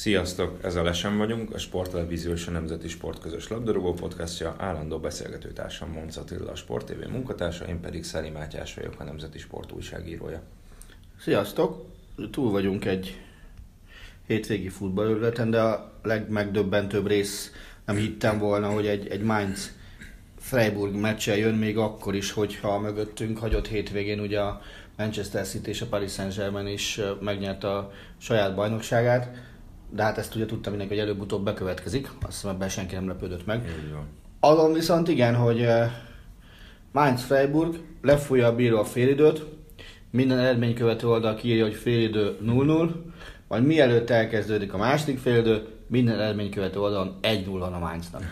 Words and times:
Sziasztok, 0.00 0.58
ez 0.64 0.76
a 0.76 0.82
Lesen 0.82 1.18
vagyunk, 1.18 1.54
a 1.54 1.58
Sporttelevízió 1.58 2.32
és 2.32 2.46
a 2.46 2.50
Nemzeti 2.50 2.88
Sport 2.88 3.20
közös 3.20 3.48
labdarúgó 3.48 3.92
podcastja, 3.92 4.54
állandó 4.58 4.98
beszélgetőtársam 4.98 5.90
Monc 5.90 6.16
Attila, 6.16 6.50
a 6.50 6.54
Sport 6.54 6.86
TV 6.86 7.10
munkatársa, 7.10 7.64
én 7.64 7.80
pedig 7.80 8.04
Szeli 8.04 8.30
Mátyás 8.30 8.74
vagyok, 8.74 8.94
a 8.98 9.04
Nemzeti 9.04 9.38
Sport 9.38 9.72
újságírója. 9.72 10.42
Sziasztok! 11.18 11.86
Túl 12.30 12.50
vagyunk 12.50 12.84
egy 12.84 13.20
hétvégi 14.26 14.68
futballőrületen, 14.68 15.50
de 15.50 15.60
a 15.60 15.92
legmegdöbbentőbb 16.02 17.06
rész 17.06 17.52
nem 17.84 17.96
hittem 17.96 18.38
volna, 18.38 18.68
hogy 18.68 18.86
egy, 18.86 19.08
egy 19.08 19.22
Mainz 19.22 19.72
Freiburg 20.38 20.94
meccsel 20.94 21.36
jön 21.36 21.54
még 21.54 21.78
akkor 21.78 22.14
is, 22.14 22.32
hogyha 22.32 22.68
a 22.68 22.78
mögöttünk 22.78 23.38
hagyott 23.38 23.68
hétvégén 23.68 24.20
ugye 24.20 24.40
a 24.40 24.60
Manchester 24.96 25.46
City 25.46 25.68
és 25.68 25.80
a 25.80 25.86
Paris 25.86 26.12
Saint-Germain 26.12 26.66
is 26.66 27.00
megnyerte 27.20 27.68
a 27.68 27.92
saját 28.18 28.54
bajnokságát 28.54 29.49
de 29.92 30.02
hát 30.02 30.18
ezt 30.18 30.34
ugye 30.34 30.46
tudtam 30.46 30.72
mindenki, 30.72 30.98
hogy 30.98 31.08
előbb-utóbb 31.08 31.44
bekövetkezik, 31.44 32.10
azt 32.22 32.32
hiszem 32.32 32.50
ebben 32.50 32.68
senki 32.68 32.94
nem 32.94 33.08
lepődött 33.08 33.46
meg. 33.46 33.64
Azon 34.40 34.72
viszont 34.72 35.08
igen, 35.08 35.34
hogy 35.34 35.66
Mainz 36.92 37.22
Freiburg 37.22 37.74
lefújja 38.02 38.46
a 38.46 38.54
bíró 38.54 38.78
a 38.78 38.84
félidőt, 38.84 39.46
minden 40.10 40.38
eredmény 40.38 40.74
követő 40.74 41.08
oldal 41.08 41.34
kiírja, 41.34 41.64
hogy 41.64 41.74
félidő 41.74 42.36
0-0, 42.46 42.90
majd 43.48 43.64
mielőtt 43.64 44.10
elkezdődik 44.10 44.72
a 44.72 44.76
második 44.76 45.18
félidő, 45.18 45.66
minden 45.86 46.20
eredmény 46.20 46.50
követő 46.50 46.80
oldalon 46.80 47.18
1-0 47.22 47.44
van 47.46 47.72
a 47.72 47.78
Mainznak. 47.78 48.22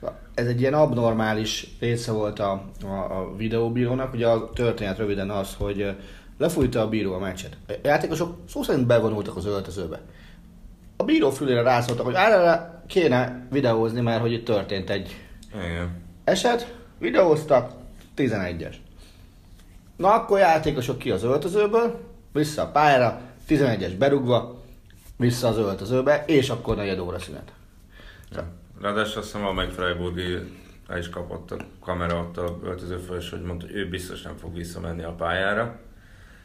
Szóval 0.00 0.18
ez 0.34 0.46
egy 0.46 0.60
ilyen 0.60 0.74
abnormális 0.74 1.76
része 1.80 2.12
volt 2.12 2.38
a, 2.38 2.64
a, 2.82 2.86
a 2.86 3.34
videóbírónak. 3.36 4.14
Ugye 4.14 4.26
a 4.26 4.50
történet 4.50 4.98
röviden 4.98 5.30
az, 5.30 5.54
hogy 5.54 5.96
Lefújta 6.38 6.80
a 6.80 6.88
bíró 6.88 7.12
a 7.14 7.18
meccset. 7.18 7.56
A 7.68 7.72
játékosok 7.82 8.36
szó 8.48 8.62
szerint 8.62 8.86
bevonultak 8.86 9.36
az 9.36 9.46
öltözőbe. 9.46 10.00
A 10.96 11.04
bíró 11.04 11.30
fülére 11.30 11.62
rászóltak, 11.62 12.04
hogy 12.04 12.14
erre 12.14 12.82
kéne 12.86 13.46
videózni, 13.50 14.00
mert 14.00 14.20
hogy 14.20 14.32
itt 14.32 14.44
történt 14.44 14.90
egy 14.90 15.16
Igen. 15.54 16.02
eset, 16.24 16.74
videóztak, 16.98 17.72
11-es. 18.16 18.74
Na 19.96 20.12
akkor 20.12 20.38
játékosok 20.38 20.98
ki 20.98 21.10
az 21.10 21.22
öltözőből, 21.22 22.00
vissza 22.32 22.62
a 22.62 22.70
pályára, 22.70 23.20
11-es 23.48 23.92
berugva, 23.98 24.62
vissza 25.16 25.48
az 25.48 25.56
öltözőbe, 25.56 26.24
és 26.26 26.50
akkor 26.50 26.76
negyed 26.76 26.98
óra 26.98 27.18
szünet. 27.18 27.52
Ja. 28.32 28.44
Ráadásul 28.80 29.18
azt 29.18 29.26
hiszem 29.26 29.40
valamelyik 29.40 29.70
Freiburgi 29.70 30.38
el 30.88 30.98
is 30.98 31.08
kapott 31.08 31.50
a 31.50 31.56
kamera 31.80 32.18
ott 32.18 32.36
a 32.36 32.58
öltöző 32.64 32.96
föl, 32.96 33.22
hogy 33.30 33.42
mondta, 33.42 33.66
hogy 33.66 33.76
ő 33.76 33.88
biztos 33.88 34.22
nem 34.22 34.36
fog 34.36 34.54
visszamenni 34.54 35.02
a 35.02 35.12
pályára. 35.12 35.78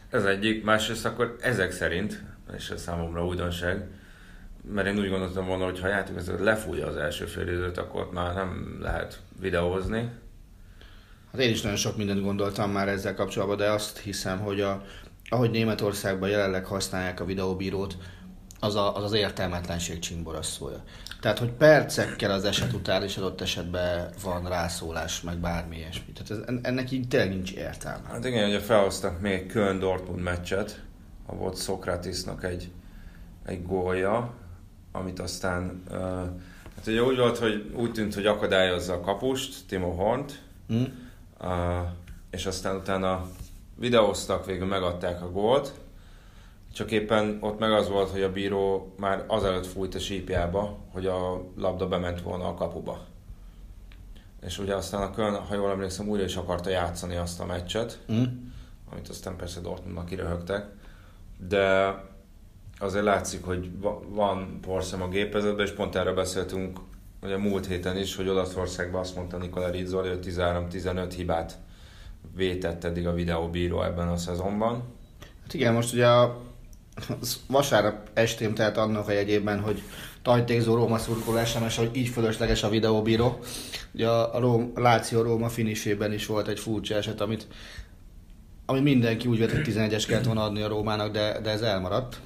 Ez 0.09 0.24
egyik, 0.24 0.64
másrészt 0.64 1.06
akkor 1.06 1.36
ezek 1.42 1.72
szerint, 1.72 2.24
és 2.58 2.70
ez 2.70 2.81
számomra 2.81 3.25
újdonság, 3.25 3.88
mert 4.74 4.88
én 4.88 5.00
úgy 5.00 5.09
gondoltam 5.09 5.46
volna, 5.46 5.66
hogy 5.66 5.80
ha 5.80 5.88
a 5.88 5.90
játék 5.90 6.40
lefújja 6.40 6.88
az 6.88 6.96
első 6.96 7.25
fél 7.25 7.47
időt, 7.47 7.78
akkor 7.78 8.09
már 8.12 8.34
nem 8.34 8.78
lehet 8.81 9.20
videózni. 9.40 10.09
Hát 11.31 11.42
én 11.42 11.50
is 11.50 11.62
nagyon 11.62 11.78
sok 11.78 11.97
mindent 11.97 12.22
gondoltam 12.22 12.72
már 12.72 12.88
ezzel 12.88 13.14
kapcsolatban, 13.16 13.58
de 13.58 13.72
azt 13.72 13.97
hiszem, 13.97 14.40
hogy 14.40 14.62
a, 14.62 14.84
ahogy 15.30 15.52
Németországban 15.52 16.30
jelenleg 16.30 16.66
használják 16.66 17.20
a 17.20 17.26
videóbírót, 17.26 17.97
az 18.59 18.76
a, 18.76 18.96
az, 18.96 19.03
az 19.03 19.14
értelmetlenség 19.14 20.00
csimboraszója. 20.00 20.84
Tehát, 21.19 21.40
hogy 21.40 21.52
percekkel 21.52 22.31
az 22.31 22.44
eset 22.44 22.74
után 22.74 23.03
is 23.03 23.18
adott 23.18 23.41
esetben 23.41 24.09
van 24.24 24.47
rászólás, 24.47 25.22
meg 25.22 25.38
bármi 25.38 25.78
ilyesmi. 25.78 26.13
Tehát 26.13 26.31
ez, 26.31 26.56
ennek 26.62 26.91
így 26.91 27.07
tényleg 27.07 27.30
nincs 27.30 27.52
értelme. 27.52 28.07
Hát 28.07 28.25
igen, 28.25 28.47
ugye 28.47 28.59
felhoztak 28.59 29.19
még 29.19 29.46
Köln 29.46 29.79
Dortmund 29.79 30.22
meccset, 30.22 30.81
ha 31.25 31.35
volt 31.35 31.56
Szokratisnak 31.56 32.44
egy, 32.44 32.72
egy 33.46 33.66
gólja, 33.66 34.34
amit 34.91 35.19
aztán, 35.19 35.84
uh, 35.90 35.97
hát 36.75 36.88
ugye 36.88 37.03
úgy 37.03 37.18
volt, 37.18 37.38
hogy 37.38 37.72
úgy 37.75 37.91
tűnt, 37.91 38.13
hogy 38.13 38.25
akadályozza 38.25 38.94
a 38.94 39.00
kapust, 39.00 39.68
Timo 39.68 39.91
Hornt, 39.91 40.41
mm. 40.74 40.84
uh, 41.41 41.88
és 42.29 42.46
aztán 42.46 42.75
utána 42.75 43.28
videóztak, 43.75 44.46
végül 44.46 44.68
megadták 44.68 45.22
a 45.22 45.31
gólt, 45.31 45.74
csak 46.79 46.91
éppen 46.91 47.38
ott 47.41 47.59
meg 47.59 47.72
az 47.72 47.90
volt, 47.90 48.09
hogy 48.09 48.22
a 48.22 48.31
bíró 48.31 48.94
már 48.97 49.23
azelőtt 49.28 49.66
fújt 49.66 49.95
a 49.95 50.00
sípjába, 50.00 50.78
hogy 50.91 51.06
a 51.06 51.41
labda 51.57 51.88
bement 51.88 52.22
volna 52.22 52.47
a 52.47 52.53
kapuba. 52.53 53.06
És 54.41 54.59
ugye 54.59 54.75
aztán 54.75 55.01
a 55.01 55.12
Köln, 55.12 55.35
ha 55.35 55.56
jól 55.56 55.72
emlékszem, 55.72 56.07
újra 56.07 56.23
is 56.23 56.35
akarta 56.35 56.69
játszani 56.69 57.16
azt 57.16 57.40
a 57.40 57.45
meccset, 57.45 58.00
mm. 58.12 58.23
amit 58.91 59.09
aztán 59.09 59.35
persze 59.35 59.59
Dortmundnak 59.59 60.06
kiröhögtek. 60.06 60.66
De 61.47 61.95
azért 62.78 63.03
látszik, 63.03 63.44
hogy 63.44 63.72
van 64.09 64.59
porszem 64.61 65.01
a 65.01 65.07
gépezetben, 65.07 65.66
és 65.66 65.72
pont 65.72 65.96
erről 65.96 66.16
beszéltünk 66.16 66.79
ugye 67.22 67.38
múlt 67.38 67.67
héten 67.67 67.97
is, 67.97 68.16
hogy 68.16 68.28
Olaszországban 68.28 69.01
azt 69.01 69.16
mondta 69.16 69.38
Nikola 69.38 69.69
Rizzoli, 69.69 70.09
hogy 70.09 70.25
13-15 70.28 71.13
hibát 71.16 71.57
vétett 72.35 72.84
eddig 72.84 73.07
a 73.07 73.13
videóbíró 73.13 73.84
ebben 73.84 74.07
a 74.07 74.17
szezonban. 74.17 74.84
Hát 75.41 75.53
igen, 75.53 75.73
most 75.73 75.94
ugye 75.94 76.07
a 76.07 76.47
vasárnap 77.48 78.10
estém 78.14 78.54
tehát 78.54 78.78
annak 78.78 79.08
a 79.08 79.12
jegyében, 79.12 79.60
hogy 79.60 79.82
tajtékzó 80.22 80.76
Róma 80.76 80.98
szurkoló 80.98 81.46
SMS, 81.46 81.78
hogy 81.78 81.90
így 81.94 82.08
fölösleges 82.08 82.64
a 82.64 82.70
videóbíró. 82.70 83.40
Ugye 83.94 84.08
a, 84.08 84.36
a 84.36 84.40
Róm, 84.40 84.72
Láció 84.76 85.22
Róma 85.22 85.50
finisében 85.50 86.14
is 86.14 86.26
volt 86.26 86.48
egy 86.48 86.59
furcsa 86.59 86.96
eset, 86.96 87.22
amit 87.22 87.48
ami 88.66 88.80
mindenki 88.80 89.28
úgy 89.28 89.40
vett, 89.40 89.52
hogy 89.52 89.68
11-es 89.68 90.04
kellett 90.08 90.26
volna 90.26 90.44
adni 90.44 90.62
a 90.62 90.68
Rómának, 90.68 91.12
de, 91.12 91.40
de 91.42 91.50
ez 91.50 91.62
elmaradt. 91.62 92.20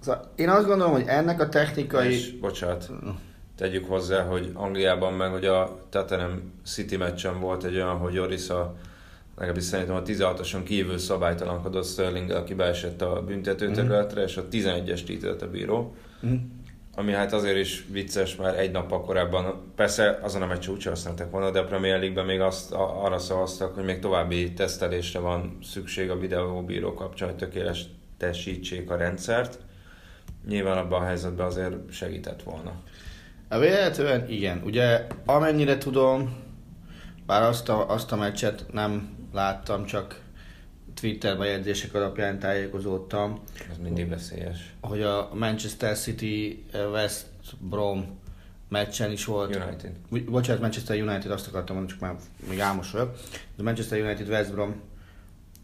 Szóval 0.00 0.32
én 0.36 0.48
azt 0.48 0.66
gondolom, 0.66 0.92
hogy 0.92 1.04
ennek 1.06 1.40
a 1.40 1.48
technikai... 1.48 2.12
És, 2.12 2.32
bocsánat, 2.32 2.90
tegyük 3.56 3.88
hozzá, 3.88 4.22
hogy 4.22 4.50
Angliában 4.54 5.12
meg, 5.12 5.30
hogy 5.30 5.44
a 5.44 5.78
Tottenham 5.88 6.52
City 6.64 6.96
meccsen 6.96 7.40
volt 7.40 7.64
egy 7.64 7.74
olyan, 7.74 7.96
hogy 7.96 8.18
Orisa 8.18 8.74
legalábbis 9.36 9.64
szerintem 9.64 9.94
a 9.94 10.02
16-oson 10.02 10.62
kívül 10.64 10.98
szabálytalankodott 10.98 11.86
Sterling, 11.86 12.30
aki 12.30 12.54
beesett 12.54 13.02
a 13.02 13.22
büntetőterületre, 13.22 14.20
mm. 14.20 14.24
és 14.24 14.36
a 14.36 14.48
11-est 14.48 15.08
ítélt 15.10 15.42
a 15.42 15.50
bíró. 15.50 15.94
Mm. 16.26 16.34
Ami 16.98 17.12
hát 17.12 17.32
azért 17.32 17.56
is 17.56 17.86
vicces, 17.90 18.36
mert 18.36 18.58
egy 18.58 18.70
nap 18.70 19.04
korábban, 19.04 19.72
persze 19.74 20.18
azon 20.22 20.42
a 20.42 20.46
meccs 20.46 20.68
úgyse 20.68 20.88
használtak 20.88 21.30
volna, 21.30 21.50
de 21.50 21.58
a 21.58 21.64
Premier 21.64 21.98
League-ben 21.98 22.24
még 22.24 22.40
azt, 22.40 22.72
arra 22.72 23.18
szavaztak, 23.18 23.74
hogy 23.74 23.84
még 23.84 23.98
további 23.98 24.52
tesztelésre 24.52 25.18
van 25.18 25.58
szükség 25.62 26.10
a 26.10 26.18
videóbíró 26.18 26.94
kapcsán, 26.94 27.28
hogy 27.28 27.36
tökéletesítsék 27.36 28.90
a 28.90 28.96
rendszert. 28.96 29.58
Nyilván 30.48 30.78
abban 30.78 31.02
a 31.02 31.04
helyzetben 31.04 31.46
azért 31.46 31.74
segített 31.90 32.42
volna. 32.42 32.72
A 33.48 33.58
véletlenül 33.58 34.28
igen. 34.28 34.62
Ugye 34.64 35.06
amennyire 35.24 35.78
tudom, 35.78 36.36
bár 37.26 37.42
azt 37.42 37.68
a, 37.68 37.90
azt 37.90 38.12
a 38.12 38.16
meccset 38.16 38.66
nem 38.72 39.15
láttam, 39.36 39.84
csak 39.84 40.20
Twitter 41.00 41.38
bejegyzések 41.38 41.94
alapján 41.94 42.38
tájékozódtam. 42.38 43.40
Ez 43.70 43.76
mindig 43.82 44.08
veszélyes. 44.08 44.74
Hogy 44.80 45.02
a 45.02 45.30
Manchester 45.34 45.96
City 45.96 46.64
eh, 46.72 46.90
West 46.90 47.26
Brom 47.58 48.18
meccsen 48.68 49.10
is 49.10 49.24
volt. 49.24 49.56
United. 49.56 49.92
Bocsánat, 50.30 50.60
Manchester 50.60 51.02
United, 51.02 51.30
azt 51.30 51.46
akartam 51.46 51.76
mondani, 51.76 51.98
csak 51.98 52.08
már 52.08 52.20
még 52.48 52.60
álmos 52.60 52.90
vagyok. 52.90 53.16
De 53.56 53.62
Manchester 53.62 54.00
United 54.00 54.28
West 54.28 54.52
Brom 54.52 54.80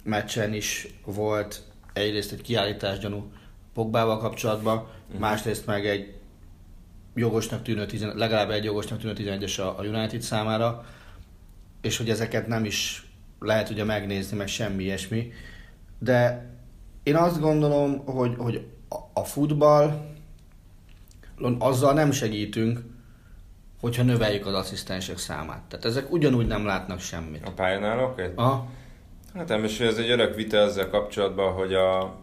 meccsen 0.04 0.54
is 0.54 0.88
volt 1.04 1.62
egyrészt 1.92 2.32
egy 2.32 2.42
kiállítás 2.42 2.98
gyanú 2.98 3.32
Pogbával 3.74 4.18
kapcsolatban, 4.18 4.76
uh-huh. 4.76 5.20
másrészt 5.20 5.66
meg 5.66 5.86
egy 5.86 6.14
jogosnak 7.14 7.62
tűnő, 7.62 7.86
legalább 8.14 8.50
egy 8.50 8.64
jogosnak 8.64 9.00
tűnő 9.00 9.14
11-es 9.16 9.76
a 9.76 9.82
United 9.82 10.20
számára 10.20 10.84
és 11.82 11.96
hogy 11.96 12.10
ezeket 12.10 12.46
nem 12.46 12.64
is 12.64 13.06
lehet 13.42 13.70
ugye 13.70 13.84
megnézni, 13.84 14.36
meg 14.36 14.48
semmi 14.48 14.82
ilyesmi, 14.82 15.32
de 15.98 16.50
én 17.02 17.16
azt 17.16 17.40
gondolom, 17.40 18.04
hogy, 18.04 18.34
hogy 18.38 18.66
a- 19.12 19.24
futball 19.24 20.10
azzal 21.58 21.92
nem 21.92 22.10
segítünk, 22.10 22.80
hogyha 23.80 24.02
növeljük 24.02 24.46
az 24.46 24.54
asszisztensek 24.54 25.18
számát. 25.18 25.62
Tehát 25.62 25.84
ezek 25.84 26.12
ugyanúgy 26.12 26.46
nem 26.46 26.64
látnak 26.64 27.00
semmit. 27.00 27.46
A 27.46 27.50
pályánál 27.50 28.04
oké? 28.04 28.22
Okay? 28.22 28.34
Aha. 28.34 28.66
Hát 29.34 29.48
nem, 29.48 29.64
és 29.64 29.80
ez 29.80 29.96
egy 29.96 30.10
örök 30.10 30.34
vita 30.34 30.56
ezzel 30.56 30.88
kapcsolatban, 30.88 31.52
hogy 31.52 31.74
a, 31.74 32.16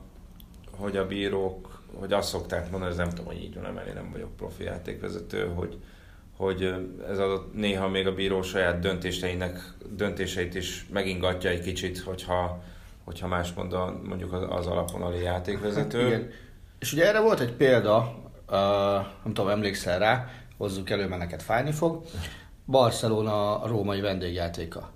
hogy 0.72 0.98
a 0.98 1.08
bírók, 1.08 1.82
hogy 1.94 2.14
azt 2.14 2.30
szokták 2.30 2.72
mondani, 2.72 2.92
ez 2.92 2.98
nem 2.98 3.10
tudom, 3.10 3.26
hogy 3.26 3.44
így 3.44 3.62
van, 3.62 3.74
mert 3.74 3.88
én 3.88 3.94
nem 3.94 4.12
vagyok 4.12 4.36
profi 4.36 4.64
játékvezető, 4.64 5.48
hogy, 5.56 5.78
hogy 6.40 6.74
ez 7.10 7.20
adott 7.20 7.54
néha 7.54 7.88
még 7.88 8.08
a 8.08 8.14
bíró 8.14 8.42
saját 8.42 8.80
döntéseinek, 8.80 9.74
döntéseit 9.90 10.56
is 10.56 10.86
megingatja 10.92 11.50
egy 11.50 11.62
kicsit, 11.62 12.00
hogyha, 12.00 12.64
hogyha 13.04 13.28
más 13.28 13.54
mond 13.54 13.74
a, 13.74 14.00
mondjuk 14.04 14.34
az, 14.34 14.44
az 14.50 14.68
alapvonali 14.68 15.22
játékvezető. 15.22 16.00
Hát 16.00 16.08
igen. 16.08 16.30
És 16.80 16.94
ugye 16.94 17.08
erre 17.08 17.20
volt 17.20 17.40
egy 17.40 17.54
példa, 17.54 18.16
uh, 18.50 18.56
nem 19.24 19.34
tudom, 19.34 19.50
emlékszel 19.50 20.00
rá, 20.00 20.30
hozzuk 20.58 20.90
elő, 20.90 21.08
mert 21.08 21.22
neked 21.22 21.42
fájni 21.42 21.72
fog. 21.72 22.04
Barcelona 22.66 23.68
római 23.68 24.02
vendégjátéka. 24.02 24.92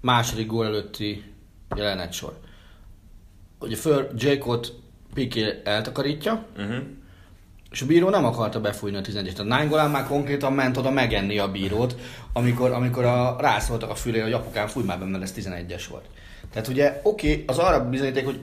Második 0.00 0.46
gól 0.46 0.66
előtti 0.66 1.24
jelenet 1.76 2.12
sor. 2.12 2.38
Ugye 3.60 3.76
föl 3.76 4.08
Jakeot 4.14 4.72
Piqué 5.14 5.60
eltakarítja, 5.64 6.46
Uh-huh. 6.56 6.82
És 7.70 7.82
a 7.82 7.86
bíró 7.86 8.08
nem 8.08 8.24
akarta 8.24 8.60
befújni 8.60 8.96
a 8.96 9.00
11-est. 9.00 9.32
Tehát 9.32 9.44
Nainggolan 9.44 9.90
már 9.90 10.06
konkrétan 10.06 10.52
ment 10.52 10.76
oda 10.76 10.90
megenni 10.90 11.38
a 11.38 11.50
bírót, 11.50 11.96
amikor, 12.32 12.70
amikor 12.70 13.04
a, 13.04 13.36
rászóltak 13.40 13.90
a 13.90 13.94
fülére, 13.94 14.22
hogy 14.22 14.32
apukám 14.32 14.66
fúj 14.66 14.84
már 14.84 14.98
be, 14.98 15.04
mert 15.04 15.22
ez 15.22 15.34
11-es 15.36 15.84
volt. 15.90 16.04
Tehát 16.52 16.68
ugye, 16.68 17.00
oké, 17.02 17.30
okay, 17.32 17.44
az 17.46 17.58
arra 17.58 17.88
bizonyíték, 17.88 18.24
hogy 18.24 18.40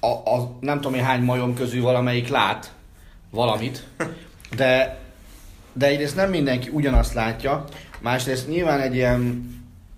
a, 0.00 0.06
a, 0.06 0.56
nem 0.60 0.80
tudom 0.80 0.94
én 0.94 1.04
hány 1.04 1.22
majom 1.22 1.54
közül 1.54 1.82
valamelyik 1.82 2.28
lát 2.28 2.72
valamit, 3.30 3.84
de, 4.56 5.00
de 5.72 5.86
egyrészt 5.86 6.16
nem 6.16 6.30
mindenki 6.30 6.68
ugyanazt 6.68 7.14
látja, 7.14 7.64
másrészt 8.00 8.48
nyilván 8.48 8.80
egy 8.80 8.94
ilyen 8.94 9.50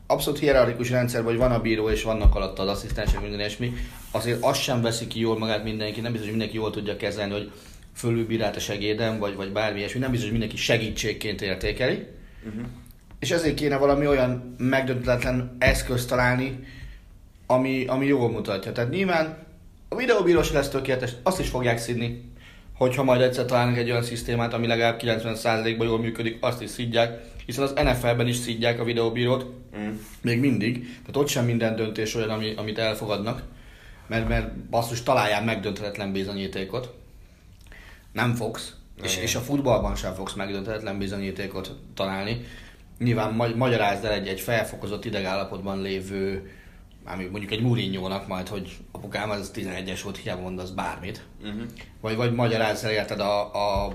abszolút 0.06 0.38
hierarchikus 0.38 0.90
rendszerben, 0.90 1.30
hogy 1.30 1.40
van 1.40 1.52
a 1.52 1.60
bíró 1.60 1.90
és 1.90 2.02
vannak 2.02 2.34
alatta 2.34 2.62
az 2.62 2.68
asszisztensek, 2.68 3.20
minden 3.20 3.38
ilyesmi, 3.38 3.72
azért 4.10 4.42
azt 4.42 4.60
sem 4.60 4.82
veszi 4.82 5.06
ki 5.06 5.20
jól 5.20 5.38
magát 5.38 5.64
mindenki, 5.64 6.00
nem 6.00 6.12
biztos, 6.12 6.28
hogy 6.30 6.38
mindenki 6.38 6.56
jól 6.56 6.70
tudja 6.70 6.96
kezelni, 6.96 7.32
hogy 7.32 7.52
fölülbírált 8.00 8.56
a 8.56 8.60
segédem, 8.60 9.18
vagy, 9.18 9.34
vagy 9.34 9.52
bármi 9.52 9.78
ilyesmi, 9.78 10.00
nem 10.00 10.10
biztos, 10.10 10.28
hogy 10.28 10.38
mindenki 10.38 10.62
segítségként 10.62 11.42
értékeli. 11.42 12.06
Uh-huh. 12.46 12.64
És 13.18 13.30
ezért 13.30 13.54
kéne 13.54 13.76
valami 13.76 14.06
olyan 14.06 14.54
megdöntetlen 14.58 15.56
eszközt 15.58 16.08
találni, 16.08 16.64
ami, 17.46 17.84
ami 17.86 18.06
jól 18.06 18.30
mutatja. 18.30 18.72
Tehát 18.72 18.90
nyilván 18.90 19.46
a 19.88 19.96
videóbíró 19.96 20.42
se 20.42 20.52
lesz 20.52 20.68
tökéletes, 20.68 21.12
azt 21.22 21.40
is 21.40 21.48
fogják 21.48 21.78
szidni, 21.78 22.32
hogyha 22.74 23.02
majd 23.02 23.20
egyszer 23.20 23.44
találnak 23.44 23.76
egy 23.76 23.90
olyan 23.90 24.02
szisztémát, 24.02 24.54
ami 24.54 24.66
legalább 24.66 25.00
90%-ban 25.02 25.86
jól 25.86 25.98
működik, 25.98 26.36
azt 26.40 26.62
is 26.62 26.70
szidják, 26.70 27.20
hiszen 27.46 27.64
az 27.64 27.72
NFL-ben 27.72 28.28
is 28.28 28.36
szidják 28.36 28.80
a 28.80 28.84
videóbírót, 28.84 29.60
Mm. 29.78 29.90
még 30.20 30.40
mindig, 30.40 30.80
tehát 30.82 31.16
ott 31.16 31.28
sem 31.28 31.44
minden 31.44 31.76
döntés 31.76 32.14
olyan, 32.14 32.30
ami, 32.30 32.54
amit 32.56 32.78
elfogadnak, 32.78 33.42
mert, 34.06 34.28
mert 34.28 34.56
basszus 34.56 35.02
találjál 35.02 35.44
megdönthetetlen 35.44 36.12
bizonyítékot. 36.12 36.94
Nem 38.12 38.34
fogsz, 38.34 38.74
és, 39.02 39.16
és 39.16 39.34
a 39.34 39.40
futballban 39.40 39.94
sem 39.94 40.14
fogsz 40.14 40.34
megdönthetetlen 40.34 40.98
bizonyítékot 40.98 41.76
találni. 41.94 42.44
Nyilván 42.98 43.32
ma- 43.32 43.56
magyarázd 43.56 44.04
el 44.04 44.12
egy, 44.12 44.28
egy 44.28 44.40
felfokozott 44.40 45.04
idegállapotban 45.04 45.80
lévő, 45.80 46.50
ami 47.04 47.24
mondjuk 47.24 47.52
egy 47.52 47.62
Mourinho-nak 47.62 48.26
majd, 48.26 48.48
hogy 48.48 48.76
apukám, 48.92 49.30
az 49.30 49.50
11-es 49.54 50.00
volt, 50.02 50.16
hiába 50.16 50.40
mondasz 50.42 50.70
bármit. 50.70 51.24
Uh-huh. 51.42 51.62
Vagy, 52.00 52.16
vagy 52.16 52.34
magyarázz 52.34 52.84
el 52.84 52.90
érted 52.90 53.20
a, 53.20 53.40
a 53.84 53.94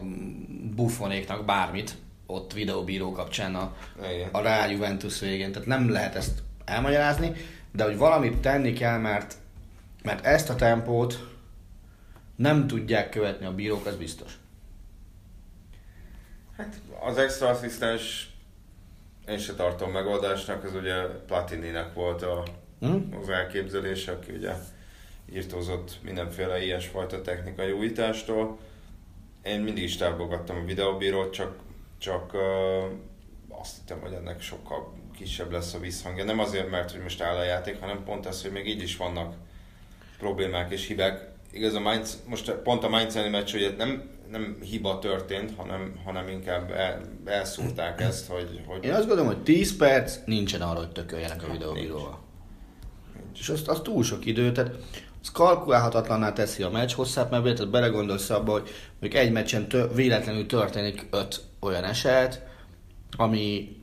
buffonéknak 0.76 1.46
bármit, 1.46 1.96
ott 2.26 2.54
videóbíró 2.54 3.12
kapcsán 3.12 3.56
a, 3.56 3.76
Igen. 4.14 4.30
a 4.32 4.42
Real 4.42 4.72
Juventus 4.72 5.20
végén. 5.20 5.52
Tehát 5.52 5.68
nem 5.68 5.90
lehet 5.90 6.16
ezt 6.16 6.44
elmagyarázni, 6.66 7.32
de 7.72 7.84
hogy 7.84 7.98
valamit 7.98 8.38
tenni 8.38 8.74
kell, 8.74 8.98
mert, 8.98 9.36
mert 10.04 10.26
ezt 10.26 10.50
a 10.50 10.56
tempót 10.56 11.35
nem 12.36 12.68
tudják 12.68 13.10
követni 13.10 13.46
a 13.46 13.54
bírók, 13.54 13.86
az 13.86 13.96
biztos. 13.96 14.38
Hát 16.58 16.80
az 17.00 17.18
extra 17.18 17.48
asszisztens 17.48 18.30
én 19.28 19.38
se 19.38 19.54
tartom 19.54 19.92
megoldásnak, 19.92 20.64
ez 20.64 20.74
ugye 20.76 21.02
Platininek 21.04 21.94
volt 21.94 22.22
a, 22.22 22.44
Hm? 22.80 23.18
az 23.22 23.30
elképzelése, 23.30 24.12
aki 24.12 24.32
ugye 24.32 24.54
írtózott 25.34 25.98
mindenféle 26.02 26.64
ilyesfajta 26.64 27.22
technikai 27.22 27.72
újítástól. 27.72 28.58
Én 29.44 29.60
mindig 29.60 29.84
is 29.84 29.98
támogattam 29.98 30.58
a 30.58 30.66
videóbírót, 30.66 31.34
csak, 31.34 31.56
csak 31.98 32.34
uh, 32.34 33.60
azt 33.60 33.76
hittem, 33.78 34.00
hogy 34.00 34.14
ennek 34.14 34.42
sokkal 34.42 34.94
kisebb 35.18 35.52
lesz 35.52 35.74
a 35.74 35.80
visszhangja. 35.80 36.24
Nem 36.24 36.40
azért, 36.40 36.70
mert 36.70 36.92
hogy 36.92 37.02
most 37.02 37.22
áll 37.22 37.36
a 37.36 37.44
játék, 37.44 37.80
hanem 37.80 38.04
pont 38.04 38.26
az, 38.26 38.42
hogy 38.42 38.52
még 38.52 38.68
így 38.68 38.82
is 38.82 38.98
vannak 38.98 39.36
problémák 40.18 40.72
és 40.72 40.88
hibák. 40.88 41.34
Igaz, 41.56 41.74
a 41.74 41.80
Mainz, 41.80 42.22
most 42.28 42.52
pont 42.52 42.84
a 42.84 42.90
Mainz 42.90 43.16
elleni 43.16 43.32
meccs, 43.32 43.52
hogy 43.52 43.76
nem, 43.78 44.04
nem 44.32 44.58
hiba 44.62 45.00
történt, 45.00 45.54
hanem, 45.58 46.00
hanem 46.06 46.28
inkább 46.28 46.72
el, 46.72 47.02
elszúrták 47.26 48.02
ezt, 48.10 48.28
hogy, 48.28 48.62
hogy 48.68 48.84
Én 48.84 48.94
azt 48.94 49.08
gondolom, 49.08 49.26
hogy 49.26 49.44
10 49.44 49.78
perc 49.78 50.18
nincsen 50.26 50.62
arra, 50.62 50.80
hogy 50.80 50.92
tököljenek 50.92 51.44
a 51.44 51.52
videóbíróval. 51.52 52.20
És 53.40 53.50
azt, 53.50 53.68
az 53.68 53.82
túl 53.84 54.04
sok 54.04 54.26
idő, 54.26 54.52
tehát 54.52 54.76
az 55.22 55.32
kalkulálhatatlanná 55.32 56.34
teszi 56.34 56.64
a 56.64 56.70
meccs 56.70 56.94
hosszát, 56.94 57.30
mert 57.30 57.44
tehát 57.44 57.70
belegondolsz 57.70 58.30
abba, 58.30 58.52
hogy 58.52 58.70
mondjuk 59.00 59.22
egy 59.22 59.32
meccsen 59.32 59.68
tö- 59.68 59.96
véletlenül 59.96 60.46
történik 60.46 61.08
öt 61.12 61.42
olyan 61.60 61.84
eset, 61.84 62.46
ami 63.18 63.78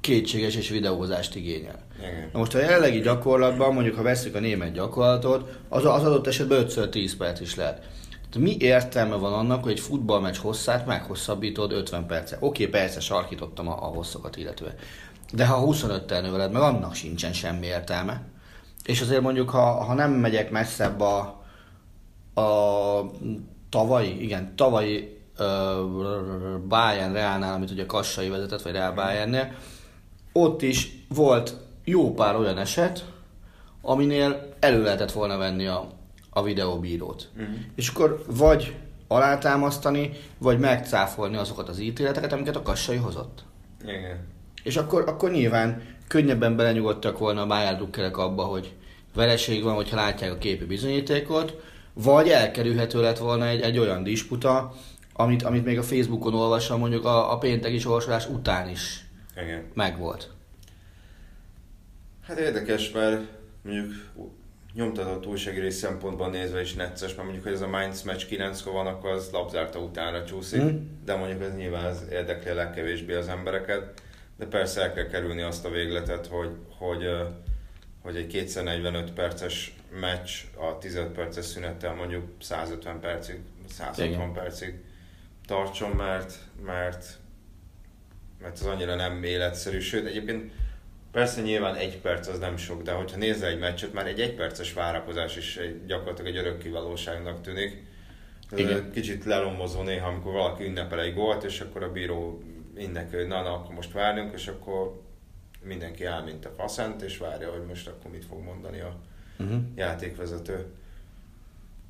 kétséges 0.00 0.56
és 0.56 0.68
videózást 0.68 1.34
igényel. 1.34 1.86
Igen. 2.00 2.30
Na 2.32 2.38
most 2.38 2.54
a 2.54 2.58
jelenlegi 2.58 3.00
gyakorlatban, 3.00 3.74
mondjuk 3.74 3.96
ha 3.96 4.02
veszük 4.02 4.34
a 4.34 4.40
német 4.40 4.72
gyakorlatot, 4.72 5.58
az, 5.68 5.84
az 5.84 6.04
adott 6.04 6.26
esetben 6.26 6.58
5 6.58 6.90
10 6.90 7.16
perc 7.16 7.40
is 7.40 7.54
lehet. 7.54 7.78
Tehát 8.30 8.48
mi 8.48 8.56
értelme 8.58 9.14
van 9.14 9.32
annak, 9.32 9.62
hogy 9.62 9.72
egy 9.72 9.80
futballmeccs 9.80 10.36
hosszát 10.36 10.86
meghosszabbítod 10.86 11.72
50 11.72 12.06
perce? 12.06 12.36
Oké, 12.40 12.66
persze 12.66 13.00
sarkítottam 13.00 13.68
a, 13.68 13.72
a 13.72 13.86
hosszokat 13.86 14.36
illetően. 14.36 14.74
De 15.32 15.46
ha 15.46 15.66
25-tel 15.66 16.20
növeled, 16.22 16.52
meg 16.52 16.62
annak 16.62 16.94
sincsen 16.94 17.32
semmi 17.32 17.66
értelme. 17.66 18.22
És 18.84 19.00
azért 19.00 19.20
mondjuk, 19.20 19.50
ha, 19.50 19.84
ha 19.84 19.94
nem 19.94 20.10
megyek 20.12 20.50
messzebb 20.50 21.00
a, 21.00 21.18
a 22.40 23.10
tavalyi, 23.70 24.22
igen, 24.22 24.56
tavalyi 24.56 25.20
uh, 25.38 25.46
Bayern 26.68 27.12
Reálnál, 27.12 27.54
amit 27.54 27.70
ugye 27.70 27.86
Kassai 27.86 28.28
vezetett, 28.28 28.62
vagy 28.62 28.72
Real 28.72 28.92
Bayernnél, 28.92 29.52
ott 30.32 30.62
is 30.62 31.04
volt 31.08 31.56
jó 31.84 32.14
pár 32.14 32.36
olyan 32.36 32.58
eset, 32.58 33.04
aminél 33.82 34.54
elő 34.60 34.82
lehetett 34.82 35.12
volna 35.12 35.36
venni 35.36 35.66
a, 35.66 35.88
a 36.30 36.42
videóbírót. 36.42 37.28
Uh-huh. 37.36 37.54
És 37.74 37.88
akkor 37.88 38.24
vagy 38.26 38.76
alátámasztani, 39.08 40.10
vagy 40.38 40.58
megcáfolni 40.58 41.36
azokat 41.36 41.68
az 41.68 41.78
ítéleteket, 41.78 42.32
amiket 42.32 42.56
a 42.56 42.62
Kassai 42.62 42.96
hozott. 42.96 43.44
Igen. 43.82 44.26
És 44.62 44.76
akkor, 44.76 45.08
akkor 45.08 45.30
nyilván 45.30 45.82
könnyebben 46.08 46.56
belenyugodtak 46.56 47.18
volna 47.18 47.42
a 47.42 47.46
Bayern 47.46 47.76
drukkerek 47.76 48.16
abba, 48.16 48.42
hogy 48.42 48.74
vereség 49.14 49.62
van, 49.62 49.74
hogyha 49.74 49.96
látják 49.96 50.32
a 50.32 50.38
képi 50.38 50.64
bizonyítékot, 50.64 51.56
vagy 51.92 52.28
elkerülhető 52.28 53.00
lett 53.00 53.18
volna 53.18 53.46
egy, 53.46 53.60
egy 53.60 53.78
olyan 53.78 54.02
disputa, 54.02 54.72
amit, 55.12 55.42
amit 55.42 55.64
még 55.64 55.78
a 55.78 55.82
Facebookon 55.82 56.34
olvasom, 56.34 56.78
mondjuk 56.78 57.04
a, 57.04 57.32
a 57.32 57.38
pénteki 57.38 57.78
sorsolás 57.78 58.28
után 58.28 58.68
is 58.68 59.04
Igen. 59.42 59.64
megvolt. 59.74 60.30
Hát 62.30 62.38
érdekes, 62.38 62.90
mert 62.90 63.22
mondjuk 63.62 63.92
nyomtatott 64.74 65.26
újságírás 65.26 65.74
szempontból 65.74 66.30
nézve 66.30 66.60
is 66.60 66.74
necces, 66.74 67.08
mert 67.08 67.22
mondjuk, 67.22 67.44
hogy 67.44 67.52
ez 67.52 67.60
a 67.60 67.68
Mainz 67.68 68.02
meccs 68.02 68.26
9 68.26 68.62
van, 68.62 68.86
akkor 68.86 69.10
az 69.10 69.30
labzárta 69.32 69.78
utánra 69.78 70.24
csúszik, 70.24 70.62
Mm. 70.62 70.76
de 71.04 71.14
mondjuk 71.14 71.42
ez 71.42 71.54
nyilván 71.54 71.84
ez 71.86 72.04
érdekli 72.10 72.50
a 72.50 72.54
legkevésbé 72.54 73.14
az 73.14 73.28
embereket, 73.28 74.02
de 74.38 74.46
persze 74.46 74.82
el 74.82 74.92
kell 74.92 75.06
kerülni 75.06 75.42
azt 75.42 75.64
a 75.64 75.70
végletet, 75.70 76.26
hogy, 76.26 76.50
hogy, 76.78 77.08
hogy 78.02 78.16
egy 78.16 78.26
245 78.26 79.12
perces 79.12 79.76
meccs 80.00 80.30
a 80.56 80.78
15 80.78 81.12
perces 81.12 81.44
szünettel 81.44 81.94
mondjuk 81.94 82.24
150 82.40 83.00
percig, 83.00 83.40
160 83.68 84.06
Igen. 84.06 84.32
percig 84.32 84.74
tartson, 85.46 85.90
mert, 85.90 86.34
mert, 86.64 87.06
mert 88.42 88.58
az 88.58 88.66
annyira 88.66 88.94
nem 88.94 89.22
életszerű, 89.22 89.80
sőt 89.80 90.06
egyébként 90.06 90.52
Persze 91.12 91.40
nyilván 91.40 91.74
egy 91.74 91.98
perc 91.98 92.26
az 92.28 92.38
nem 92.38 92.56
sok, 92.56 92.82
de 92.82 92.92
hogyha 92.92 93.16
nézel 93.16 93.48
egy 93.48 93.58
meccset, 93.58 93.92
már 93.92 94.06
egy 94.06 94.20
egyperces 94.20 94.72
várakozás 94.72 95.36
is 95.36 95.56
egy, 95.56 95.86
gyakorlatilag 95.86 96.30
egy 96.30 96.36
örökké 96.36 96.68
valóságnak 96.68 97.40
tűnik. 97.40 97.88
Igen. 98.56 98.90
Kicsit 98.90 99.24
lelombozó 99.24 99.82
néha, 99.82 100.08
amikor 100.08 100.32
valaki 100.32 100.64
ünnepel 100.64 101.00
egy 101.00 101.14
gólt, 101.14 101.44
és 101.44 101.60
akkor 101.60 101.82
a 101.82 101.92
bíró 101.92 102.42
innekül, 102.76 103.18
hogy 103.18 103.28
na, 103.28 103.42
na, 103.42 103.54
akkor 103.54 103.74
most 103.74 103.92
várjunk, 103.92 104.32
és 104.34 104.46
akkor 104.46 105.02
mindenki 105.62 106.04
áll, 106.04 106.22
mint 106.22 106.44
a 106.44 106.52
faszent, 106.56 107.02
és 107.02 107.18
várja, 107.18 107.50
hogy 107.50 107.66
most 107.66 107.88
akkor 107.88 108.10
mit 108.10 108.24
fog 108.24 108.42
mondani 108.42 108.80
a 108.80 108.96
uh-huh. 109.38 109.60
játékvezető. 109.74 110.66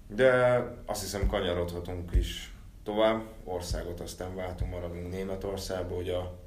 De 0.09 0.63
azt 0.87 1.01
hiszem 1.01 1.27
kanyarodhatunk 1.27 2.11
is 2.15 2.53
tovább, 2.85 3.23
országot 3.45 4.01
aztán 4.01 4.35
váltunk, 4.35 4.71
maradunk 4.71 5.11
Németországba, 5.11 5.95
hogy 5.95 6.09
a 6.09 6.39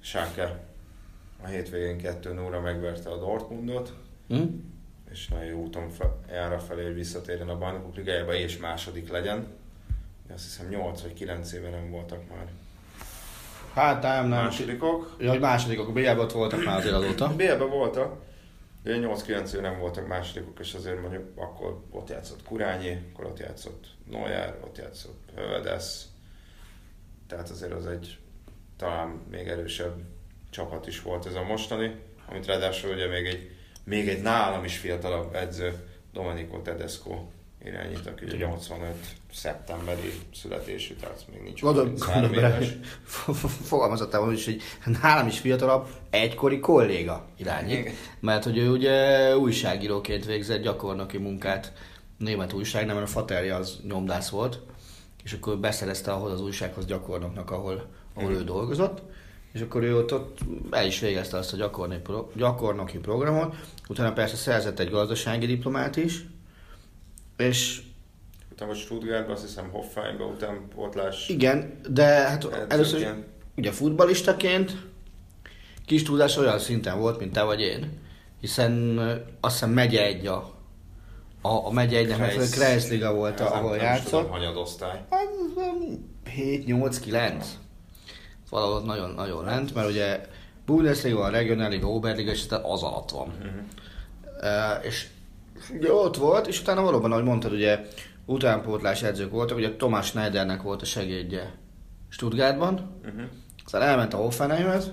Schalke 0.00 0.64
a 1.42 1.46
hétvégén 1.46 1.98
2 1.98 2.32
0 2.32 2.60
megverte 2.60 3.10
a 3.10 3.16
Dortmundot, 3.16 3.94
mm. 4.34 4.44
és 5.10 5.28
nagyon 5.28 5.44
jó 5.44 5.62
úton 5.62 5.90
jár 6.30 6.52
a 6.52 6.58
felé, 6.58 6.84
hogy 6.84 6.94
visszatérjen 6.94 7.48
a 7.48 7.58
bajnokok 7.58 7.96
ligájába, 7.96 8.34
és 8.34 8.58
második 8.58 9.10
legyen. 9.10 9.46
De 10.26 10.34
azt 10.34 10.44
hiszem 10.44 10.68
8 10.68 11.02
vagy 11.02 11.12
9 11.12 11.52
éve 11.52 11.70
nem 11.70 11.90
voltak 11.90 12.28
már. 12.28 12.46
Hát 13.74 14.02
nem, 14.02 14.28
nem. 14.28 14.44
Másodikok. 14.44 15.16
Ja, 15.18 15.30
hogy 15.30 15.40
másodikok, 15.40 15.92
B-ben 15.92 16.18
ott 16.18 16.32
voltak 16.32 16.64
már 16.64 16.76
azért 16.76 16.94
azóta. 16.94 17.28
B-ben 17.34 17.68
voltak. 17.70 18.24
De 18.82 18.98
8-9 19.00 19.52
éve 19.52 19.60
nem 19.60 19.78
voltak 19.78 20.06
másodikok, 20.06 20.58
és 20.58 20.74
azért 20.74 21.00
mondjuk 21.00 21.24
akkor 21.36 21.82
ott 21.90 22.08
játszott 22.08 22.42
Kurányi, 22.42 23.10
akkor 23.12 23.24
ott 23.24 23.38
játszott 23.38 23.86
Neuer, 24.10 24.58
ott 24.64 24.78
játszott 24.78 25.30
Hövedesz. 25.34 26.06
Tehát 27.26 27.50
azért 27.50 27.72
az 27.72 27.86
egy 27.86 28.18
talán 28.76 29.08
még 29.30 29.48
erősebb 29.48 30.00
csapat 30.56 30.86
is 30.86 31.02
volt 31.02 31.26
ez 31.26 31.34
a 31.34 31.42
mostani, 31.42 31.94
amit 32.30 32.46
ráadásul 32.46 32.92
ugye 32.92 33.08
még 33.08 33.26
egy, 33.26 33.50
még 33.84 34.08
egy 34.08 34.22
nálam 34.22 34.64
is 34.64 34.78
fiatalabb 34.78 35.34
edző, 35.34 35.72
Domenico 36.12 36.60
Tedesco 36.60 37.26
irányít, 37.64 38.06
aki 38.06 38.24
ugye 38.24 38.36
85 38.36 38.94
szeptemberi 39.32 40.12
születésű, 40.34 40.94
tehát 40.94 41.24
még 41.32 41.42
nincs 41.42 41.60
Gondol, 41.60 41.92
éves. 42.32 42.68
Fogalmazottál 43.68 44.32
is, 44.32 44.44
hogy 44.44 44.62
nálam 45.02 45.26
is 45.26 45.38
fiatalabb, 45.38 45.88
egykori 46.10 46.58
kolléga 46.58 47.26
irányít. 47.36 47.90
Mert 48.20 48.44
hogy 48.44 48.58
ő 48.58 48.70
ugye 48.70 49.36
újságíróként 49.36 50.24
végzett 50.24 50.62
gyakornoki 50.62 51.18
munkát 51.18 51.72
német 52.18 52.52
újság, 52.52 52.86
nem, 52.86 52.96
a 52.96 53.06
faterja 53.06 53.56
az 53.56 53.80
nyomdász 53.88 54.28
volt, 54.28 54.60
és 55.24 55.32
akkor 55.32 55.58
beszerezte 55.58 56.12
ahhoz 56.12 56.32
az 56.32 56.40
újsághoz 56.40 56.86
gyakornoknak, 56.86 57.50
ahol, 57.50 57.86
ahol 58.14 58.32
ő 58.32 58.44
dolgozott 58.44 59.02
és 59.56 59.62
akkor 59.62 59.82
ő 59.82 59.96
ott, 59.96 60.12
ott 60.12 60.38
el 60.70 60.86
is 60.86 61.00
végezte 61.00 61.36
azt 61.36 61.52
a 61.52 61.56
gyakornoki, 61.56 62.00
pro, 62.00 62.28
gyakornoki 62.34 62.98
programot, 62.98 63.54
utána 63.88 64.12
persze 64.12 64.36
szerzett 64.36 64.78
egy 64.78 64.90
gazdasági 64.90 65.46
diplomát 65.46 65.96
is, 65.96 66.26
és 67.36 67.82
utána 68.52 68.70
vagy 68.70 68.80
Stuttgartban, 68.80 69.34
azt 69.34 69.42
hiszem 69.42 69.70
Hoffenheimben 69.70 70.26
utánpótlás. 70.26 71.28
Igen, 71.28 71.80
de 71.88 72.04
hát 72.04 72.48
először 72.68 73.00
is, 73.00 73.06
ugye 73.56 73.72
futbalistaként 73.72 74.76
kis 75.86 76.02
tudás 76.02 76.36
olyan 76.36 76.58
szinten 76.58 76.98
volt, 76.98 77.18
mint 77.18 77.32
te 77.32 77.42
vagy 77.42 77.60
én, 77.60 78.00
hiszen 78.40 78.98
azt 79.40 79.54
hiszem 79.54 79.70
megye 79.70 80.04
egy 80.04 80.26
a, 80.26 80.54
a, 81.40 81.66
a 81.66 81.70
megye 81.70 81.98
egynek 81.98 82.18
mert 82.18 82.50
Kreisliga 82.50 83.14
volt, 83.14 83.40
ahol 83.40 83.76
játszott. 83.76 84.28
Hanyadosztály. 84.28 85.04
7, 86.24 86.66
8, 86.66 86.98
9 86.98 87.58
valahol 88.50 88.82
nagyon, 88.82 89.10
nagyon 89.10 89.44
lent, 89.44 89.74
mert 89.74 89.88
ugye 89.88 90.26
Bundesliga 90.66 91.16
van, 91.18 91.30
Regionalliga, 91.30 91.86
Oberliga, 91.86 92.30
és 92.30 92.44
az 92.62 92.82
alatt 92.82 93.10
van. 93.10 93.28
Uh-huh. 93.28 93.52
Uh, 94.40 94.84
és 94.84 95.06
ugye 95.72 95.92
ott 95.92 96.16
volt, 96.16 96.46
és 96.46 96.60
utána 96.60 96.82
valóban, 96.82 97.12
ahogy 97.12 97.24
mondtad, 97.24 97.52
ugye 97.52 97.80
utánpótlás 98.24 99.02
edzők 99.02 99.30
voltak, 99.30 99.56
ugye 99.56 99.76
Tomás 99.76 100.06
Schneidernek 100.06 100.62
volt 100.62 100.82
a 100.82 100.84
segédje 100.84 101.54
Stuttgartban, 102.08 102.74
uh-huh. 103.04 103.22
aztán 103.64 103.82
elment 103.82 104.14
a 104.14 104.16
Hoffenheimhez, 104.16 104.90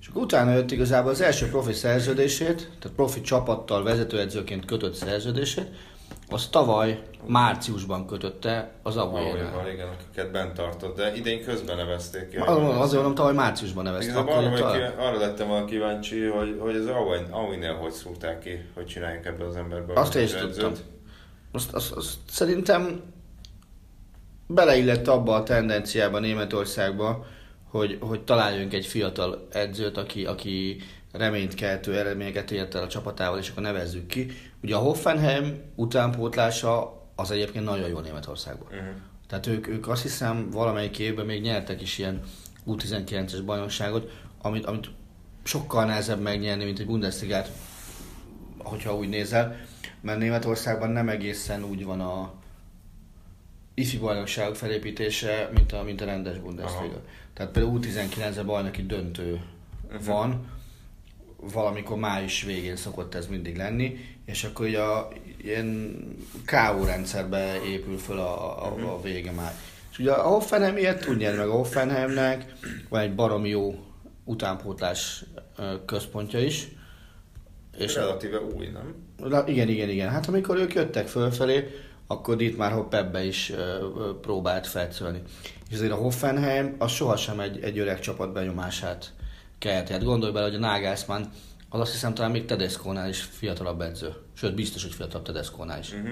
és 0.00 0.06
akkor 0.08 0.22
utána 0.22 0.52
jött 0.52 0.70
igazából 0.70 1.10
az 1.10 1.20
első 1.20 1.48
profi 1.48 1.72
szerződését, 1.72 2.70
tehát 2.78 2.96
profi 2.96 3.20
csapattal 3.20 3.82
vezetőedzőként 3.82 4.64
kötött 4.64 4.94
szerződését, 4.94 5.68
az 6.34 6.48
tavaly 6.48 7.02
márciusban 7.26 8.06
kötötte 8.06 8.70
az 8.82 8.96
Aguilera. 8.96 9.70
igen, 9.72 9.88
akiket 9.88 10.30
bent 10.30 10.52
tartott, 10.52 10.96
de 10.96 11.14
idén 11.14 11.44
közben 11.44 11.76
nevezték 11.76 12.28
ki. 12.28 12.36
Az, 12.36 12.56
azért 12.56 12.94
mondom, 12.94 13.14
tavaly 13.14 13.34
márciusban 13.34 13.84
nevezték. 13.84 14.16
Akkor 14.16 14.34
arra, 14.34 14.58
talán... 14.58 14.92
arra 14.98 15.18
lettem 15.18 15.48
volna 15.48 15.64
kíváncsi, 15.64 16.24
hogy, 16.24 16.56
hogy 16.60 16.76
az 16.76 16.86
Aguinél 17.30 17.74
hogy 17.74 17.92
szúrták 17.92 18.38
ki, 18.38 18.64
hogy 18.74 18.86
csináljunk 18.86 19.24
ebből 19.24 19.46
az 19.46 19.56
emberből. 19.56 19.96
Azt 19.96 20.14
is 20.14 20.32
tudtam. 20.32 20.72
Azt, 21.52 21.72
azt, 21.72 21.92
azt, 21.92 22.18
szerintem 22.28 23.02
beleillett 24.46 25.08
abba 25.08 25.34
a 25.34 25.42
tendenciába 25.42 26.18
Németországba, 26.18 27.26
hogy, 27.70 27.98
hogy 28.00 28.22
találjunk 28.22 28.72
egy 28.72 28.86
fiatal 28.86 29.48
edzőt, 29.52 29.96
aki, 29.96 30.24
aki 30.24 30.82
reményt 31.12 31.54
keltő 31.54 31.98
eredményeket 31.98 32.50
ért 32.50 32.74
el 32.74 32.82
a 32.82 32.88
csapatával, 32.88 33.38
és 33.38 33.50
akkor 33.50 33.62
nevezzük 33.62 34.06
ki. 34.06 34.26
Ugye 34.64 34.76
a 34.76 34.78
Hoffenheim 34.78 35.62
utánpótlása 35.74 37.02
az 37.14 37.30
egyébként 37.30 37.64
nagyon 37.64 37.88
jó 37.88 37.98
Németországban. 37.98 38.66
Uh-huh. 38.66 38.94
Tehát 39.28 39.46
ők, 39.46 39.68
ők 39.68 39.88
azt 39.88 40.02
hiszem 40.02 40.50
valamelyik 40.50 40.98
évben 40.98 41.26
még 41.26 41.42
nyertek 41.42 41.82
is 41.82 41.98
ilyen 41.98 42.20
U19-es 42.66 43.42
bajnokságot, 43.44 44.10
amit, 44.42 44.64
amit 44.64 44.90
sokkal 45.42 45.84
nehezebb 45.84 46.20
megnyerni, 46.20 46.64
mint 46.64 46.78
egy 46.78 46.86
Bundesligát, 46.86 47.50
hogyha 48.58 48.96
úgy 48.96 49.08
nézel, 49.08 49.56
mert 50.00 50.18
Németországban 50.18 50.90
nem 50.90 51.08
egészen 51.08 51.64
úgy 51.64 51.84
van 51.84 52.00
a 52.00 52.32
ifi 53.74 53.98
bajnokságok 53.98 54.56
felépítése, 54.56 55.50
mint 55.54 55.72
a, 55.72 55.82
mint 55.82 56.00
a 56.00 56.04
rendes 56.04 56.38
Bundesliga. 56.38 56.94
Aha. 56.94 57.02
Tehát 57.34 57.52
például 57.52 57.78
U19-e 57.82 58.42
bajnoki 58.42 58.82
döntő 58.82 59.40
uh-huh. 59.86 60.04
van, 60.04 60.46
valamikor 61.52 61.96
május 61.96 62.42
végén 62.42 62.76
szokott 62.76 63.14
ez 63.14 63.26
mindig 63.26 63.56
lenni, 63.56 63.96
és 64.26 64.44
akkor 64.44 64.66
ugye 64.66 64.80
a 64.80 65.08
ilyen 65.36 65.98
K.O. 66.44 66.84
rendszerbe 66.84 67.62
épül 67.64 67.98
föl 67.98 68.18
a, 68.18 68.64
a, 68.66 68.94
a 68.94 69.00
vége 69.00 69.30
már. 69.30 69.54
És 69.90 69.98
ugye 69.98 70.12
a 70.12 70.28
Hoffenheim 70.28 70.76
ilyet 70.76 71.04
tud 71.04 71.16
nyerni, 71.16 71.38
meg 71.38 71.48
a 71.48 71.52
Hoffenheimnek 71.52 72.52
van 72.88 73.00
egy 73.00 73.14
baromi 73.14 73.48
jó 73.48 73.74
utánpótlás 74.24 75.24
központja 75.86 76.40
is. 76.40 76.68
És 77.78 77.94
Relatíve 77.94 78.40
új, 78.40 78.66
nem? 78.66 78.94
Igen, 79.46 79.68
igen, 79.68 79.88
igen. 79.88 80.08
Hát 80.08 80.28
amikor 80.28 80.56
ők 80.56 80.74
jöttek 80.74 81.06
fölfelé, 81.06 81.70
akkor 82.06 82.42
itt 82.42 82.56
már 82.56 82.72
Hoppebbe 82.72 83.24
is 83.24 83.52
próbált 84.20 84.66
felszölni. 84.66 85.22
És 85.68 85.74
azért 85.74 85.92
a 85.92 85.96
Hoffenheim 85.96 86.74
az 86.78 86.90
sohasem 86.90 87.40
egy, 87.40 87.62
egy 87.62 87.78
öreg 87.78 88.00
csapat 88.00 88.32
benyomását 88.32 89.12
kelt. 89.58 89.88
Hát 89.88 90.04
gondolj 90.04 90.32
bele, 90.32 90.46
hogy 90.46 90.54
a 90.54 90.58
Nagelsmann 90.58 91.22
az 91.74 91.80
azt 91.80 91.92
hiszem 91.92 92.14
talán 92.14 92.30
még 92.30 92.44
Tedesco-nál 92.44 93.08
is 93.08 93.20
fiatalabb 93.20 93.80
edző. 93.80 94.14
Sőt, 94.32 94.54
biztos, 94.54 94.82
hogy 94.82 94.94
fiatalabb 94.94 95.24
Tedesco-nál 95.24 95.78
is. 95.78 95.92
Uh-huh. 95.92 96.10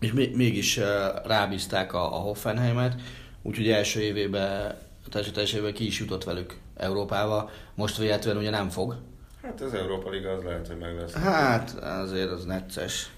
És 0.00 0.12
mégis 0.12 0.76
uh, 0.76 0.84
rábízták 1.24 1.92
a, 1.92 2.16
a 2.16 2.18
Hoffenheimet, 2.18 3.00
úgyhogy 3.42 3.68
első 3.68 4.00
évében, 4.00 4.78
az 5.12 5.38
első 5.38 5.56
évében 5.56 5.74
ki 5.74 5.86
is 5.86 6.00
jutott 6.00 6.24
velük 6.24 6.56
Európába. 6.76 7.50
Most 7.74 7.96
véletlenül 7.96 8.40
ugye 8.40 8.50
nem 8.50 8.68
fog. 8.68 8.96
Hát 9.42 9.60
az 9.60 9.74
Európa 9.74 10.10
Liga 10.10 10.30
az 10.30 10.42
lehet, 10.42 10.66
hogy 10.66 10.78
meg 10.78 10.96
lesz. 10.96 11.12
Hát 11.12 11.70
azért 11.78 12.30
az 12.30 12.44
necces. 12.44 13.10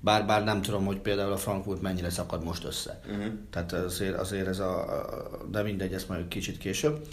Bár, 0.00 0.26
bár 0.26 0.44
nem 0.44 0.62
tudom, 0.62 0.84
hogy 0.84 0.98
például 0.98 1.32
a 1.32 1.36
Frankfurt 1.36 1.80
mennyire 1.80 2.10
szakad 2.10 2.44
most 2.44 2.64
össze. 2.64 3.00
Uh-huh. 3.10 3.32
Tehát 3.50 3.72
azért, 3.72 4.18
azért 4.18 4.46
ez 4.46 4.58
a, 4.58 4.84
de 5.50 5.62
mindegy, 5.62 5.92
ezt 5.92 6.08
majd 6.08 6.28
kicsit 6.28 6.58
később. 6.58 7.06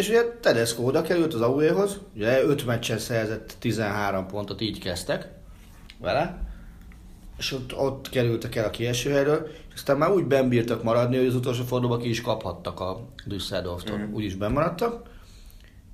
És 0.00 0.08
ugye 0.08 0.22
Tedesco 0.40 0.82
oda 0.82 1.02
került 1.02 1.34
az 1.34 1.40
Auéhoz, 1.40 1.98
ugye 2.14 2.42
5 2.42 2.66
meccsen 2.66 2.98
szerzett 2.98 3.56
13 3.58 4.26
pontot, 4.26 4.60
így 4.60 4.78
kezdtek 4.78 5.28
vele, 5.98 6.38
és 7.38 7.52
ott, 7.52 7.76
ott 7.76 8.08
kerültek 8.08 8.54
el 8.56 8.64
a 8.64 8.70
kieső 8.70 9.10
helyről, 9.10 9.48
és 9.68 9.74
aztán 9.74 9.96
már 9.96 10.10
úgy 10.10 10.24
bembírtak 10.24 10.82
maradni, 10.82 11.16
hogy 11.16 11.26
az 11.26 11.34
utolsó 11.34 11.62
fordulóban 11.62 12.00
ki 12.00 12.08
is 12.08 12.20
kaphattak 12.20 12.80
a 12.80 13.08
Düsseldorftól, 13.26 13.98
mm. 13.98 14.12
úgy 14.12 14.24
is 14.24 14.34
bemaradtak. 14.34 15.08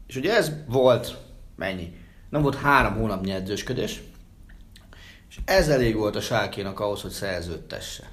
És 0.07 0.17
ugye 0.17 0.37
ez 0.37 0.53
volt, 0.67 1.17
mennyi? 1.57 1.97
Nem 2.31 2.43
volt 2.43 2.55
három 2.55 2.95
hónap 2.95 3.27
edzősködés, 3.27 4.03
és 5.29 5.39
ez 5.45 5.69
elég 5.69 5.97
volt 5.97 6.17
a 6.17 6.21
sárkénak 6.21 6.81
ahhoz, 6.81 7.03
hogy 7.03 7.11
szerződtesse. 7.11 8.11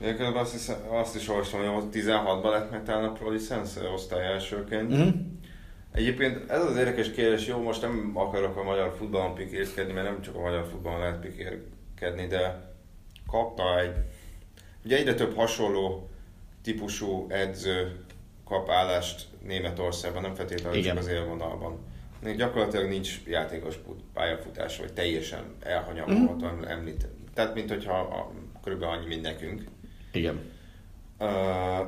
Egyébként 0.00 0.36
azt, 0.36 0.52
hiszem, 0.52 0.76
azt 0.90 1.16
is 1.16 1.28
olvastam, 1.28 1.66
hogy 1.66 1.84
16-ban 1.92 2.50
lett 2.50 2.70
meg 2.70 2.84
talán 2.84 3.04
a 3.04 3.12
Pro 3.12 3.30
License 3.30 3.88
osztály 3.88 4.26
elsőként. 4.26 4.94
Mm. 4.94 5.08
Egyébként 5.92 6.50
ez 6.50 6.64
az 6.64 6.76
érdekes 6.76 7.10
kérdés, 7.10 7.46
jó, 7.46 7.62
most 7.62 7.82
nem 7.82 8.12
akarok 8.14 8.56
a 8.56 8.62
magyar 8.62 8.94
futballon 8.98 9.34
pikérkedni, 9.34 9.92
mert 9.92 10.06
nem 10.06 10.22
csak 10.22 10.34
a 10.34 10.40
magyar 10.40 10.66
futballon 10.70 11.00
lehet 11.00 11.20
pikérkedni, 11.20 12.26
de 12.26 12.72
kapta 13.30 13.80
egy, 13.80 13.94
ugye 14.84 14.96
egyre 14.96 15.14
több 15.14 15.34
hasonló 15.36 16.10
típusú 16.62 17.26
edző 17.28 18.04
kap 18.44 18.70
állást 18.70 19.26
Németországban, 19.42 20.22
nem 20.22 20.34
feltétlenül 20.34 20.82
csak 20.82 20.98
az 20.98 21.06
élvonalban. 21.06 21.78
Még 22.22 22.36
gyakorlatilag 22.36 22.88
nincs 22.88 23.20
játékos 23.26 23.78
pályafutás, 24.12 24.78
vagy 24.78 24.92
teljesen 24.92 25.44
elhanyagolható 25.60 26.46
mm. 26.46 26.62
említ. 26.62 27.06
Tehát, 27.34 27.54
mint 27.54 27.68
hogyha 27.68 27.98
a, 27.98 28.32
körülbelül 28.62 28.94
annyi, 28.94 29.06
mint 29.06 29.22
nekünk. 29.22 29.62
Igen. 30.12 30.40
Uh, 31.18 31.86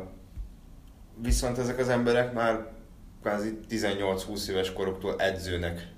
viszont 1.23 1.59
ezek 1.59 1.79
az 1.79 1.89
emberek 1.89 2.33
már 2.33 2.73
kvázi 3.21 3.59
18-20 3.71 4.49
éves 4.49 4.73
koruktól 4.73 5.17
edzőnek 5.19 5.89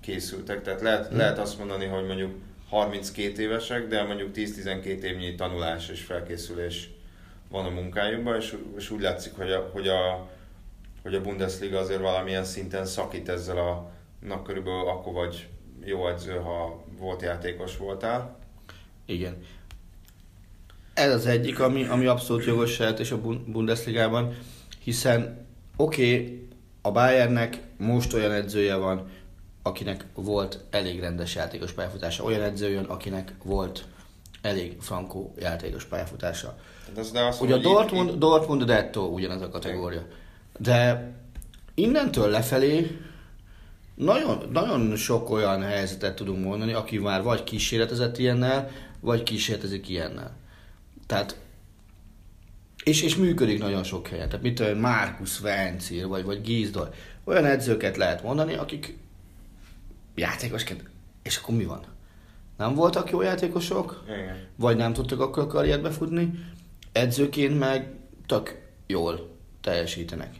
készültek. 0.00 0.62
Tehát 0.62 0.80
lehet, 0.80 1.08
Mhm. 1.08 1.16
lehet 1.18 1.38
azt 1.38 1.58
mondani, 1.58 1.84
hogy 1.86 2.06
mondjuk 2.06 2.34
32 2.68 3.42
évesek, 3.42 3.86
de 3.88 4.02
mondjuk 4.02 4.30
10-12 4.34 5.02
évnyi 5.02 5.34
tanulás 5.34 5.88
és 5.88 6.02
felkészülés 6.02 6.90
van 7.50 7.64
a 7.64 7.70
munkájukban, 7.70 8.36
és, 8.36 8.56
és 8.76 8.90
úgy 8.90 9.00
látszik, 9.00 9.36
hogy 9.36 9.50
a, 9.52 9.70
hogy, 9.72 9.88
a, 9.88 10.28
hogy 11.02 11.14
a 11.14 11.20
Bundesliga 11.20 11.78
azért 11.78 12.00
valamilyen 12.00 12.44
szinten 12.44 12.84
szakít 12.84 13.28
ezzel 13.28 13.58
a, 13.58 13.90
na 14.20 14.42
körülbelül 14.42 14.88
akkor 14.88 15.12
vagy 15.12 15.48
jó 15.84 16.08
edző, 16.08 16.32
ha 16.36 16.84
volt 16.98 17.22
játékos 17.22 17.76
voltál. 17.76 18.38
Igen. 19.04 19.36
Ez 20.96 21.12
az 21.12 21.26
egyik, 21.26 21.60
ami, 21.60 21.84
ami 21.84 22.06
abszolút 22.06 22.44
jogos 22.44 22.78
lehet 22.78 23.00
és 23.00 23.10
a 23.10 23.20
Bun- 23.20 23.50
Bundesligában, 23.50 24.34
hiszen 24.82 25.46
oké, 25.76 26.12
okay, 26.14 26.48
a 26.82 26.90
Bayernnek 26.90 27.60
most 27.76 28.12
olyan 28.14 28.32
edzője 28.32 28.74
van, 28.74 29.08
akinek 29.62 30.04
volt 30.14 30.64
elég 30.70 31.00
rendes 31.00 31.34
játékos 31.34 31.72
pályafutása, 31.72 32.24
olyan 32.24 32.42
edző 32.42 32.68
jön, 32.70 32.84
akinek 32.84 33.32
volt 33.44 33.84
elég 34.42 34.76
frankó 34.80 35.34
játékos 35.38 35.84
pályafutása. 35.84 36.56
Tehát 36.84 36.98
az, 37.00 37.10
de 37.10 37.20
azt 37.24 37.40
Ugye 37.40 37.52
a 37.52 37.56
hogy 37.56 37.66
így- 37.66 37.72
Dortmund, 37.72 38.10
Dortmund 38.18 38.64
Detto 38.64 39.00
ugyanaz 39.00 39.42
a 39.42 39.48
kategória. 39.48 40.06
De 40.58 41.10
innentől 41.74 42.28
lefelé 42.30 42.98
nagyon, 43.94 44.48
nagyon 44.52 44.96
sok 44.96 45.30
olyan 45.30 45.62
helyzetet 45.62 46.14
tudunk 46.14 46.44
mondani, 46.44 46.72
aki 46.72 46.98
már 46.98 47.22
vagy 47.22 47.44
kísérletezett 47.44 48.18
ilyennel, 48.18 48.70
vagy 49.00 49.22
kísérletezik 49.22 49.88
ilyennel. 49.88 50.36
Tehát 51.06 51.36
és, 52.86 53.02
és 53.02 53.16
működik 53.16 53.58
nagyon 53.58 53.84
sok 53.84 54.08
helyen. 54.08 54.28
Tehát 54.28 54.44
mit 54.44 54.54
tudom, 54.54 54.78
Markus 54.78 55.38
Vencir, 55.38 56.06
vagy, 56.06 56.24
vagy 56.24 56.40
Gizdor. 56.40 56.90
Olyan 57.24 57.44
edzőket 57.44 57.96
lehet 57.96 58.22
mondani, 58.22 58.54
akik 58.54 58.98
játékosként, 60.14 60.84
és 61.22 61.36
akkor 61.36 61.54
mi 61.54 61.64
van? 61.64 61.84
Nem 62.56 62.74
voltak 62.74 63.10
jó 63.10 63.20
játékosok, 63.22 64.04
Igen. 64.06 64.46
vagy 64.56 64.76
nem 64.76 64.92
tudtak 64.92 65.20
akkor 65.20 65.42
a 65.42 65.46
karriert 65.46 65.82
befutni, 65.82 66.30
edzőként 66.92 67.58
meg 67.58 67.94
tök 68.26 68.62
jól 68.86 69.36
teljesítenek. 69.60 70.34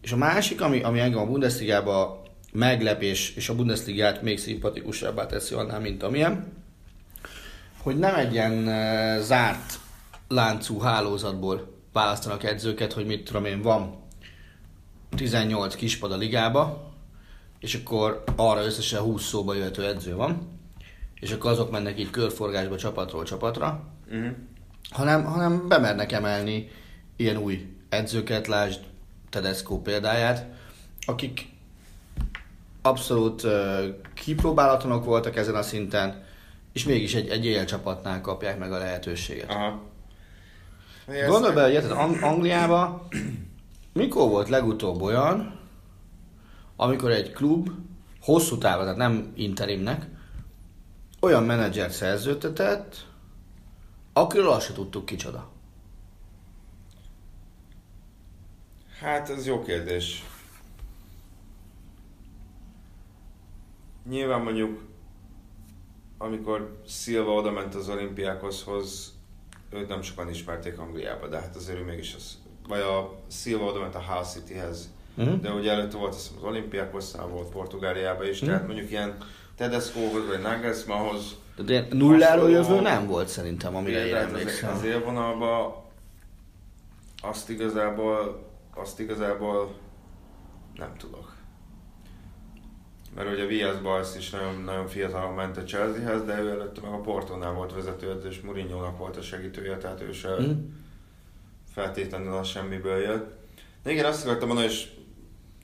És 0.00 0.12
a 0.12 0.16
másik, 0.16 0.60
ami, 0.60 0.82
ami 0.82 1.00
engem 1.00 1.20
a 1.20 1.26
Bundesligába 1.26 2.22
meglep, 2.52 3.02
és, 3.02 3.36
és 3.36 3.48
a 3.48 3.54
Bundesligát 3.54 4.22
még 4.22 4.38
szimpatikusabbá 4.38 5.26
teszi 5.26 5.54
annál, 5.54 5.80
mint 5.80 6.02
amilyen, 6.02 6.52
hogy 7.88 7.98
nem 7.98 8.14
egy 8.14 8.32
ilyen 8.32 8.64
zárt 9.20 9.78
láncú 10.28 10.80
hálózatból 10.80 11.74
választanak 11.92 12.44
edzőket, 12.44 12.92
hogy 12.92 13.06
mit 13.06 13.24
tudom 13.24 13.44
én, 13.44 13.62
van 13.62 13.96
18 15.16 15.74
kispad 15.74 16.12
a 16.12 16.16
ligába, 16.16 16.92
és 17.60 17.74
akkor 17.74 18.24
arra 18.36 18.64
összesen 18.64 19.00
20 19.00 19.22
szóba 19.22 19.54
jöhető 19.54 19.86
edző 19.86 20.14
van, 20.14 20.60
és 21.20 21.32
akkor 21.32 21.50
azok 21.50 21.70
mennek 21.70 21.98
így 21.98 22.10
körforgásba 22.10 22.76
csapatról 22.76 23.24
csapatra, 23.24 23.82
Uh-huh. 24.10 24.30
hanem, 24.90 25.24
hanem 25.24 25.68
bemernek 25.68 26.12
emelni 26.12 26.70
ilyen 27.16 27.36
új 27.36 27.76
edzőket, 27.88 28.46
lásd 28.46 28.80
Tedesco 29.30 29.80
példáját, 29.80 30.46
akik 31.06 31.48
abszolút 32.82 33.42
uh, 33.42 33.52
kipróbálatlanok 34.14 35.04
voltak 35.04 35.36
ezen 35.36 35.54
a 35.54 35.62
szinten, 35.62 36.26
és 36.78 36.84
mégis 36.84 37.14
egy, 37.14 37.28
egy 37.28 37.44
éjjel 37.44 37.64
csapatnál 37.64 38.20
kapják 38.20 38.58
meg 38.58 38.72
a 38.72 38.78
lehetőséget. 38.78 39.50
Aha. 39.50 39.82
Gondolj 41.26 41.54
bele, 41.54 41.66
hogy 41.66 41.74
érted, 41.74 41.90
Ang- 41.90 42.22
Angliában 42.22 43.08
mikor 43.92 44.28
volt 44.28 44.48
legutóbb 44.48 45.02
olyan, 45.02 45.60
amikor 46.76 47.10
egy 47.10 47.32
klub 47.32 47.70
hosszú 48.20 48.58
távon, 48.58 48.82
tehát 48.82 48.98
nem 48.98 49.32
interimnek, 49.34 50.06
olyan 51.20 51.44
menedzsert 51.44 51.92
szerződtetett, 51.92 53.06
akiről 54.12 54.50
azt 54.50 54.66
se 54.66 54.72
tudtuk 54.72 55.04
kicsoda. 55.04 55.50
Hát 59.00 59.30
ez 59.30 59.46
jó 59.46 59.62
kérdés. 59.62 60.24
Nyilván 64.08 64.40
mondjuk, 64.40 64.88
amikor 66.18 66.76
Silva 66.86 67.32
oda 67.32 67.50
ment 67.50 67.74
az 67.74 67.88
olimpiákhoz, 67.88 68.62
őt 69.70 69.88
nem 69.88 70.02
sokan 70.02 70.28
ismerték 70.28 70.78
Angliába, 70.78 71.26
de 71.28 71.38
hát 71.40 71.56
azért 71.56 71.78
ő 71.78 71.84
mégis 71.84 72.14
az, 72.14 72.38
vagy 72.68 72.80
a 72.80 73.14
Silva 73.30 73.64
oda 73.64 73.80
ment 73.80 73.94
a 73.94 74.02
Hull 74.02 74.24
Cityhez, 74.24 74.88
Mhm. 75.14 75.40
de 75.40 75.50
ugye 75.52 75.70
előtte 75.70 75.96
volt 75.96 76.14
hiszem, 76.14 76.32
az 76.36 76.42
olimpiákhoz, 76.42 77.16
volt 77.30 77.48
Portugáliában 77.50 78.26
is, 78.26 78.38
tehát 78.38 78.66
mondjuk 78.66 78.90
ilyen 78.90 79.16
Tedescohoz 79.56 80.26
vagy 80.26 80.40
Nagelsmannhoz 80.42 81.34
De 81.64 81.86
nulláról 81.90 82.50
jövő 82.50 82.80
nem 82.80 83.06
volt 83.06 83.28
szerintem, 83.28 83.76
amire 83.76 84.06
én 84.06 84.14
emlékszem. 84.14 84.74
az 84.74 84.84
élvonalban 84.84 85.74
azt 87.22 87.48
igazából, 87.50 88.46
azt 88.74 89.00
igazából 89.00 89.74
nem 90.74 90.96
tudok. 90.96 91.36
Mert 93.14 93.30
ugye 93.30 93.46
Vias 93.46 93.80
Balsz 93.80 94.16
is 94.16 94.30
nagyon, 94.30 94.62
nagyon 94.62 94.86
fiatalon 94.86 95.34
ment 95.34 95.56
a 95.56 95.64
Chelseahez, 95.64 96.24
de 96.24 96.40
ő 96.40 96.50
előtte 96.50 96.80
meg 96.80 96.92
a 96.92 97.00
Portónál 97.00 97.52
volt 97.52 97.72
vezetőedző, 97.72 98.28
és 98.28 98.40
Mourinho-nak 98.40 98.98
volt 98.98 99.16
a 99.16 99.22
segítője, 99.22 99.76
tehát 99.76 100.00
ő 100.00 100.12
se 100.12 100.28
Hm? 100.36 100.50
feltétlenül 101.72 102.32
a 102.32 102.42
semmiből 102.44 102.98
jött. 102.98 103.36
De 103.82 103.90
igen, 103.90 104.04
azt 104.04 104.24
akartam 104.24 104.48
mondani, 104.48 104.68
és 104.68 104.88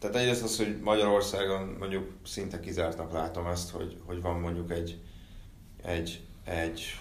tehát 0.01 0.17
egyrészt 0.17 0.43
az, 0.43 0.57
hogy 0.57 0.77
Magyarországon 0.83 1.77
mondjuk 1.79 2.11
szinte 2.25 2.61
kizártnak 2.61 3.13
látom 3.13 3.47
ezt, 3.47 3.71
hogy, 3.71 3.97
hogy 4.05 4.23
van 4.23 4.41
mondjuk 4.41 4.71
egy, 4.71 4.99
egy, 5.83 6.21
egy 6.45 7.01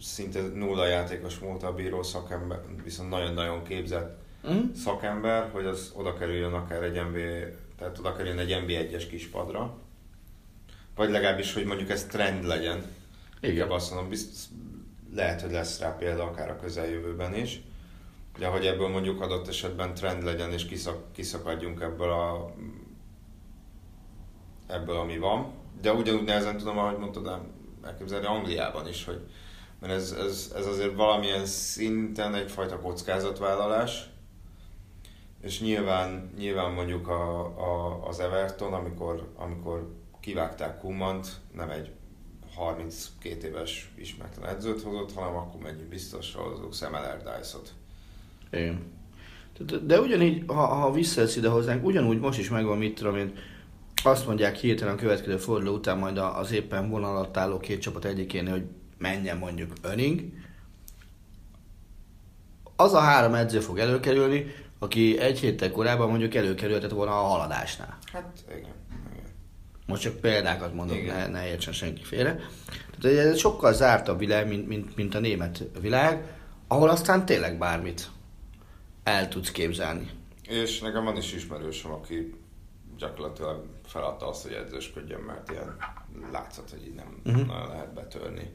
szinte 0.00 0.40
nulla 0.40 0.86
játékos 0.86 1.38
múltal 1.38 1.72
bíró 1.72 2.02
szakember, 2.02 2.60
viszont 2.84 3.10
nagyon-nagyon 3.10 3.62
képzett 3.62 4.22
Hm? 4.42 4.72
szakember, 4.74 5.50
hogy 5.52 5.64
az 5.66 5.92
oda 5.94 6.14
kerüljön 6.14 6.52
akár 6.52 6.82
egy 6.82 7.02
MB, 7.02 7.18
tehát 7.84 7.98
oda 7.98 8.12
kerüljön 8.12 8.38
egy 8.38 8.56
MB1-es 8.64 9.04
kispadra. 9.10 9.76
Vagy 10.94 11.10
legalábbis, 11.10 11.52
hogy 11.52 11.64
mondjuk 11.64 11.90
ez 11.90 12.04
trend 12.04 12.44
legyen. 12.44 12.76
Igen. 13.40 13.54
Inkább 13.54 13.70
azt 13.70 13.90
mondom, 13.90 14.08
biztos, 14.08 14.44
lehet, 15.14 15.40
hogy 15.40 15.50
lesz 15.50 15.78
rá 15.78 15.96
példa 15.96 16.24
akár 16.24 16.50
a 16.50 16.56
közeljövőben 16.56 17.34
is. 17.34 17.60
De 18.38 18.46
hogy 18.46 18.66
ebből 18.66 18.88
mondjuk 18.88 19.20
adott 19.20 19.48
esetben 19.48 19.94
trend 19.94 20.22
legyen, 20.22 20.52
és 20.52 20.66
kiszak, 20.66 21.12
kiszakadjunk 21.12 21.80
ebből 21.80 22.10
a 22.10 22.54
ebből, 24.66 24.96
ami 24.96 25.18
van. 25.18 25.52
De 25.80 25.92
ugyanúgy 25.92 26.24
nehezen 26.24 26.56
tudom, 26.56 26.78
ahogy 26.78 26.98
mondtad, 26.98 27.40
elképzelni 27.82 28.26
Angliában 28.26 28.88
is, 28.88 29.04
hogy 29.04 29.20
mert 29.80 29.92
ez, 29.92 30.12
ez, 30.12 30.52
ez 30.56 30.66
azért 30.66 30.94
valamilyen 30.94 31.46
szinten 31.46 32.34
egyfajta 32.34 32.80
kockázatvállalás, 32.80 34.08
és 35.44 35.60
nyilván, 35.60 36.30
nyilván 36.38 36.72
mondjuk 36.72 37.08
a, 37.08 37.40
a, 37.44 38.02
az 38.08 38.20
Everton, 38.20 38.72
amikor, 38.72 39.32
amikor 39.36 39.94
kivágták 40.20 40.78
Kumant, 40.78 41.28
nem 41.52 41.70
egy 41.70 41.90
32 42.54 43.46
éves 43.46 43.92
ismeretlen 43.94 44.48
edzőt 44.48 44.82
hozott, 44.82 45.12
hanem 45.12 45.36
akkor 45.36 45.60
menjünk 45.60 45.88
biztosra 45.88 46.40
hozunk 46.40 46.74
Sam 46.74 46.94
Allardyce-ot. 46.94 47.72
Igen. 48.50 48.92
De, 49.58 49.76
de 49.76 50.00
ugyanígy, 50.00 50.44
ha, 50.46 50.66
ha 50.66 50.92
visszajössz 50.92 51.36
ide 51.36 51.48
hozzánk, 51.48 51.84
ugyanúgy 51.84 52.18
most 52.18 52.38
is 52.38 52.50
megvan, 52.50 52.78
mit 52.78 52.94
tudom 52.94 53.16
én, 53.16 53.32
azt 54.04 54.26
mondják 54.26 54.56
hirtelen 54.56 54.94
a 54.94 54.98
következő 54.98 55.36
forduló 55.36 55.74
után 55.74 55.98
majd 55.98 56.18
az 56.18 56.52
éppen 56.52 56.90
vonal 56.90 57.16
alatt 57.16 57.36
álló 57.36 57.58
két 57.58 57.80
csapat 57.80 58.04
egyikénél, 58.04 58.52
hogy 58.52 58.64
menjen 58.98 59.36
mondjuk 59.36 59.72
Öning. 59.82 60.22
Az 62.76 62.92
a 62.92 63.00
három 63.00 63.34
edző 63.34 63.60
fog 63.60 63.78
előkerülni, 63.78 64.46
aki 64.78 65.18
egy 65.18 65.38
héttel 65.38 65.70
korábban 65.70 66.08
mondjuk 66.08 66.34
előkerülhetett 66.34 66.90
volna 66.90 67.20
a 67.20 67.28
haladásnál. 67.28 67.98
Hát 68.12 68.44
igen. 68.48 68.58
igen. 68.58 68.72
Most 69.86 70.02
csak 70.02 70.20
példákat 70.20 70.74
mondok, 70.74 70.96
Igen. 70.96 71.16
ne, 71.16 71.26
ne 71.26 71.48
értsen 71.48 71.72
senki 71.72 72.02
félre. 72.02 72.40
Tehát 73.00 73.18
ez 73.18 73.32
egy 73.32 73.38
sokkal 73.38 73.72
zártabb 73.72 74.18
világ, 74.18 74.48
mint, 74.48 74.68
mint, 74.68 74.96
mint 74.96 75.14
a 75.14 75.18
német 75.18 75.64
világ, 75.80 76.34
ahol 76.68 76.88
aztán 76.88 77.26
tényleg 77.26 77.58
bármit 77.58 78.10
el 79.02 79.28
tudsz 79.28 79.50
képzelni. 79.50 80.10
És 80.42 80.80
nekem 80.80 81.04
van 81.04 81.16
is 81.16 81.32
ismerősöm, 81.32 81.90
aki 81.90 82.34
gyakorlatilag 82.98 83.66
feladta 83.86 84.28
azt, 84.28 84.42
hogy 84.42 84.52
edzősködjön, 84.52 85.20
mert 85.20 85.50
ilyen 85.50 85.76
látszott, 86.32 86.70
hogy 86.70 86.86
így 86.86 86.94
nem 86.94 87.20
uh-huh. 87.24 87.46
nagyon 87.46 87.68
lehet 87.68 87.94
betörni. 87.94 88.50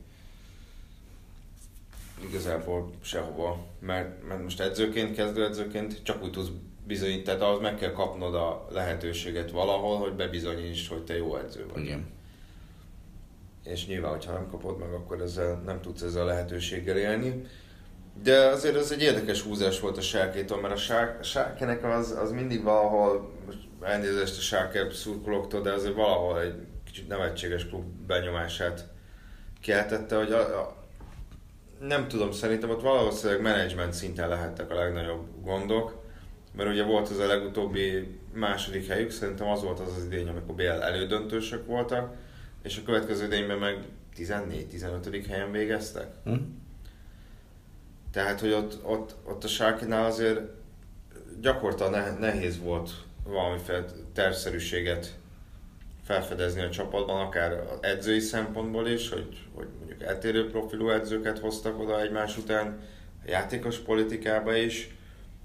Igazából 2.28 2.92
sehova, 3.02 3.66
mert, 3.80 4.28
mert 4.28 4.44
most 4.44 4.60
edzőként, 4.60 5.16
kezdőedzőként 5.16 6.04
csak 6.04 6.24
úgy 6.24 6.32
tudsz 6.32 6.50
bizonyítani, 6.88 7.24
tehát 7.24 7.42
ahhoz 7.42 7.62
meg 7.62 7.76
kell 7.76 7.92
kapnod 7.92 8.36
a 8.36 8.68
lehetőséget 8.72 9.52
valahol, 9.52 9.98
hogy 9.98 10.14
bebizonyítsd, 10.14 10.92
hogy 10.92 11.04
te 11.04 11.18
jó 11.18 11.38
edző 11.38 11.66
vagy. 11.74 11.84
Igen. 11.84 12.08
És 13.64 13.88
nyilván, 13.88 14.12
hogyha 14.12 14.34
nem 14.34 14.50
kapod 14.50 14.78
meg, 14.80 14.94
akkor 14.94 15.22
ezzel 15.22 15.62
nem 15.66 15.82
tudsz 15.82 16.02
ezzel 16.02 16.22
a 16.22 16.26
lehetőséggel 16.26 16.98
élni. 16.98 17.46
De 18.24 18.46
azért 18.46 18.76
ez 18.76 18.92
egy 18.92 19.02
érdekes 19.02 19.42
húzás 19.42 19.80
volt 19.80 19.98
a 19.98 20.02
sárkétól, 20.02 20.62
mert 20.62 20.74
a 20.74 20.78
sár, 20.78 21.18
sárkenek 21.24 21.84
az, 21.84 22.12
az 22.12 22.32
mindig 22.32 22.64
valahol, 22.64 23.32
most 23.46 23.60
elnézést 23.82 24.38
a 24.38 24.42
sárker 24.42 24.94
szurkolóktól, 24.94 25.62
de 25.62 25.72
azért 25.72 25.96
valahol 25.96 26.42
egy 26.42 26.56
kicsit 26.86 27.08
nevetséges 27.08 27.68
klub 27.68 27.84
benyomását 28.08 28.88
keltette, 29.62 30.18
hogy 30.18 30.32
a, 30.32 30.60
a, 30.60 30.79
nem 31.80 32.08
tudom, 32.08 32.32
szerintem 32.32 32.70
ott 32.70 32.82
valószínűleg 32.82 33.42
menedzsment 33.42 33.94
szinten 33.94 34.30
lehettek 34.30 34.72
a 34.72 34.76
legnagyobb 34.76 35.26
gondok, 35.44 36.04
mert 36.56 36.70
ugye 36.70 36.84
volt 36.84 37.10
az 37.10 37.18
a 37.20 37.28
legutóbbi 37.28 38.18
második 38.34 38.88
helyük, 38.88 39.12
szerintem 39.12 39.48
az 39.48 39.64
volt 39.64 39.80
az 39.80 39.98
az 39.98 40.06
idény, 40.06 40.28
amikor 40.28 40.56
BL 40.56 40.64
elődöntősök 40.64 41.66
voltak, 41.66 42.16
és 42.64 42.78
a 42.78 42.86
következő 42.86 43.26
idényben 43.26 43.58
meg 43.58 43.84
14-15. 44.18 45.26
helyen 45.28 45.52
végeztek. 45.52 46.08
Hm? 46.24 46.36
Tehát, 48.12 48.40
hogy 48.40 48.52
ott, 48.52 48.86
ott, 48.86 49.16
ott 49.26 49.44
a 49.44 49.48
Sárkinál 49.48 50.06
azért 50.06 50.40
gyakorta 51.42 51.90
nehéz 52.20 52.60
volt 52.60 52.92
valamiféle 53.24 53.86
tervszerűséget 54.14 55.20
felfedezni 56.10 56.62
a 56.62 56.70
csapatban, 56.70 57.26
akár 57.26 57.64
edzői 57.82 58.20
szempontból 58.20 58.88
is, 58.88 59.10
hogy, 59.10 59.48
hogy 59.54 59.68
mondjuk 59.78 60.04
eltérő 60.04 60.50
profilú 60.50 60.90
edzőket 60.90 61.40
hoztak 61.40 61.80
oda 61.80 62.02
egymás 62.02 62.38
után, 62.38 62.80
a 63.26 63.30
játékos 63.30 63.78
politikába 63.78 64.56
is. 64.56 64.96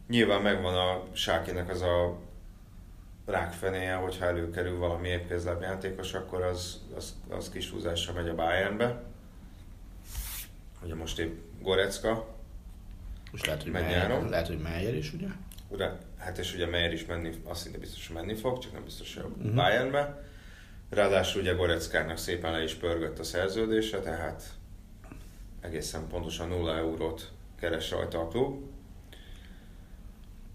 Nyilván 0.09 0.42
megvan 0.42 0.74
a 0.74 1.03
Sákinek 1.12 1.70
az 1.70 1.83
a 1.83 2.18
rákfenéje, 3.27 3.94
hogyha 3.94 4.24
előkerül 4.24 4.79
valami 4.79 5.09
épkézláb 5.09 5.62
játékos, 5.62 6.14
akkor 6.14 6.42
az, 6.42 6.81
az, 6.96 7.14
az 7.29 7.50
kis 7.50 7.70
húzásra 7.70 8.12
megy 8.12 8.29
a 8.29 8.35
Bayernbe. 8.35 9.03
Ugye 10.85 10.94
most 10.94 11.18
épp 11.18 11.38
Gorecka, 11.61 12.27
most 13.31 13.46
lehet, 13.46 13.62
hogy 13.62 13.72
Meyer, 13.72 14.22
lehet, 14.29 14.46
hogy 14.46 14.59
Meyer 14.59 14.94
is, 14.94 15.12
ugye? 15.12 15.27
Ugye, 15.68 15.90
hát 16.18 16.38
és 16.38 16.55
ugye 16.55 16.66
Meyer 16.66 16.92
is 16.92 17.07
menni, 17.07 17.31
azt 17.44 17.62
szinte 17.62 17.79
biztos, 17.79 18.07
hogy 18.07 18.16
menni 18.16 18.35
fog, 18.35 18.59
csak 18.59 18.72
nem 18.72 18.85
biztos, 18.85 19.14
hogy 19.14 19.24
a 19.24 19.27
uh-huh. 19.27 19.55
Bayernbe. 19.55 20.23
Ráadásul 20.94 21.40
ugye 21.40 21.52
Goreckának 21.52 22.18
szépen 22.18 22.52
le 22.52 22.62
is 22.62 22.74
pörgött 22.74 23.18
a 23.18 23.22
szerződése, 23.22 23.98
tehát 23.98 24.42
egészen 25.61 26.09
pontosan 26.09 26.48
0 26.48 26.76
eurót 26.76 27.30
keres 27.61 27.90
rajta 27.90 28.20
a 28.20 28.28
klub. 28.28 28.62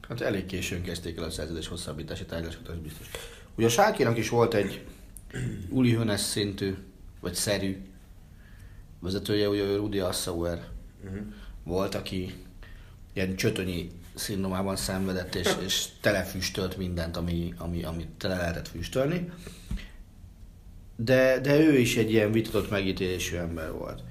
Hát 0.09 0.21
elég 0.21 0.45
későn 0.45 0.81
kezdték 0.81 1.17
el 1.17 1.23
a 1.23 1.29
szerződés 1.29 1.67
hosszabbítási 1.67 2.25
tárgyalásokat, 2.25 2.67
az 2.67 2.77
biztos. 2.77 3.09
Ugye 3.55 3.65
a 3.65 3.69
Sákinak 3.69 4.17
is 4.17 4.29
volt 4.29 4.53
egy 4.53 4.85
Uli 5.69 5.93
Hönes 5.93 6.21
szintű, 6.21 6.75
vagy 7.19 7.33
szerű 7.33 7.77
vezetője, 8.99 9.49
ugye 9.49 9.75
Rudi 9.75 9.99
Assauer 9.99 10.67
uh-huh. 11.03 11.19
volt, 11.63 11.95
aki 11.95 12.33
ilyen 13.13 13.35
csötönyi 13.35 13.91
szindrómában 14.15 14.75
szenvedett, 14.75 15.35
és, 15.35 15.55
és 15.65 15.87
telefüstölt 16.01 16.77
mindent, 16.77 17.17
ami, 17.17 17.53
ami, 17.57 17.83
amit 17.83 18.09
tele 18.17 18.35
lehetett 18.35 18.67
füstölni. 18.67 19.31
De, 21.01 21.39
de 21.39 21.59
ő 21.59 21.77
is 21.77 21.97
egy 21.97 22.11
ilyen 22.11 22.31
vitatott 22.31 22.69
megítélésű 22.69 23.35
ember 23.35 23.71
volt. 23.71 24.03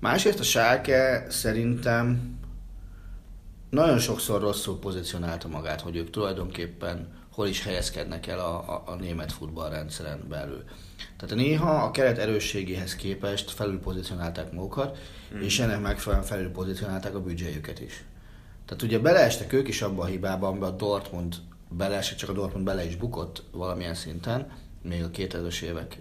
Másrészt 0.00 0.40
a 0.40 0.42
Sáke 0.42 1.26
szerintem 1.28 2.36
nagyon 3.70 3.98
sokszor 3.98 4.40
rosszul 4.40 4.78
pozícionálta 4.78 5.48
magát, 5.48 5.80
hogy 5.80 5.96
ők 5.96 6.10
tulajdonképpen 6.10 7.08
hol 7.30 7.46
is 7.46 7.62
helyezkednek 7.62 8.26
el 8.26 8.38
a, 8.38 8.74
a, 8.74 8.82
a 8.86 8.94
német 8.94 9.32
futballrendszeren 9.32 10.24
belül. 10.28 10.64
Tehát 11.16 11.34
néha 11.34 11.70
a 11.70 11.90
keret 11.90 12.18
erősségéhez 12.18 12.96
képest 12.96 13.50
felülpozícionálták 13.50 14.52
magukat, 14.52 14.98
mm. 15.34 15.40
és 15.40 15.58
ennek 15.58 15.80
megfelelően 15.80 16.26
felülpozícionálták 16.26 17.14
a 17.14 17.22
büdzséjüket 17.22 17.80
is. 17.80 18.04
Tehát 18.66 18.82
ugye 18.82 18.98
beleestek 18.98 19.52
ők 19.52 19.68
is 19.68 19.82
abba 19.82 20.02
a 20.02 20.06
hibába, 20.06 20.46
amiben 20.46 20.68
a 20.68 20.76
Dortmund 20.76 21.34
beleesett, 21.68 22.18
csak 22.18 22.28
a 22.28 22.32
Dortmund 22.32 22.64
bele 22.64 22.84
is 22.84 22.96
bukott 22.96 23.42
valamilyen 23.52 23.94
szinten, 23.94 24.50
még 24.84 25.02
a 25.02 25.10
2000-es 25.10 25.62
évek 25.62 25.98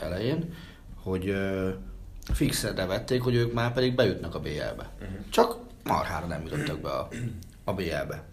elején, 0.00 0.54
hogy 0.94 1.34
fixre 2.32 2.86
vették, 2.86 3.22
hogy 3.22 3.34
ők 3.34 3.52
már 3.52 3.72
pedig 3.72 3.94
bejutnak 3.94 4.34
a 4.34 4.40
BL-be. 4.40 4.90
Uh-huh. 5.00 5.28
Csak 5.30 5.56
marhára 5.84 6.26
nem 6.26 6.42
jutottak 6.42 6.80
be 6.80 6.90
a, 6.90 7.08
a 7.64 7.72
BL-be. 7.74 8.24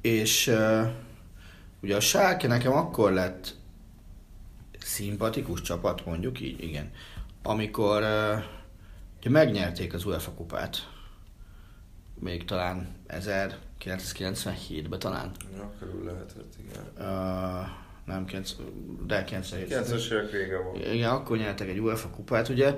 És 0.00 0.46
uh, 0.46 0.88
ugye 1.82 1.96
a 1.96 2.00
Schalke 2.00 2.46
nekem 2.46 2.72
akkor 2.72 3.12
lett 3.12 3.54
szimpatikus 4.78 5.60
csapat, 5.60 6.06
mondjuk 6.06 6.40
így, 6.40 6.62
igen, 6.62 6.90
amikor 7.42 8.02
uh, 8.02 8.42
ugye 9.18 9.30
megnyerték 9.30 9.94
az 9.94 10.04
UEFA 10.04 10.30
kupát 10.30 10.90
még 12.22 12.44
talán 12.44 12.88
1997-ben 13.08 14.98
talán. 14.98 15.30
Ja, 15.56 15.72
körül 15.78 16.04
lehetett, 16.04 16.54
igen. 16.58 16.84
Uh, 16.98 17.66
nem, 18.04 18.24
9, 18.24 18.54
de 19.06 19.24
97. 19.24 19.72
90-es 19.72 20.12
évek 20.12 20.30
vége 20.30 20.58
volt. 20.58 20.92
Igen, 20.92 21.10
akkor 21.10 21.36
nyertek 21.36 21.68
egy 21.68 21.78
UEFA 21.78 22.08
kupát, 22.08 22.48
ugye, 22.48 22.74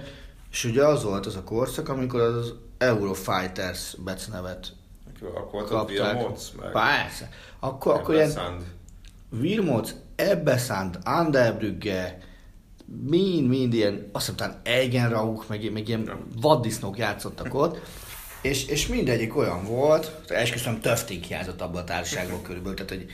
és 0.51 0.65
ugye 0.65 0.85
az 0.87 1.03
volt 1.03 1.27
az 1.27 1.37
a 1.37 1.43
korszak, 1.43 1.89
amikor 1.89 2.21
az 2.21 2.55
Eurofighters 2.79 3.97
becenevet 4.05 4.73
akkor 5.35 5.65
kapták. 5.65 6.15
Wilmots, 6.15 6.43
meg... 6.61 6.71
Persze. 6.71 7.29
Akkor, 7.59 7.95
akkor 7.95 8.15
ilyen 8.15 8.33
Wilmots, 9.41 9.91
Ebbesand, 10.17 10.99
Anderbrügge, 11.05 12.19
mind, 13.09 13.49
mind 13.49 13.75
ilyen, 13.75 14.09
azt 14.13 14.27
hiszem 14.27 14.37
talán 14.37 14.61
Eigenrauch, 14.65 15.49
meg, 15.49 15.73
meg 15.73 15.89
ilyen 15.89 16.27
vaddisznók 16.41 16.99
játszottak 16.99 17.55
ott, 17.55 17.81
és, 18.43 18.67
és 18.67 18.87
mindegyik 18.87 19.37
olyan 19.37 19.65
volt, 19.65 20.21
esküszöm 20.29 20.81
Töfting 20.81 21.23
hiányzott 21.23 21.61
abban 21.61 21.83
a 21.83 21.85
társaságból 21.85 22.43
körülbelül, 22.43 22.77
tehát 22.77 22.93
hogy, 22.93 23.07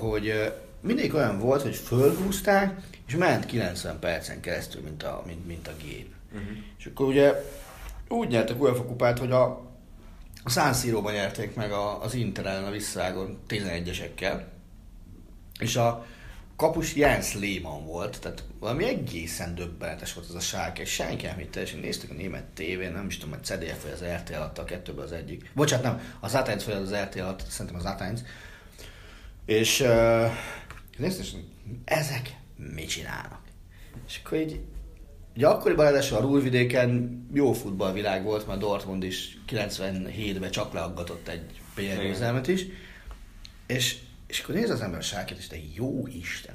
hogy 0.00 0.52
mindegyik 0.84 1.14
olyan 1.14 1.38
volt, 1.38 1.62
hogy 1.62 1.76
fölhúzták, 1.76 2.80
és 3.06 3.16
ment 3.16 3.46
90 3.46 3.98
percen 3.98 4.40
keresztül, 4.40 4.82
mint 4.82 5.02
a, 5.02 5.22
mint, 5.26 5.46
mint 5.46 5.68
a 5.68 5.72
gép. 5.82 6.14
Uh-huh. 6.32 6.56
És 6.78 6.86
akkor 6.86 7.06
ugye 7.06 7.32
úgy 8.08 8.28
nyertek 8.28 8.62
UEFA 8.62 8.84
kupát, 8.84 9.18
hogy 9.18 9.30
a, 9.30 9.44
a 10.44 10.50
San 10.50 10.74
Siro-ban 10.74 11.12
nyerték 11.12 11.54
meg 11.54 11.72
a, 11.72 12.02
az 12.02 12.14
Inter 12.14 12.46
ellen 12.46 12.64
a 12.64 12.70
visszavágon 12.70 13.38
11-esekkel, 13.48 14.42
és 15.58 15.76
a, 15.76 16.06
kapus 16.56 16.94
Jens 16.94 17.34
Lehmann 17.34 17.84
volt, 17.84 18.20
tehát 18.20 18.44
valami 18.58 18.84
egészen 18.84 19.54
döbbenetes 19.54 20.14
volt 20.14 20.28
az 20.28 20.34
a 20.34 20.40
sárk, 20.40 20.78
és 20.78 20.90
senki 20.90 21.26
nem 21.26 21.36
hitte, 21.36 21.60
és 21.60 21.72
néztük 21.72 22.10
a 22.10 22.14
német 22.14 22.44
tévén, 22.44 22.92
nem 22.92 23.06
is 23.06 23.18
tudom, 23.18 23.34
hogy 23.34 23.44
CDF 23.44 23.82
vagy 23.82 23.92
az 23.92 24.04
RTL 24.04 24.34
adta 24.34 24.62
a 24.62 24.64
kettőből 24.64 25.04
az 25.04 25.12
egyik. 25.12 25.50
Bocsánat, 25.54 25.84
nem, 25.84 26.16
az 26.20 26.34
Atányt 26.34 26.64
vagy 26.64 26.74
az 26.74 26.94
RTL 26.94 27.20
adta, 27.20 27.44
szerintem 27.48 27.80
az 27.80 27.84
Atányt. 27.84 28.24
És 29.46 29.80
uh, 29.80 30.30
néztük, 30.98 31.24
és 31.24 31.32
ezek 31.84 32.36
mit 32.56 32.88
csinálnak? 32.88 33.40
És 34.06 34.20
akkor 34.24 34.38
így, 34.38 34.60
ugye 35.36 35.46
akkoriban 35.46 35.84
ráadásul 35.84 36.16
a 36.16 36.20
Rúlvidéken 36.20 37.26
jó 37.32 37.52
futballvilág 37.52 38.24
volt, 38.24 38.46
mert 38.46 38.60
Dortmund 38.60 39.02
is 39.02 39.38
97-ben 39.48 40.50
csak 40.50 40.72
leaggatott 40.72 41.28
egy 41.28 41.60
PL 41.74 42.50
is, 42.50 42.66
és 43.66 43.98
és 44.26 44.40
akkor 44.40 44.54
néz 44.54 44.70
az 44.70 44.80
ember 44.80 44.98
a 44.98 45.02
sákét, 45.02 45.38
és 45.38 45.46
te 45.46 45.56
jó 45.74 46.06
Isten. 46.06 46.54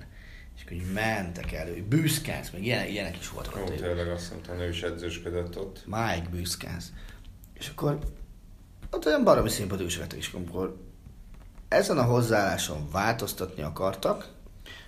És 0.56 0.62
akkor 0.62 0.73
így 0.73 0.91
mentek 0.93 1.52
elő, 1.52 1.86
Büszkánsz, 1.89 2.49
meg 2.49 2.63
ilyen, 2.63 2.88
ilyenek 2.88 3.17
is 3.17 3.30
voltak 3.30 3.56
ott. 3.56 3.75
Tényleg 3.75 4.08
azt 4.08 4.32
mondtam, 4.32 4.60
ő 4.60 4.69
is 4.69 4.84
edzősködött 4.84 5.58
ott. 5.58 5.84
Mike 5.86 6.28
Büszkánsz. 6.32 6.91
És 7.54 7.67
akkor 7.67 7.99
ott 8.91 9.06
olyan 9.06 9.23
baromi 9.23 9.49
szimpatikus 9.49 9.97
vettek, 9.97 10.17
és 10.17 10.32
amikor 10.34 10.88
ezen 11.69 11.97
a 11.97 12.03
hozzáálláson 12.03 12.89
változtatni 12.91 13.62
akartak, 13.62 14.27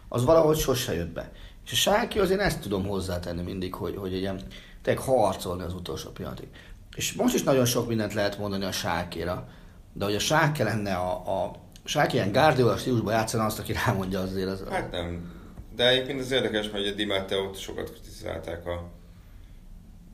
az 0.10 0.26
valahogy 0.26 0.58
sose 0.58 0.94
jött 0.94 1.14
be. 1.14 1.32
És 1.66 1.72
a 1.72 1.76
Sáki 1.76 2.20
azért 2.20 2.40
ezt 2.40 2.62
tudom 2.62 2.86
hozzátenni 2.86 3.42
mindig, 3.42 3.74
hogy, 3.74 3.96
hogy 3.96 4.14
egy 4.14 4.20
ilyen, 4.20 4.42
tényleg 4.82 5.04
harcolni 5.04 5.64
az 5.64 5.74
utolsó 5.74 6.10
pillanatig. 6.10 6.48
És 6.96 7.14
most 7.14 7.34
is 7.34 7.44
nagyon 7.44 7.66
sok 7.66 7.88
mindent 7.88 8.14
lehet 8.14 8.38
mondani 8.38 8.66
a 8.66 8.72
Sákira, 8.72 9.48
de 9.94 10.06
hogy 10.06 10.16
a 10.16 10.20
Sáke 10.20 10.64
lenne 10.64 10.96
a, 10.96 11.44
a 11.44 11.56
Sáki 11.84 12.16
ilyen 12.16 12.32
Guardiola 12.32 12.78
stílusban 12.78 13.14
játszana 13.14 13.46
azt, 13.46 13.60
aki 13.60 13.74
rámondja 13.74 14.20
azért. 14.20 14.48
Az... 14.48 14.64
Hát 14.70 14.92
nem. 14.92 15.32
De 15.76 15.88
egyébként 15.88 16.20
az 16.20 16.32
érdekes, 16.32 16.70
hogy 16.70 16.88
a 16.88 16.92
Di 16.92 17.06
Matteo-t 17.06 17.60
sokat 17.60 17.92
kritizálták 17.92 18.66
a 18.66 18.90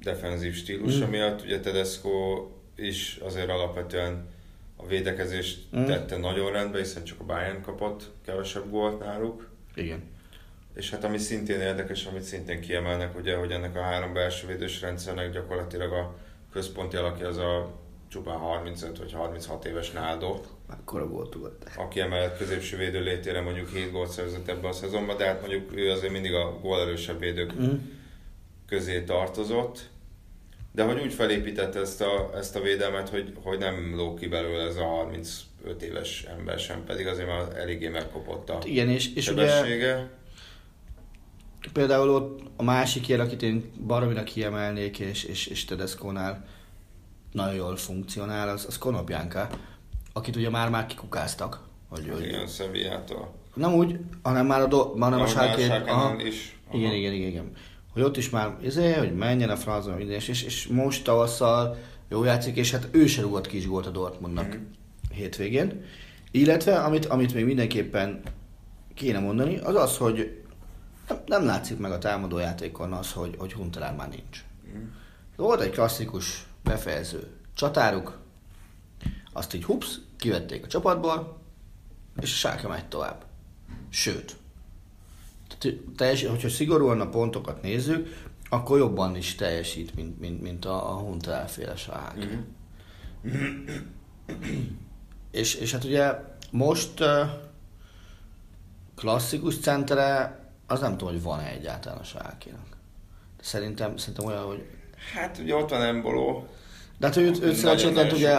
defenzív 0.01 0.55
stílusa 0.55 1.05
mm. 1.05 1.09
miatt. 1.09 1.41
Ugye 1.41 1.59
Tedesco 1.59 2.47
is 2.75 3.19
azért 3.23 3.49
alapvetően 3.49 4.27
a 4.77 4.85
védekezést 4.85 5.59
mm. 5.77 5.85
tette 5.85 6.17
nagyon 6.17 6.51
rendbe, 6.51 6.77
hiszen 6.77 7.03
csak 7.03 7.19
a 7.19 7.23
Bayern 7.23 7.61
kapott 7.61 8.11
kevesebb 8.25 8.69
gólt 8.69 8.99
náluk. 8.99 9.49
Igen. 9.75 10.03
És 10.75 10.89
hát 10.89 11.03
ami 11.03 11.17
szintén 11.17 11.59
érdekes, 11.59 12.05
amit 12.05 12.23
szintén 12.23 12.61
kiemelnek, 12.61 13.17
ugye, 13.17 13.35
hogy 13.35 13.51
ennek 13.51 13.75
a 13.75 13.81
három 13.81 14.13
belső 14.13 14.47
védős 14.47 14.81
rendszernek 14.81 15.31
gyakorlatilag 15.31 15.91
a 15.91 16.17
központi 16.51 16.95
alakja 16.95 17.27
az 17.27 17.37
a 17.37 17.79
csupán 18.07 18.37
35 18.37 18.97
vagy 18.97 19.13
36 19.13 19.65
éves 19.65 19.91
Náldo. 19.91 20.41
Akkora 20.69 21.07
volt 21.07 21.33
volt. 21.33 21.69
Aki 21.77 21.99
emellett 21.99 22.37
középső 22.37 22.77
védő 22.77 23.03
létére 23.03 23.41
mondjuk 23.41 23.69
7 23.69 23.91
gólt 23.91 24.09
szerzett 24.09 24.47
ebbe 24.47 24.67
a 24.67 24.71
szezonban, 24.71 25.17
de 25.17 25.25
hát 25.25 25.39
mondjuk 25.39 25.75
ő 25.75 25.91
azért 25.91 26.13
mindig 26.13 26.33
a 26.33 26.59
gólerősebb 26.61 27.19
védők 27.19 27.53
mm. 27.61 27.75
közé 28.67 29.03
tartozott. 29.03 29.89
De 30.77 30.83
hogy 30.83 31.01
úgy 31.01 31.13
felépítette 31.13 31.79
ezt 31.79 32.01
a, 32.01 32.31
ezt 32.35 32.55
a 32.55 32.61
védelmet, 32.61 33.09
hogy, 33.09 33.33
hogy 33.43 33.57
nem 33.57 33.95
ló 33.95 34.13
ki 34.13 34.27
belőle 34.27 34.63
ez 34.63 34.75
a 34.75 34.83
35 34.83 35.81
éves 35.81 36.23
ember 36.23 36.59
sem, 36.59 36.83
pedig 36.83 37.07
azért 37.07 37.27
már 37.27 37.57
eléggé 37.57 37.87
megkopott 37.87 38.49
a 38.49 38.59
Igen, 38.63 38.89
és, 38.89 39.13
és 39.13 39.31
ugye 39.31 40.07
például 41.73 42.09
ott 42.09 42.41
a 42.55 42.63
másik 42.63 43.07
ér, 43.07 43.19
akit 43.19 43.41
én 43.41 43.71
barominak 43.87 44.23
kiemelnék, 44.25 44.99
és, 44.99 45.23
és, 45.23 45.47
és 45.47 45.65
Tedesco-nál 45.65 46.45
nagyon 47.31 47.55
jól 47.55 47.75
funkcionál, 47.75 48.49
az, 48.49 48.65
az 48.67 48.77
Konopjánka, 48.77 49.49
akit 50.13 50.35
ugye 50.35 50.49
már-már 50.49 50.85
kikukáztak. 50.85 51.59
Hogy, 51.89 52.09
hogy 52.09 52.25
Igen, 52.25 52.47
Sevillától. 52.47 53.33
nem 53.53 53.73
úgy, 53.73 53.99
hanem 54.21 54.45
már 54.45 54.61
a, 54.61 54.67
do, 54.67 54.77
hanem 54.77 55.19
a 55.19 55.23
Ahogy 55.23 55.35
már 55.35 55.45
sárkét. 55.45 55.65
Schalke-nál 55.65 56.19
is. 56.19 56.59
Aha. 56.67 56.77
Igen, 56.77 56.93
igen, 56.93 57.13
igen, 57.13 57.27
igen. 57.27 57.51
Hogy 57.97 58.05
ott 58.05 58.17
is 58.17 58.29
már, 58.29 58.57
izé, 58.61 58.93
hogy 58.93 59.15
menjen 59.15 59.49
a 59.49 59.55
francba, 59.55 59.95
minden, 59.95 60.15
és, 60.15 60.27
és, 60.27 60.67
most 60.67 61.03
tavasszal 61.03 61.77
jó 62.09 62.23
játszik, 62.23 62.55
és 62.55 62.71
hát 62.71 62.87
ő 62.91 63.07
se 63.07 63.21
rúgott 63.21 63.47
ki 63.47 63.57
is 63.57 63.67
gólt 63.67 63.85
a 63.85 63.89
Dortmundnak 63.89 64.47
Mhm. 64.47 64.57
hétvégén. 65.11 65.83
Illetve, 66.31 66.79
amit, 66.79 67.05
amit 67.05 67.33
még 67.33 67.45
mindenképpen 67.45 68.21
kéne 68.93 69.19
mondani, 69.19 69.57
az 69.57 69.75
az, 69.75 69.97
hogy 69.97 70.43
nem, 71.07 71.17
nem 71.25 71.45
látszik 71.45 71.77
meg 71.77 71.91
a 71.91 71.97
támadó 71.97 72.37
játékon 72.37 72.93
az, 72.93 73.11
hogy, 73.11 73.35
hogy 73.37 73.53
Hunterán 73.53 73.95
már 73.95 74.09
nincs. 74.09 74.43
Mhm. 74.73 74.83
Volt 75.35 75.61
egy 75.61 75.71
klasszikus 75.71 76.45
befejező 76.63 77.27
csatáruk, 77.53 78.17
azt 79.33 79.53
így 79.53 79.63
hups, 79.63 79.99
kivették 80.17 80.63
a 80.63 80.67
csapatból, 80.67 81.37
és 82.19 82.31
a 82.31 82.35
Schalke 82.35 82.67
megy 82.67 82.85
tovább. 82.87 83.25
Sőt, 83.89 84.35
tehát, 85.57 85.77
teljes, 85.95 86.25
hogyha 86.25 86.49
szigorúan 86.49 87.01
a 87.01 87.09
pontokat 87.09 87.61
nézzük, 87.61 88.25
akkor 88.49 88.77
jobban 88.77 89.15
is 89.15 89.35
teljesít, 89.35 89.95
mint, 89.95 90.19
mint, 90.19 90.41
mint 90.41 90.65
a, 90.65 90.91
a 90.91 90.93
Hunter 90.93 91.49
féle 91.49 91.75
Schalke. 91.75 92.43
és, 95.31 95.55
és 95.55 95.71
hát 95.71 95.83
ugye 95.83 96.13
most 96.51 97.03
klasszikus 98.95 99.59
centere, 99.59 100.39
az 100.67 100.79
nem 100.79 100.97
tudom, 100.97 101.13
hogy 101.13 101.23
van-e 101.23 101.49
egyáltalán 101.49 101.99
a. 101.99 102.05
De 103.37 103.43
Szerintem, 103.43 103.97
szerintem 103.97 104.25
olyan, 104.25 104.43
hogy... 104.43 104.65
Hát 105.13 105.37
ugye 105.37 105.55
ott 105.55 105.69
van 105.69 105.81
Emboló. 105.81 106.47
De 106.97 107.07
hát 107.07 107.15
őt, 107.15 107.43
őt 107.43 107.55
szerencsétlen 107.55 108.11
ugye 108.11 108.37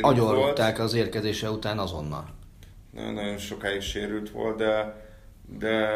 agyonrúgták 0.00 0.78
az 0.78 0.94
érkezése 0.94 1.50
után 1.50 1.78
azonnal. 1.78 2.34
Nagyon-nagyon 2.90 3.38
sokáig 3.38 3.80
sérült 3.80 4.30
volt, 4.30 4.56
de, 4.56 5.03
de 5.58 5.88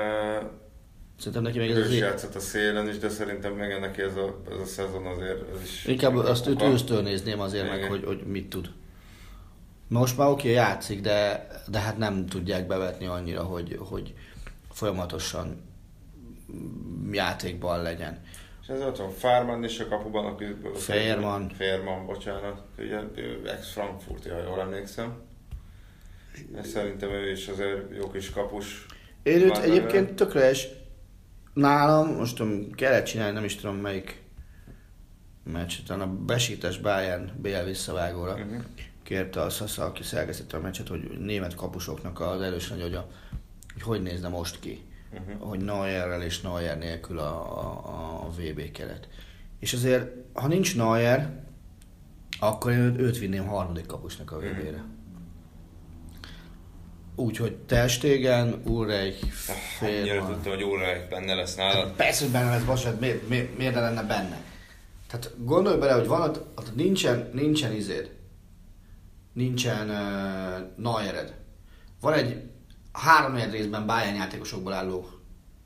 Szerintem 1.18 1.42
neki 1.42 1.59
még 1.59 1.71
ez 1.71 1.77
az 1.77 1.94
játszott 1.94 2.35
a 2.35 2.40
szélen 2.40 2.88
is, 2.88 2.99
de 2.99 3.09
szerintem 3.09 3.53
meg 3.53 3.81
neki 3.81 4.03
ez 4.03 4.16
a, 4.16 4.42
ez 4.51 4.59
a 4.59 4.64
szezon 4.64 5.07
azért 5.07 5.55
ez 5.55 5.62
is... 5.62 5.85
Inkább 5.85 6.16
azt 6.16 6.47
őt 6.47 6.62
ősztől 6.62 7.03
nézném 7.03 7.40
azért 7.40 7.68
meg, 7.68 7.79
Igen. 7.79 7.88
hogy, 7.88 8.05
hogy 8.05 8.27
mit 8.27 8.49
tud. 8.49 8.71
Most 9.88 10.16
már 10.16 10.29
oké, 10.29 10.51
játszik, 10.51 11.01
de, 11.01 11.47
de 11.68 11.79
hát 11.79 11.99
nem 11.99 12.27
tudják 12.27 12.66
bevetni 12.66 13.07
annyira, 13.07 13.42
hogy, 13.42 13.77
hogy 13.79 14.14
folyamatosan 14.71 15.62
játékban 17.12 17.83
legyen. 17.83 18.21
És 18.62 18.68
ez 18.68 18.81
ott 18.81 18.97
van 18.97 19.11
Fárman 19.11 19.64
is 19.64 19.81
a 19.81 19.88
kapuban, 19.88 20.25
aki... 20.25 20.44
Fährmann. 20.75 21.49
Férman, 21.49 22.07
bocsánat. 22.07 22.62
Ugye 22.79 23.01
ő 23.14 23.42
ex-Frankfurti, 23.47 24.29
ha 24.29 24.42
jól 24.42 24.61
emlékszem. 24.61 25.23
És 26.62 26.66
szerintem 26.66 27.11
ő 27.11 27.31
is 27.31 27.49
azért 27.49 27.97
jó 27.97 28.11
kis 28.11 28.31
kapus. 28.31 28.87
Én 29.29 29.41
őt 29.43 29.57
egyébként 29.57 30.14
tökre 30.14 30.51
is 30.51 30.69
nálam, 31.55 32.09
most 32.14 32.37
tudom, 32.37 32.71
kellett 32.73 33.05
csinálni, 33.05 33.35
nem 33.35 33.45
is 33.45 33.57
tudom 33.57 33.77
melyik 33.77 34.23
meccs, 35.45 35.75
talán 35.87 36.09
a 36.09 36.12
Besiktas 36.25 36.79
Bayern 36.79 37.31
BL 37.37 37.64
visszavágóra 37.64 38.33
Mhm. 38.37 38.43
uh-huh. 38.49 38.62
kérte 39.03 39.41
a 39.43 39.49
Sasa, 39.51 39.85
aki 39.85 40.03
szerkesztette 40.03 40.57
a 40.57 40.61
meccset, 40.61 40.88
hogy 40.88 41.19
német 41.21 41.55
kapusoknak 41.55 42.21
az 42.21 42.41
erős 42.41 42.69
nagy 42.69 42.81
agya, 42.81 43.09
hogy 43.73 43.83
hogy 43.83 44.03
nézne 44.03 44.29
most 44.29 44.61
ki. 44.61 44.83
Uh-huh. 45.12 45.49
hogy 45.49 45.61
Neuerrel 45.61 46.23
és 46.23 46.41
Neuer 46.41 46.79
nélkül 46.79 47.19
a, 47.19 47.59
a, 47.59 48.25
a 48.25 48.31
VB 48.31 48.71
keret. 48.73 49.09
És 49.59 49.73
azért, 49.73 50.11
ha 50.33 50.47
nincs 50.49 50.77
Neuer, 50.77 51.45
akkor 52.41 52.73
én 52.73 52.79
őt, 52.79 52.99
őt 52.99 53.19
vinném 53.19 53.47
harmadik 53.47 53.87
kapusnak 53.87 54.33
a 54.33 54.38
VB-re. 54.38 54.85
Úgyhogy 57.19 57.57
Ter 57.57 57.89
Stegen, 57.89 58.63
Ulreich, 58.65 59.27
Annyira 59.81 60.05
Férman. 60.05 60.33
tudtam, 60.33 60.53
hogy 60.53 60.63
Ulreich 60.63 61.09
benne 61.09 61.35
lesz 61.35 61.55
nálad. 61.55 61.93
Persze, 61.93 62.23
hogy 62.23 62.33
benne 62.33 62.51
lesz, 62.51 62.63
bocsánat, 62.63 63.01
miért, 63.01 63.29
miért, 63.29 63.59
miért 63.59 63.75
ne 63.75 63.81
lenne 63.81 64.03
benne? 64.03 64.41
Tehát 65.07 65.31
gondolj 65.39 65.79
bele, 65.79 65.93
hogy 65.93 66.07
van 66.07 66.21
ott, 66.21 66.59
ott 66.59 66.75
nincsen, 66.75 67.31
nincsen 67.33 67.73
izéd, 67.73 68.11
nincsen 69.33 69.89
uh, 69.89 70.67
Neuered. 70.77 71.35
Van 72.01 72.13
egy 72.13 72.43
három 72.93 73.35
részben 73.51 73.87
Bayern 73.87 74.17
játékosokból 74.17 74.73
álló 74.73 75.09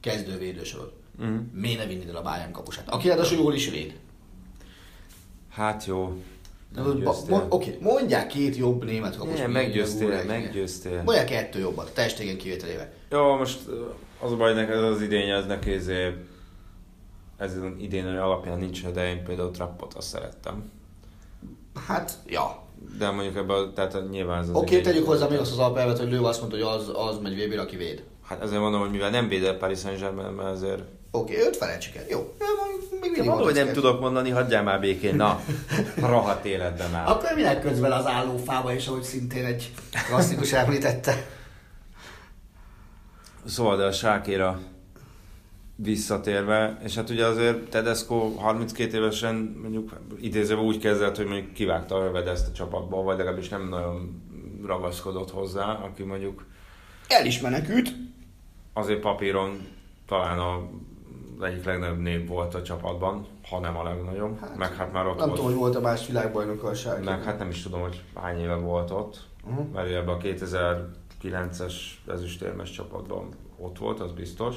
kezdővédősorod. 0.01 0.93
Mhm. 1.19 1.35
Miért 1.53 1.79
ne 1.79 1.87
vinnéd 1.87 2.09
el 2.09 2.17
a 2.17 2.23
Bayern 2.23 2.53
kapusát? 2.53 2.89
Aki 2.89 3.09
ráadásul 3.09 3.39
jól 3.39 3.55
is 3.55 3.71
véd. 3.71 3.99
Hát 5.51 5.87
jó. 5.87 6.23
Oké, 7.49 7.79
mondják 7.81 8.27
két 8.27 8.57
jobb 8.57 8.85
német 8.85 9.17
kapus. 9.17 9.39
Mint 9.39 9.53
meggyőztél, 9.53 10.25
meggyőztél. 10.27 11.03
Mondják 11.03 11.27
kettő 11.27 11.59
jobbat, 11.59 11.95
testégen 11.95 12.37
kivételével. 12.37 12.93
Jó, 13.11 13.37
most 13.37 13.61
uh, 13.69 13.75
az 14.21 14.33
a 14.33 14.37
baj, 14.37 14.55
neked 14.55 14.85
az 14.85 15.01
idény, 15.03 15.29
ez 15.29 15.47
neki 15.47 15.73
ezért 15.73 16.17
ez 17.37 17.57
az 17.57 17.63
idén 17.79 18.07
alapján 18.07 18.59
nincs, 18.59 18.87
de 18.87 19.09
én 19.09 19.25
például 19.25 19.51
Trappot 19.51 19.95
azt 19.95 20.09
szerettem. 20.09 20.71
Hát, 21.87 22.13
ja. 22.27 22.63
De 22.99 23.11
mondjuk 23.11 23.37
ebben, 23.37 23.57
a- 23.57 23.73
tehát 23.73 24.11
nyilván 24.11 24.43
ez 24.43 24.49
az 24.49 24.55
Oké, 24.55 24.67
idény- 24.77 24.83
tegyük 24.83 25.07
hozzá 25.07 25.29
még 25.29 25.39
azt 25.39 25.53
az 25.53 25.59
alapelvet, 25.59 25.99
hogy 25.99 26.11
Lő 26.11 26.21
azt 26.23 26.41
mondta, 26.41 26.59
hogy 26.59 26.81
az, 26.81 26.91
az 26.95 27.19
megy 27.23 27.45
vb 27.53 27.59
aki 27.59 27.77
véd. 27.77 28.03
Hát 28.23 28.43
ezért 28.43 28.61
mondom, 28.61 28.81
hogy 28.81 28.91
mivel 28.91 29.11
nem 29.11 29.29
védel 29.29 29.57
Paris 29.57 29.79
Saint-Germain, 29.79 30.33
mert 30.33 30.49
azért... 30.49 30.83
Oké, 31.15 31.39
őt 31.39 31.57
felejtsük 31.57 31.95
el. 31.95 32.05
Jó. 32.09 32.35
Még 32.91 33.01
mindig 33.01 33.25
Mondom, 33.25 33.45
hogy 33.47 33.55
nem 33.55 33.73
tudok 33.73 34.01
mondani, 34.01 34.31
hagyjál 34.31 34.63
már 34.63 34.81
békén, 34.81 35.15
na, 35.15 35.41
rahat 35.97 36.45
életben 36.45 36.91
már. 36.91 37.09
Akkor 37.09 37.31
minek 37.35 37.61
közben 37.61 37.93
az 37.93 38.07
állófába 38.07 38.73
is, 38.73 38.87
ahogy 38.87 39.03
szintén 39.03 39.45
egy 39.45 39.73
klasszikus 40.07 40.53
említette. 40.63 41.27
Szóval, 43.45 43.77
de 43.77 43.85
a 43.85 43.93
sákéra 43.93 44.61
visszatérve, 45.77 46.79
és 46.85 46.95
hát 46.95 47.11
ugye 47.11 47.27
azért 47.27 47.69
Tedesco 47.69 48.35
32 48.35 48.97
évesen 48.97 49.59
mondjuk 49.63 50.01
idézőben 50.21 50.65
úgy 50.65 50.79
kezdett, 50.79 51.17
hogy 51.17 51.27
mondjuk 51.27 51.53
kivágta 51.53 51.97
a 51.97 52.29
ezt 52.29 52.49
a 52.49 52.53
csapatból, 52.53 53.03
vagy 53.03 53.17
legalábbis 53.17 53.49
nem 53.49 53.69
nagyon 53.69 54.23
ragaszkodott 54.67 55.31
hozzá, 55.31 55.73
aki 55.73 56.03
mondjuk 56.03 56.45
El 57.09 57.27
is 57.27 57.41
menekült. 57.41 57.93
azért 58.73 59.01
papíron 59.01 59.69
talán 60.07 60.39
a 60.39 60.69
egyik 61.43 61.65
legnagyobb 61.65 61.99
név 61.99 62.29
volt 62.29 62.55
a 62.55 62.63
csapatban, 62.63 63.27
ha 63.49 63.61
nem 63.61 63.77
a 63.77 63.83
legnagyobb, 63.83 64.41
hát, 64.41 64.57
meg 64.57 64.75
hát 64.75 64.93
már 64.93 65.07
ott 65.07 65.17
Nem 65.17 65.27
volt. 65.27 65.39
tudom, 65.39 65.53
hogy 65.53 65.61
volt 65.61 65.75
a 65.75 65.81
más 65.81 66.07
világbajnok 66.07 66.63
a. 66.63 66.71
Meg 67.05 67.23
hát 67.23 67.39
nem 67.39 67.49
is 67.49 67.63
tudom, 67.63 67.81
hogy 67.81 68.03
hány 68.15 68.41
éve 68.41 68.55
volt 68.55 68.91
ott, 68.91 69.27
uh-huh. 69.45 69.73
mert 69.73 69.89
ő 69.89 69.97
ebben 69.97 70.15
a 70.15 70.19
2009-es 70.19 71.75
ezüstérmes 72.07 72.71
csapatban 72.71 73.29
ott 73.57 73.79
volt, 73.79 74.01
az 74.01 74.13
biztos. 74.13 74.57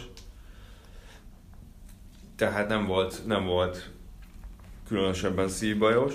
Tehát 2.36 2.68
nem 2.68 2.86
volt, 2.86 3.22
nem 3.26 3.46
volt 3.46 3.90
különösebben 4.88 5.48
szívbajos. 5.48 6.14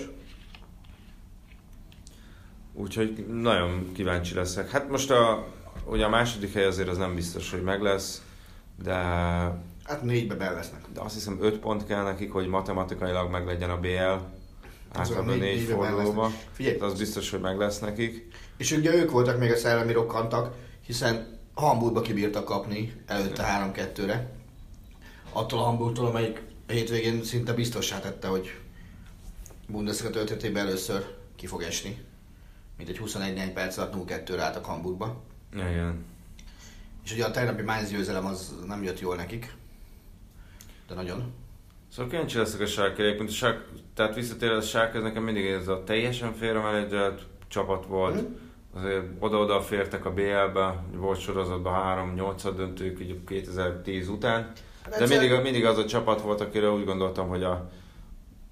Úgyhogy 2.73 3.25
nagyon 3.27 3.91
kíváncsi 3.93 4.35
leszek. 4.35 4.69
Hát 4.69 4.89
most 4.89 5.11
a, 5.11 5.45
ugye 5.85 6.05
a 6.05 6.09
második 6.09 6.53
hely 6.53 6.65
azért 6.65 6.87
az 6.87 6.97
nem 6.97 7.15
biztos, 7.15 7.51
hogy 7.51 7.61
meg 7.61 7.81
lesz, 7.81 8.25
de 8.83 8.95
Hát 9.83 10.01
négybe 10.01 10.35
be 10.35 10.49
lesznek. 10.51 10.81
de 10.93 11.01
azt 11.01 11.13
hiszem 11.13 11.37
5 11.41 11.59
pont 11.59 11.85
kell 11.85 12.03
nekik, 12.03 12.31
hogy 12.31 12.47
matematikailag 12.47 13.31
meg 13.31 13.45
legyen 13.45 13.69
a 13.69 13.79
BL. 13.79 14.17
Általában 14.93 15.37
négy- 15.37 15.39
négy 15.39 15.61
fordulóban. 15.67 16.31
Figyelj. 16.51 16.79
Hát 16.79 16.89
az 16.91 16.97
biztos, 16.99 17.29
hogy 17.29 17.39
meg 17.39 17.57
lesz 17.57 17.79
nekik. 17.79 18.27
És 18.57 18.71
ugye 18.71 18.95
ők 18.95 19.11
voltak 19.11 19.39
még 19.39 19.51
a 19.51 19.55
szellemi 19.57 19.91
rokkantak, 19.91 20.55
hiszen 20.85 21.39
Hamburgba 21.53 22.01
kibírtak 22.01 22.45
kapni 22.45 22.93
előtte 23.05 23.43
3-2-re. 23.43 24.31
Attól 25.33 25.59
a 25.59 25.63
Hamburgtól, 25.63 26.05
amelyik 26.05 26.41
a 26.67 26.71
hétvégén 26.71 27.23
szinte 27.23 27.53
biztossá 27.53 27.99
tette, 27.99 28.27
hogy 28.27 28.59
Bundesliga 29.67 30.09
történetében 30.11 30.65
először 30.67 31.15
ki 31.35 31.47
fog 31.47 31.61
esni. 31.61 32.05
Mint 32.77 32.89
egy 32.89 32.97
21 32.97 33.51
perc 33.53 33.77
alatt 33.77 33.93
0-2-re 33.95 34.41
álltak 34.43 34.65
Hamburgba. 34.65 35.23
Igen. 35.53 36.05
És 37.03 37.13
ugye 37.13 37.25
a 37.25 37.31
tegnapi 37.31 37.61
Mainz 37.61 37.89
győzelem 37.89 38.25
az 38.25 38.55
nem 38.67 38.83
jött 38.83 38.99
jól 38.99 39.15
nekik. 39.15 39.53
De 40.91 40.97
nagyon. 40.97 41.33
Szóval 41.91 42.11
kíváncsi 42.11 42.37
leszek 42.37 42.61
a 42.61 42.65
sárkére. 42.65 43.07
Egyébként 43.07 43.29
a 43.29 43.33
sárk, 43.33 43.65
tehát 43.93 44.15
visszatérve 44.15 44.55
a 44.55 44.61
sárk, 44.61 44.95
ez 44.95 45.01
nekem 45.01 45.23
mindig 45.23 45.45
ez 45.45 45.67
a 45.67 45.83
teljesen 45.83 46.33
félremenedzselt 46.33 47.21
csapat 47.47 47.85
volt. 47.85 48.15
Mhm. 48.15 48.31
Azért 48.75 49.03
oda-oda 49.19 49.61
fértek 49.61 50.05
a 50.05 50.13
BL-be, 50.13 50.83
volt 50.95 51.19
sorozatban 51.19 51.73
3-8 51.73 52.51
döntők 52.55 52.99
így 52.99 53.23
2010 53.25 54.07
után. 54.09 54.51
De 54.89 54.95
egyszer- 54.95 55.19
mindig, 55.19 55.41
mindig 55.41 55.65
az 55.65 55.77
a 55.77 55.85
csapat 55.85 56.21
volt, 56.21 56.41
akire 56.41 56.69
úgy 56.71 56.85
gondoltam, 56.85 57.27
hogy 57.27 57.43
a 57.43 57.69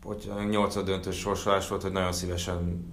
hogy 0.03 0.29
nyolcad 0.49 0.85
döntős 0.85 1.19
sorsolás 1.19 1.67
volt, 1.67 1.81
hogy 1.81 1.91
nagyon 1.91 2.11
szívesen 2.11 2.85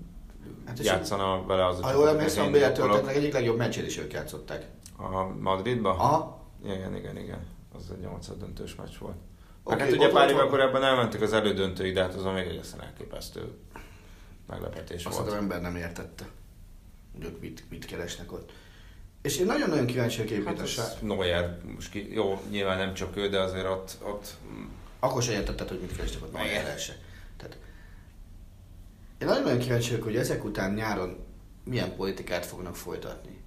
Hát 0.67 0.79
játszana 0.85 1.47
vele 1.47 1.67
az 1.67 1.79
a 1.79 1.83
Ha 1.83 1.93
jól 1.93 2.09
emlékszem, 2.09 2.47
a 2.47 2.51
BL 2.51 2.59
történetnek 2.59 3.17
egyik 3.17 3.33
legjobb 3.33 3.57
meccsét 3.57 3.87
is 3.87 3.99
ők 3.99 4.13
játszották. 4.13 4.67
A 4.97 5.27
Madridba? 5.41 5.91
Aha. 5.91 6.41
Igen, 6.65 6.97
igen, 6.97 7.17
igen. 7.17 7.47
Az 7.77 7.91
egy 7.91 8.01
nyolcad 8.01 8.39
döntős 8.39 8.75
meccs 8.75 8.97
volt. 8.99 9.17
Okay, 9.69 9.79
hát 9.79 9.93
ugye 9.93 10.09
pár 10.09 10.31
évvel 10.31 10.47
korábban 10.47 10.85
elmentek 10.85 11.21
az 11.21 11.33
elődöntőig, 11.33 11.95
de 11.95 12.03
hát 12.03 12.15
azon 12.15 12.35
még 12.35 12.47
egészen 12.47 12.83
elképesztő 12.83 13.51
meglepetés 14.47 15.05
Azt 15.05 15.17
volt. 15.17 15.29
az 15.29 15.35
ember 15.35 15.61
nem 15.61 15.77
értette, 15.77 16.25
hogy 17.15 17.25
ők 17.25 17.41
mit, 17.41 17.65
mit 17.71 17.85
keresnek 17.85 18.33
ott. 18.33 18.53
És 19.23 19.39
én 19.39 19.47
nagyon-nagyon 19.47 19.87
kíváncsi 19.87 20.23
vagyok 20.23 20.45
Hát 20.47 20.61
ez 20.61 20.97
Neuer, 21.01 21.59
most 21.75 21.91
ki, 21.91 22.13
jó, 22.13 22.43
nyilván 22.51 22.79
nem 22.79 22.95
csak 22.95 23.17
ő, 23.17 23.29
de 23.29 23.41
azért 23.41 23.67
ott, 23.67 23.97
ott 24.03 24.35
Akkor 24.99 25.23
se 25.23 25.33
értetted, 25.33 25.69
hogy 25.69 25.81
mit 25.81 25.97
kerestek 25.97 26.23
ott. 26.23 26.33
Neuerrel 26.33 26.77
se. 26.77 26.97
Tehát, 27.37 27.59
én 29.19 29.27
nagyon-nagyon 29.27 29.59
kíváncsi 29.59 29.91
vagyok, 29.91 30.05
hogy 30.05 30.17
ezek 30.17 30.45
után 30.45 30.75
nyáron 30.75 31.25
milyen 31.65 31.97
politikát 31.97 32.47
fognak 32.47 32.77
folytatni. 32.77 33.41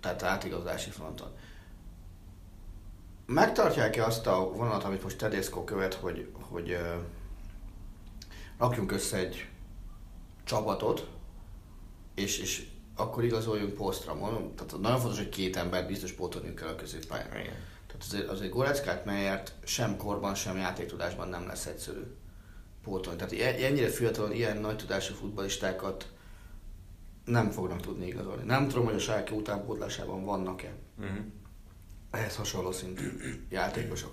Tehát 0.00 0.22
átigazolási 0.22 0.90
fronton. 0.90 1.36
Megtartják-e 3.26 4.04
azt 4.04 4.26
a 4.26 4.52
vonalat, 4.52 4.84
amit 4.84 5.02
most 5.02 5.18
Tedesco 5.18 5.64
követ, 5.64 5.94
hogy, 5.94 6.28
hogy 6.40 6.70
uh, 6.70 7.02
rakjunk 8.58 8.92
össze 8.92 9.16
egy 9.16 9.48
csapatot, 10.44 11.08
és, 12.14 12.38
és 12.38 12.66
akkor 12.96 13.24
igazoljunk 13.24 13.74
posztra. 13.74 14.14
Mondom, 14.14 14.54
tehát 14.54 14.80
nagyon 14.80 14.98
fontos, 15.00 15.18
hogy 15.18 15.28
két 15.28 15.56
ember 15.56 15.86
biztos 15.86 16.12
pótolni 16.12 16.54
kell 16.54 16.68
a 16.68 16.76
középpályán. 16.76 17.30
igen. 17.30 17.54
Tehát 17.86 18.02
azért, 18.02 18.28
azért 18.28 18.52
Goreckát, 18.52 19.04
Meyert 19.04 19.54
sem 19.64 19.96
korban, 19.96 20.34
sem 20.34 20.56
játéktudásban 20.56 21.28
nem 21.28 21.46
lesz 21.46 21.66
egyszerű 21.66 22.02
pótolni. 22.82 23.18
Tehát 23.18 23.56
e- 23.56 23.64
ennyire 23.64 23.88
fiatalon 23.88 24.32
ilyen 24.32 24.56
nagy 24.56 24.76
tudású 24.76 25.14
futballistákat 25.14 26.08
nem 27.24 27.50
fognak 27.50 27.80
tudni 27.80 28.06
igazolni. 28.06 28.44
Nem 28.44 28.68
tudom, 28.68 28.84
hogy 28.84 28.94
a 28.94 28.98
Sárki 28.98 29.34
utánpótlásában 29.34 30.24
vannak-e 30.24 30.74
Uh-huh. 30.98 31.18
Ehhez 32.10 32.36
hasonló 32.36 32.72
szintű 32.72 33.12
játékosok. 33.50 34.12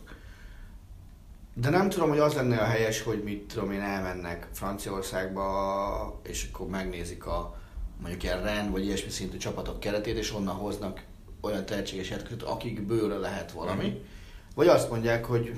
De 1.54 1.70
nem 1.70 1.90
tudom, 1.90 2.10
hogy 2.10 2.20
az 2.20 2.34
lenne 2.34 2.58
a 2.58 2.66
helyes, 2.66 3.02
hogy 3.02 3.24
mit 3.24 3.48
tudom 3.54 3.72
én, 3.72 3.82
elmennek 3.82 4.48
Franciaországba, 4.52 6.20
és 6.24 6.50
akkor 6.52 6.68
megnézik 6.68 7.26
a 7.26 7.62
mondjuk 8.00 8.24
ilyen 8.24 8.44
rend 8.44 8.72
vagy 8.72 8.86
ilyesmi 8.86 9.10
szintű 9.10 9.38
csapatok 9.38 9.80
keretét, 9.80 10.18
és 10.18 10.34
onnan 10.34 10.56
hoznak 10.56 11.04
olyan 11.42 11.66
tehetséges 11.66 12.10
játékosokat, 12.10 12.50
akikből 12.50 13.20
lehet 13.20 13.52
valami. 13.52 13.88
Mhm. 13.88 13.98
Vagy 14.56 14.68
azt 14.68 14.90
mondják, 14.90 15.26
hogy 15.26 15.54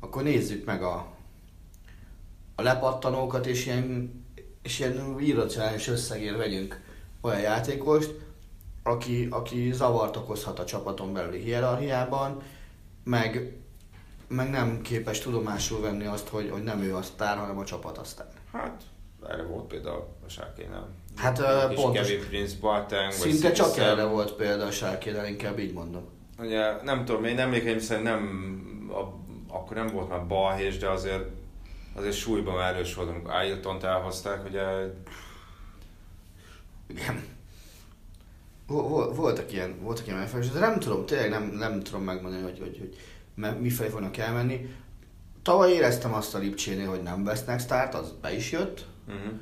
akkor 0.00 0.22
nézzük 0.22 0.64
meg 0.64 0.82
a, 0.82 1.06
a 2.54 2.62
lepattanókat, 2.62 3.46
és 3.46 3.66
ilyen, 3.66 4.24
és 4.62 4.78
ilyen 4.78 5.20
irracionális 5.20 5.88
összegért 5.88 6.36
vegyünk 6.36 6.80
olyan 7.20 7.40
játékost, 7.40 8.14
aki, 8.86 9.28
aki 9.30 9.72
zavart 9.72 10.16
okozhat 10.16 10.58
a 10.58 10.64
csapaton 10.64 11.12
belüli 11.12 11.40
hierarchiában, 11.40 12.42
meg, 13.04 13.56
meg 14.28 14.50
nem 14.50 14.80
képes 14.82 15.18
tudomásul 15.18 15.80
venni 15.80 16.06
azt, 16.06 16.28
hogy, 16.28 16.50
hogy 16.50 16.62
nem 16.62 16.82
ő 16.82 16.96
a 16.96 17.02
sztár, 17.02 17.36
hanem 17.36 17.58
a 17.58 17.64
csapat 17.64 17.98
aztán. 17.98 18.28
Hát, 18.52 18.82
erre 19.28 19.42
volt 19.42 19.66
például 19.66 20.06
a 20.26 20.28
Sárkénál. 20.28 20.88
Hát, 21.16 21.68
kis 21.68 21.80
pontos. 21.80 22.08
Kevin 22.08 22.26
Prince 22.28 22.56
Boateng, 22.60 23.12
Szinte 23.12 23.52
csak 23.52 23.66
Sziszen. 23.66 23.88
erre 23.88 24.04
volt 24.04 24.32
példa 24.32 24.66
a 24.66 24.70
Sárkénál, 24.70 25.26
inkább 25.26 25.58
így 25.58 25.72
mondom. 25.72 26.08
Ugye 26.38 26.82
nem 26.82 27.04
tudom, 27.04 27.24
én 27.24 27.38
emlékeim 27.38 27.78
szerint 27.78 28.06
nem, 28.06 28.22
a, 28.90 29.00
akkor 29.54 29.76
nem 29.76 29.86
volt 29.86 30.08
már 30.08 30.26
balhés, 30.26 30.78
de 30.78 30.88
azért 30.88 31.24
azért 31.94 32.14
súlyban 32.14 32.62
erős 32.62 32.94
volt, 32.94 33.08
amikor 33.08 33.30
Ailton-t 33.30 33.84
elhozták, 33.84 34.44
ugye 34.44 34.62
Igen. 36.86 37.35
Vol- 38.66 38.88
vol- 38.88 39.16
Voltak 39.16 39.52
ilyen, 39.52 39.80
voltak 39.80 40.06
ilyen 40.06 40.18
megfelelős, 40.18 40.50
de 40.50 40.58
nem 40.58 40.78
tudom, 40.78 41.06
tényleg 41.06 41.30
nem, 41.30 41.42
nem 41.44 41.82
tudom 41.82 42.02
megmondani, 42.02 42.42
hogy, 42.42 42.58
hogy, 42.58 42.78
hogy 42.78 43.60
mifelé 43.60 43.88
fognak 43.88 44.16
elmenni. 44.16 44.74
Tavaly 45.42 45.72
éreztem 45.72 46.14
azt 46.14 46.34
a 46.34 46.38
Lipcsénél, 46.38 46.88
hogy 46.88 47.02
nem 47.02 47.24
vesznek 47.24 47.58
sztárt, 47.60 47.94
az 47.94 48.14
be 48.20 48.34
is 48.34 48.52
jött. 48.52 48.86
uh-huh. 49.08 49.32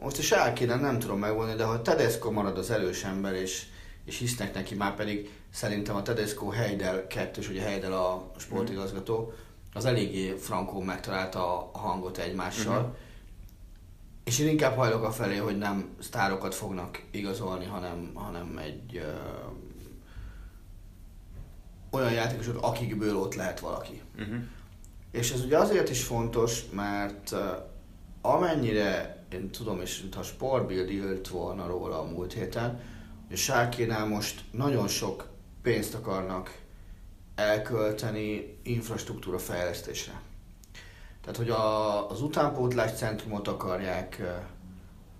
Most 0.00 0.18
a 0.18 0.22
Sálkénen 0.22 0.78
nem 0.78 0.98
tudom 0.98 1.18
megmondani, 1.18 1.56
de 1.56 1.64
ha 1.64 1.82
Tedesco 1.82 2.30
marad 2.30 2.58
az 2.58 2.70
erős 2.70 3.04
ember, 3.04 3.34
és, 3.34 3.66
és 4.04 4.18
hisznek 4.18 4.54
neki, 4.54 4.74
már 4.74 4.94
pedig 4.94 5.30
szerintem 5.50 5.96
a 5.96 6.02
Tedesco 6.02 6.48
Heidel 6.48 7.06
kettős, 7.06 7.48
ugye 7.48 7.62
Heidel 7.62 7.92
a 7.92 8.30
sportigazgató, 8.36 9.32
az 9.72 9.84
eléggé 9.84 10.34
frankó 10.38 10.80
megtalálta 10.80 11.70
a 11.72 11.78
hangot 11.78 12.18
egymással. 12.18 12.80
Mhm. 12.80 12.90
És 14.24 14.38
én 14.38 14.48
inkább 14.48 14.76
hajlok 14.76 15.04
a 15.04 15.10
felé, 15.10 15.36
hogy 15.36 15.58
nem 15.58 15.96
sztárokat 16.00 16.54
fognak 16.54 17.02
igazolni, 17.10 17.64
hanem, 17.64 18.10
hanem 18.14 18.58
egy 18.58 18.96
ö, 18.96 19.12
olyan 21.90 22.12
játékosok, 22.12 22.62
akikből 22.62 23.16
ott 23.16 23.34
lehet 23.34 23.60
valaki. 23.60 24.00
Uh-huh. 24.18 24.36
És 25.10 25.32
ez 25.32 25.40
ugye 25.40 25.58
azért 25.58 25.90
is 25.90 26.04
fontos, 26.04 26.62
mert 26.70 27.30
uh, 27.30 27.40
amennyire 28.20 29.24
én 29.32 29.50
tudom, 29.50 29.80
és 29.80 30.00
mintha 30.00 30.22
Sportbild 30.22 30.90
írt 30.90 31.28
volna 31.28 31.66
róla 31.66 32.00
a 32.00 32.04
múlt 32.04 32.32
héten, 32.32 32.80
hogy 33.28 33.36
a 33.36 34.06
most 34.06 34.44
nagyon 34.50 34.88
sok 34.88 35.28
pénzt 35.62 35.94
akarnak 35.94 36.58
elkölteni 37.34 38.58
infrastruktúra 38.62 39.38
fejlesztésre. 39.38 40.20
Tehát, 41.24 41.36
hogy 41.36 41.50
a, 41.50 42.10
az 42.10 42.22
utánpótlás 42.22 42.92
centrumot 42.92 43.48
akarják 43.48 44.22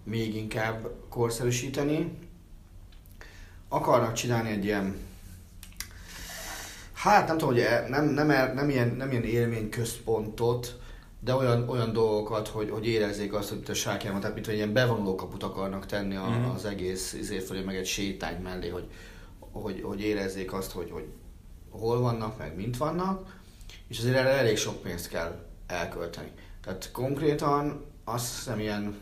még 0.04 0.34
inkább 0.36 0.88
korszerűsíteni, 1.08 2.18
akarnak 3.68 4.12
csinálni 4.12 4.50
egy 4.50 4.64
ilyen 4.64 4.96
Hát 6.92 7.26
nem 7.26 7.38
tudom, 7.38 7.54
hogy 7.54 7.62
e- 7.62 7.86
nem, 7.88 8.04
nem, 8.04 8.30
el- 8.30 8.52
nem, 8.54 8.68
ilyen, 8.68 8.88
nem 8.88 9.10
ilyen 9.10 9.24
élményközpontot, 9.24 10.78
de 11.20 11.34
olyan, 11.34 11.68
olyan 11.68 11.92
dolgokat, 11.92 12.48
hogy, 12.48 12.70
hogy 12.70 12.86
érezzék 12.86 13.32
azt, 13.32 13.48
hogy 13.48 13.62
a 13.68 13.74
sárkában, 13.74 14.20
tehát 14.20 14.34
mint 14.34 14.46
hogy 14.46 14.54
ilyen 14.54 14.72
bevonulókaput 14.72 15.42
akarnak 15.42 15.86
tenni 15.86 16.16
a, 16.16 16.28
Mhm. 16.28 16.50
az 16.50 16.64
egész 16.64 17.12
izé 17.12 17.38
fölé, 17.38 17.60
meg 17.62 17.76
egy 17.76 17.86
sétány 17.86 18.40
mellé, 18.42 18.68
hogy, 18.68 18.86
hogy, 19.38 19.80
hogy 19.82 20.00
érezzék 20.00 20.52
azt, 20.52 20.70
hogy, 20.72 20.90
hogy 20.90 21.06
hol 21.70 22.00
vannak, 22.00 22.38
meg 22.38 22.56
mint 22.56 22.76
vannak, 22.76 23.36
és 23.88 23.98
azért 23.98 24.16
erre 24.16 24.28
elég 24.28 24.56
sok 24.56 24.82
pénzt 24.82 25.08
kell 25.08 25.44
elkölteni. 25.66 26.30
Tehát 26.62 26.90
konkrétan 26.92 27.84
azt 28.04 28.34
hiszem 28.34 28.58
ilyen, 28.60 28.94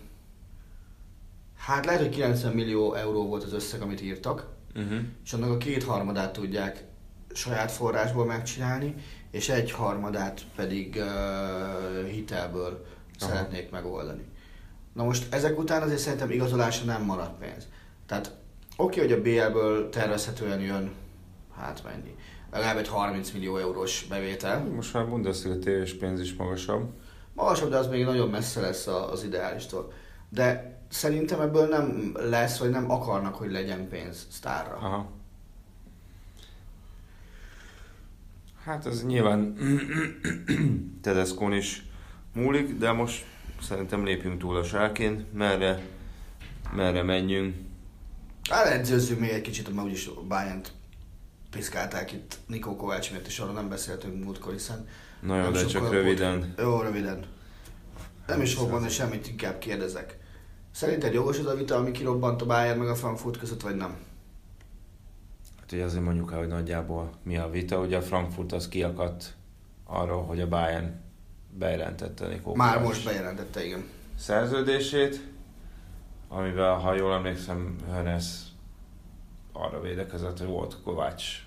hát 1.56 1.84
lehet, 1.86 2.00
hogy 2.00 2.10
90 2.10 2.52
millió 2.52 2.94
euró 2.94 3.26
volt 3.26 3.42
az 3.42 3.52
összeg, 3.52 3.82
amit 3.82 4.00
írtak, 4.00 4.50
Uh-huh. 4.76 4.98
és 5.24 5.32
annak 5.32 5.50
a 5.50 5.56
kétharmadát 5.56 6.32
tudják 6.32 6.84
saját 7.32 7.72
forrásból 7.72 8.24
megcsinálni, 8.24 8.94
és 9.30 9.48
egy 9.48 9.70
harmadát 9.70 10.40
pedig 10.56 10.96
uh, 10.96 12.06
hitelből 12.08 12.86
Aha. 13.18 13.30
szeretnék 13.30 13.70
megoldani. 13.70 14.24
Na 14.92 15.04
most 15.04 15.34
ezek 15.34 15.58
után 15.58 15.82
azért 15.82 16.00
szerintem 16.00 16.30
igazolásra 16.30 16.84
nem 16.84 17.02
marad 17.02 17.30
pénz. 17.38 17.68
Tehát 18.06 18.34
oké, 18.76 19.00
hogy 19.00 19.12
a 19.12 19.20
BL-ből 19.22 19.90
tervezhetően 19.90 20.60
jön, 20.60 20.92
hát 21.56 21.82
mennyi, 21.84 22.14
legalább 22.52 22.76
egy 22.76 22.88
30 22.88 23.30
millió 23.30 23.56
eurós 23.56 24.06
bevétel. 24.08 24.64
Most 24.64 24.92
már 24.92 25.08
Bundesliga 25.08 25.58
tévés 25.58 25.94
pénz 25.94 26.20
is 26.20 26.34
magasabb. 26.34 26.90
Magasabb, 27.34 27.70
de 27.70 27.76
az 27.76 27.86
még 27.86 28.04
nagyon 28.04 28.28
messze 28.28 28.60
lesz 28.60 28.86
az 28.86 29.24
ideálistól. 29.24 29.92
De 30.28 30.78
szerintem 30.88 31.40
ebből 31.40 31.68
nem 31.68 32.12
lesz, 32.14 32.58
vagy 32.58 32.70
nem 32.70 32.90
akarnak, 32.90 33.34
hogy 33.34 33.50
legyen 33.50 33.88
pénz 33.88 34.26
sztárra. 34.30 34.74
Aha. 34.74 35.10
Hát 38.64 38.86
ez 38.86 39.04
nyilván 39.04 39.56
Tedescon 41.02 41.52
is 41.52 41.86
múlik, 42.34 42.78
de 42.78 42.92
most 42.92 43.24
szerintem 43.60 44.04
lépjünk 44.04 44.38
túl 44.38 44.56
a 44.56 44.64
sárkén, 44.64 45.26
merre, 45.32 45.80
merre 46.74 47.02
menjünk. 47.02 47.56
Hát 48.50 48.66
edzőzzünk 48.66 49.20
még 49.20 49.30
egy 49.30 49.40
kicsit, 49.40 49.74
mert 49.74 49.86
úgyis 49.86 50.10
Bájent 50.28 50.72
piszkálták 51.52 52.12
itt 52.12 52.38
Nikó 52.46 52.76
Kovács 52.76 53.10
miatt, 53.10 53.26
és 53.26 53.38
arról 53.38 53.54
nem 53.54 53.68
beszéltünk 53.68 54.24
múltkor, 54.24 54.52
hiszen... 54.52 54.88
Na 55.20 55.44
jó, 55.44 55.50
de 55.50 55.64
csak 55.64 55.80
volt- 55.80 55.92
röviden. 55.92 56.54
Jó, 56.58 56.80
röviden. 56.80 57.24
Nem 58.26 58.40
is 58.40 58.54
fogok 58.54 58.70
mondani 58.70 58.92
semmit, 58.92 59.28
inkább 59.28 59.58
kérdezek. 59.58 60.18
Szerinted 60.70 61.12
jogos 61.12 61.38
az 61.38 61.46
a 61.46 61.54
vita, 61.54 61.76
ami 61.76 61.90
kirobbant 61.90 62.42
a 62.42 62.46
Bayern 62.46 62.78
meg 62.78 62.88
a 62.88 62.94
Frankfurt 62.94 63.38
között, 63.38 63.60
vagy 63.60 63.76
nem? 63.76 63.96
Hát 65.60 65.72
ugye 65.72 65.84
azért 65.84 66.04
mondjuk 66.04 66.32
el, 66.32 66.38
hogy 66.38 66.48
nagyjából 66.48 67.10
mi 67.22 67.36
a 67.36 67.50
vita. 67.50 67.78
Ugye 67.78 67.96
a 67.96 68.02
Frankfurt 68.02 68.52
az 68.52 68.68
kiakadt 68.68 69.34
arról, 69.84 70.22
hogy 70.22 70.40
a 70.40 70.48
Bayern 70.48 71.00
bejelentette 71.50 72.26
Nikó 72.26 72.54
Már 72.54 72.76
Kovács 72.76 72.88
most 72.88 73.04
bejelentette, 73.04 73.64
igen. 73.64 73.84
szerződését, 74.18 75.20
amivel, 76.28 76.74
ha 76.74 76.94
jól 76.94 77.14
emlékszem, 77.14 77.76
Hönes 77.92 78.24
arra 79.52 79.80
védekezett, 79.80 80.38
hogy 80.38 80.46
volt 80.46 80.82
Kovács 80.82 81.46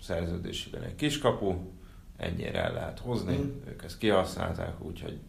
szerződésében 0.00 0.82
egy 0.82 0.94
kiskapu, 0.94 1.54
ennyire 2.16 2.62
el 2.62 2.72
lehet 2.72 2.98
hozni, 2.98 3.36
mm. 3.36 3.68
ők 3.68 3.82
ezt 3.82 3.98
kihasználták, 3.98 4.80
úgyhogy 4.80 5.20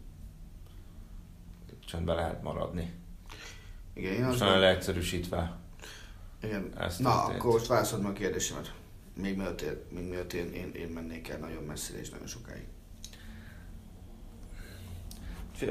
csöndbe 1.86 2.14
lehet 2.14 2.42
maradni. 2.42 2.92
Igen, 3.92 4.12
én 4.12 4.24
Most 4.24 4.38
nagyon 4.38 4.58
leegyszerűsítve. 4.58 5.56
Igen. 6.42 6.72
Ez 6.78 6.98
Na, 6.98 7.16
történt. 7.16 7.40
akkor 7.40 7.52
most 7.52 7.66
válaszolod 7.66 8.04
meg 8.04 8.12
a 8.12 8.18
kérdésemet. 8.18 8.74
Még 9.16 9.36
mielőtt, 9.36 9.60
én, 9.60 9.76
még 9.88 10.08
mielőtt 10.08 10.32
én, 10.32 10.52
én, 10.52 10.72
én 10.74 10.88
mennék 10.88 11.28
el 11.28 11.38
nagyon 11.38 11.62
messzire 11.62 11.98
és 11.98 12.10
nagyon 12.10 12.26
sokáig. 12.26 12.66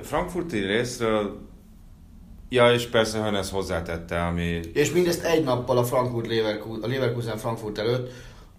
Frankfurti 0.02 0.60
részről, 0.60 1.50
ja 2.52 2.74
és 2.74 2.86
persze 2.86 3.20
Hönes 3.20 3.50
hozzátette, 3.50 4.26
ami 4.26 4.60
És 4.74 4.92
mindezt 4.92 5.24
egy 5.24 5.44
nappal 5.44 5.78
a 5.78 5.84
Frankfurt 5.84 6.28
Leverkusen, 6.28 6.82
a 6.84 6.88
Leverkusen 6.88 7.38
Frankfurt 7.38 7.78
előtt, 7.78 8.12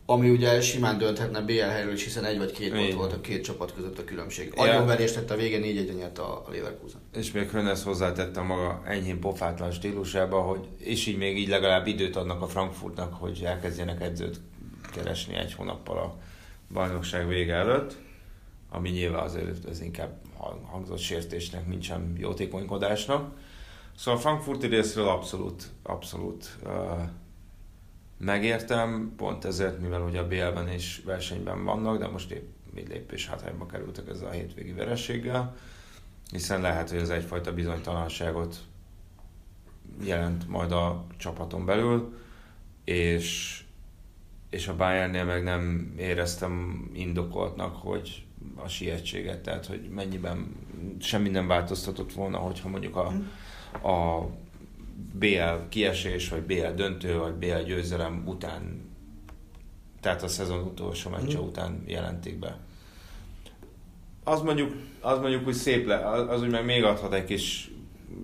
ami 0.07 0.31
ugye 0.31 0.61
simán 0.61 0.99
dönthetne 0.99 1.41
BL 1.41 1.61
helyről 1.61 1.93
is, 1.93 2.05
hiszen 2.05 2.25
egy 2.25 2.39
vagy 2.39 2.53
két 2.53 2.73
volt 2.73 2.93
volt 2.95 3.13
a 3.13 3.21
két 3.21 3.45
csapat 3.45 3.75
között 3.75 3.99
a 3.99 4.05
különbség. 4.05 4.53
Agyonverést 4.57 5.15
tett 5.15 5.31
a 5.31 5.37
végén 5.37 5.61
4 5.61 5.77
1 5.77 5.97
nyert 5.97 6.19
a 6.19 6.45
Leverkusen. 6.51 7.01
És 7.15 7.33
még 7.33 7.51
Hönes 7.51 7.83
hozzátette 7.83 8.41
maga 8.41 8.83
enyhén 8.87 9.21
pofátlan 9.21 9.71
stílusába, 9.71 10.41
hogy 10.41 10.69
és 10.79 11.07
így 11.07 11.17
még 11.17 11.39
így 11.39 11.49
legalább 11.49 11.87
időt 11.87 12.17
adnak 12.17 12.43
a 12.43 12.47
Frankfurtnak, 12.47 13.15
hogy 13.15 13.43
elkezdjenek 13.45 14.03
edzőt 14.03 14.41
keresni 14.93 15.35
egy 15.35 15.55
hónappal 15.55 15.99
a 15.99 16.17
bajnokság 16.73 17.29
vége 17.29 17.55
előtt, 17.55 17.97
ami 18.71 18.89
nyilván 18.91 19.25
azért 19.25 19.69
ez 19.69 19.81
inkább 19.81 20.11
hang- 20.37 20.67
hangzott 20.71 20.99
sértésnek, 20.99 21.67
mint 21.67 21.83
sem 21.83 22.15
jótékonykodásnak. 22.19 23.33
Szóval 23.97 24.21
a 24.21 24.23
Frankfurti 24.23 24.67
részről 24.67 25.09
abszolút, 25.09 25.71
abszolút 25.83 26.59
uh, 26.65 26.71
megértem, 28.19 29.13
pont 29.17 29.45
ezért, 29.45 29.81
mivel 29.81 30.03
ugye 30.03 30.21
a 30.21 30.27
BL-ben 30.27 30.69
is 30.69 31.03
versenyben 31.05 31.65
vannak, 31.65 31.99
de 31.99 32.09
most 32.09 32.31
épp 32.31 32.51
egy 32.75 32.89
lépés 32.89 33.29
hátrányba 33.29 33.67
kerültek 33.67 34.09
ezzel 34.09 34.29
a 34.29 34.31
hétvégi 34.31 34.73
verességgel, 34.73 35.57
hiszen 36.31 36.61
lehet, 36.61 36.91
hogy 36.91 36.99
ez 36.99 37.09
egyfajta 37.09 37.55
bizonytalanságot 37.55 38.57
jelent 40.05 40.49
majd 40.49 40.73
a 40.73 41.05
csapaton 41.17 41.65
belül, 41.65 42.19
és, 42.85 43.63
és 44.51 44.69
a 44.69 44.77
Bayernnél 44.77 45.25
meg 45.25 45.43
nem 45.43 45.95
éreztem 45.99 46.85
indokoltnak, 46.93 47.77
hogy 47.77 48.27
a 48.57 48.69
sietséget, 48.69 49.43
tehát 49.43 49.67
hogy 49.67 49.89
mennyiben 49.91 50.57
semmi 51.01 51.29
nem 51.29 51.47
változtatott 51.47 52.13
volna, 52.13 52.39
hogyha 52.39 52.69
mondjuk 52.69 52.97
a, 52.97 53.13
a 53.73 54.27
BL 55.15 55.69
kiesés, 55.69 56.29
vagy 56.29 56.43
BL 56.43 56.67
döntő, 56.75 57.19
vagy 57.19 57.33
BL 57.35 57.63
győzelem 57.67 58.23
után, 58.27 58.91
tehát 60.01 60.23
a 60.23 60.29
szezon 60.29 60.59
utolsó 60.63 61.11
meccse 61.11 61.39
Mhm. 61.39 61.47
után 61.47 61.83
jelentik 61.87 62.39
be. 62.39 62.59
Az 64.25 64.41
mondjuk, 64.43 64.73
az 65.01 65.19
mondjuk 65.19 65.47
úgy 65.47 65.55
szép 65.55 65.87
le, 65.87 65.97
az, 66.09 66.43
úgy 66.43 66.51
meg 66.51 66.65
még 66.65 66.85
adhat 66.85 67.13
egy 67.13 67.25
kis 67.25 67.71
mm, 68.13 68.17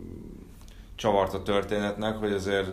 csavart 0.95 1.35
a 1.35 1.43
történetnek, 1.43 2.17
hogy 2.17 2.33
azért 2.33 2.71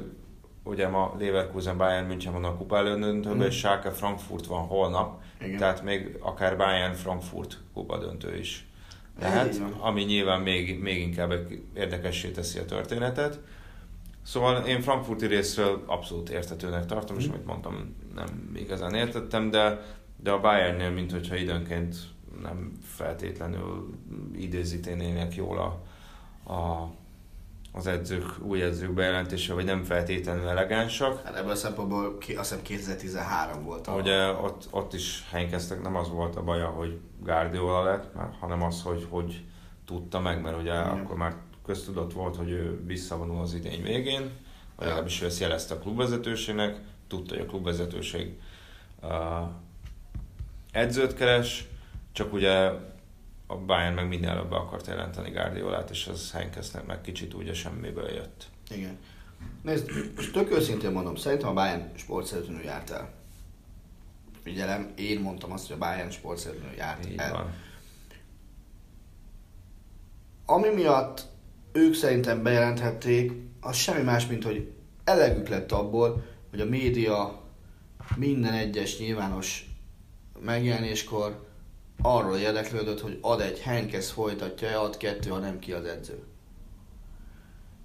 ugye 0.64 0.88
ma 0.88 1.16
Leverkusen 1.20 1.78
Bayern 1.78 2.08
München 2.08 2.34
van 2.34 2.44
a 2.44 2.56
kupa 2.58 2.78
elődöntőben, 2.78 3.38
Mhm. 3.38 3.46
és 3.48 3.56
Schalke 3.58 3.92
Frankfurt 3.92 4.46
van 4.46 4.62
holnap, 4.66 5.22
Igen. 5.42 5.58
tehát 5.58 5.84
még 5.84 6.18
akár 6.20 6.58
Bayern 6.58 6.94
Frankfurt 6.94 7.58
kupa 7.74 7.98
döntő 7.98 8.38
is 8.38 8.68
Van. 9.20 9.72
ami 9.80 10.04
nyilván 10.04 10.42
még, 10.42 10.80
még 10.80 11.02
inkább 11.02 11.34
érdekessé 11.76 12.30
teszi 12.32 12.60
a 12.60 12.66
történetet. 12.66 13.40
Szóval 14.22 14.66
én 14.66 14.82
frankfurti 14.82 15.26
részről 15.26 15.84
abszolút 15.86 16.30
értetőnek 16.30 16.86
tartom, 16.86 17.18
és 17.18 17.26
Mhm. 17.26 17.34
amit 17.34 17.46
mondtam, 17.46 17.96
nem 18.16 18.52
igazán 18.56 18.94
értettem, 18.94 19.50
de, 19.50 19.86
de 20.24 20.32
a 20.32 20.40
Bayernnél, 20.40 20.90
mint 20.90 21.12
hogyha 21.12 21.36
időnként 21.36 21.96
nem 22.42 22.72
feltétlenül 22.82 23.90
idézítenének 24.38 25.36
jól 25.36 25.58
a, 25.58 25.84
a, 26.54 26.92
az 27.76 27.88
edzők, 27.88 28.24
új 28.42 28.62
edzők 28.62 28.94
bejelentése, 28.94 29.54
vagy 29.54 29.66
nem 29.66 29.84
feltétlenül 29.84 30.48
elegánsak. 30.48 31.26
Hát 31.26 31.36
ebből 31.36 31.52
a 31.52 31.56
szempontból 31.56 32.18
ki, 32.18 32.36
azt 32.36 32.50
hiszem 32.50 32.64
2013 32.64 33.64
volt 33.64 33.88
a... 33.88 33.94
Ugye 33.96 34.28
ott, 34.28 34.68
ott 34.72 34.94
is 34.94 35.28
helykeztek, 35.32 35.82
nem 35.82 35.96
az 35.96 36.10
volt 36.10 36.36
a 36.36 36.44
baja, 36.44 36.68
hogy 36.68 37.00
Guardiola 37.20 37.84
lett, 37.84 38.16
már, 38.16 38.30
hanem 38.40 38.64
az, 38.64 38.82
hogy 38.82 39.08
hogy 39.10 39.44
tudta 39.86 40.20
meg, 40.20 40.42
mert 40.42 40.58
ugye 40.58 40.72
Igen. 40.72 40.90
akkor 40.90 41.16
már 41.16 41.36
köztudott 41.66 42.14
volt, 42.14 42.36
hogy 42.36 42.50
ő 42.50 42.86
visszavonul 42.86 43.42
az 43.42 43.54
idény 43.54 43.84
végén, 43.84 44.22
vagy 44.22 44.32
Ja. 44.80 44.86
legalábbis 44.86 45.22
ő 45.22 45.26
ezt 45.26 45.40
jelezte 45.40 45.74
a 45.74 45.80
klubvezetőségnek, 45.80 46.78
tudta, 47.08 47.36
hogy 47.36 47.44
a 47.44 47.50
klubvezetőség 47.50 48.40
uh, 49.02 49.10
edzőt 50.72 51.14
keres, 51.14 51.68
csak 52.12 52.34
ugye 52.34 52.72
a 53.48 53.56
Bayern 53.58 53.94
meg 53.94 54.08
minden 54.08 54.50
be 54.50 54.56
akart 54.56 54.88
jelenteni 54.88 55.30
Guardiolát, 55.30 55.90
és 55.90 56.08
az 56.08 56.32
Heinkesnek 56.32 56.86
meg 56.86 57.02
kicsit 57.02 57.34
úgy 57.34 57.50
a 57.50 57.54
semmiből 57.54 58.10
jött. 58.10 58.48
Igen. 58.70 58.98
Nézd, 59.62 59.90
most 60.16 60.34
tök 60.34 60.52
őszintén 60.52 60.92
mondom, 60.92 61.16
szerintem 61.16 61.50
a 61.50 61.54
Bayern 61.54 61.92
sportszerűtlenül 61.96 62.64
járt 62.64 62.90
el. 62.90 63.14
Figyelem, 64.44 64.94
én 64.96 65.20
mondtam 65.20 65.52
azt, 65.52 65.68
hogy 65.68 65.76
a 65.76 65.80
Bayern 65.80 66.10
sportszerűtlenül 66.10 66.76
járt 66.78 67.06
Így 67.06 67.18
el. 67.18 67.32
van. 67.32 67.54
Ami 70.46 70.70
miatt 70.70 71.26
ők 71.72 71.94
szerintem 71.94 72.44
bejelenthették, 72.44 73.32
az 73.62 73.76
semmi 73.76 74.04
más, 74.04 74.28
mint 74.28 74.44
hogy 74.44 74.74
elegük 75.04 75.48
lett 75.48 75.72
abból, 75.72 76.26
hogy 76.50 76.62
a 76.62 76.66
média 76.66 77.42
minden 78.16 78.54
egyes 78.54 79.00
nyilvános 79.00 79.70
megjelenéskor 80.40 81.48
arról 82.02 82.38
érdeklődött, 82.38 83.02
hogy 83.02 83.18
ad 83.22 83.42
egy 83.42 83.60
Henkes 83.60 84.12
folytatja, 84.12 84.82
ad 84.82 84.98
kettő, 84.98 85.30
ha 85.30 85.38
nem 85.38 85.60
ki 85.60 85.72
az 85.72 85.86
edző. 85.86 86.24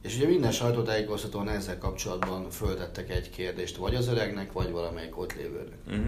És 0.02 0.16
ugye 0.16 0.26
minden 0.26 0.52
sajtótájékoztatón 0.52 1.48
ezzel 1.48 1.78
kapcsolatban 1.78 2.50
föltettek 2.50 3.10
egy 3.10 3.30
kérdést, 3.30 3.76
vagy 3.76 3.94
az 3.94 4.08
öregnek, 4.08 4.52
vagy 4.52 4.70
valamelyik 4.70 5.18
ott 5.18 5.34
lévőnek. 5.34 5.78
Uh-huh. 5.86 6.06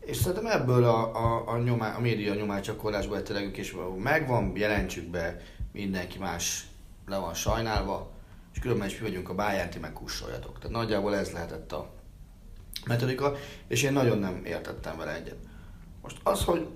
És 0.00 0.16
szerintem 0.16 0.46
ebből 0.46 0.84
a, 0.84 1.14
a, 1.14 1.48
a, 1.48 1.58
nyomá, 1.58 1.96
a 1.96 2.00
média 2.00 2.34
nyomácsakorlásból 2.34 3.16
lett 3.16 3.28
elegük, 3.28 3.56
és 3.56 3.76
megvan, 3.98 4.52
jelentsük 4.56 5.10
be, 5.10 5.40
mindenki 5.72 6.18
más 6.18 6.66
le 7.06 7.16
van 7.16 7.34
sajnálva, 7.34 8.10
és 8.52 8.58
különben 8.58 8.88
is 8.88 8.98
mi 8.98 9.06
vagyunk 9.06 9.28
a 9.28 9.34
Bayern, 9.34 9.70
ti 9.70 9.78
meg 9.78 9.92
kussoljatok. 9.92 10.58
Tehát 10.58 10.76
nagyjából 10.76 11.16
ez 11.16 11.30
lehetett 11.30 11.72
a 11.72 11.90
metodika, 12.86 13.34
és 13.68 13.82
én 13.82 13.92
nagyon 13.92 14.18
nem 14.18 14.44
értettem 14.44 14.96
vele 14.96 15.14
egyet. 15.14 15.36
Most 16.02 16.16
az, 16.22 16.44
hogy 16.44 16.68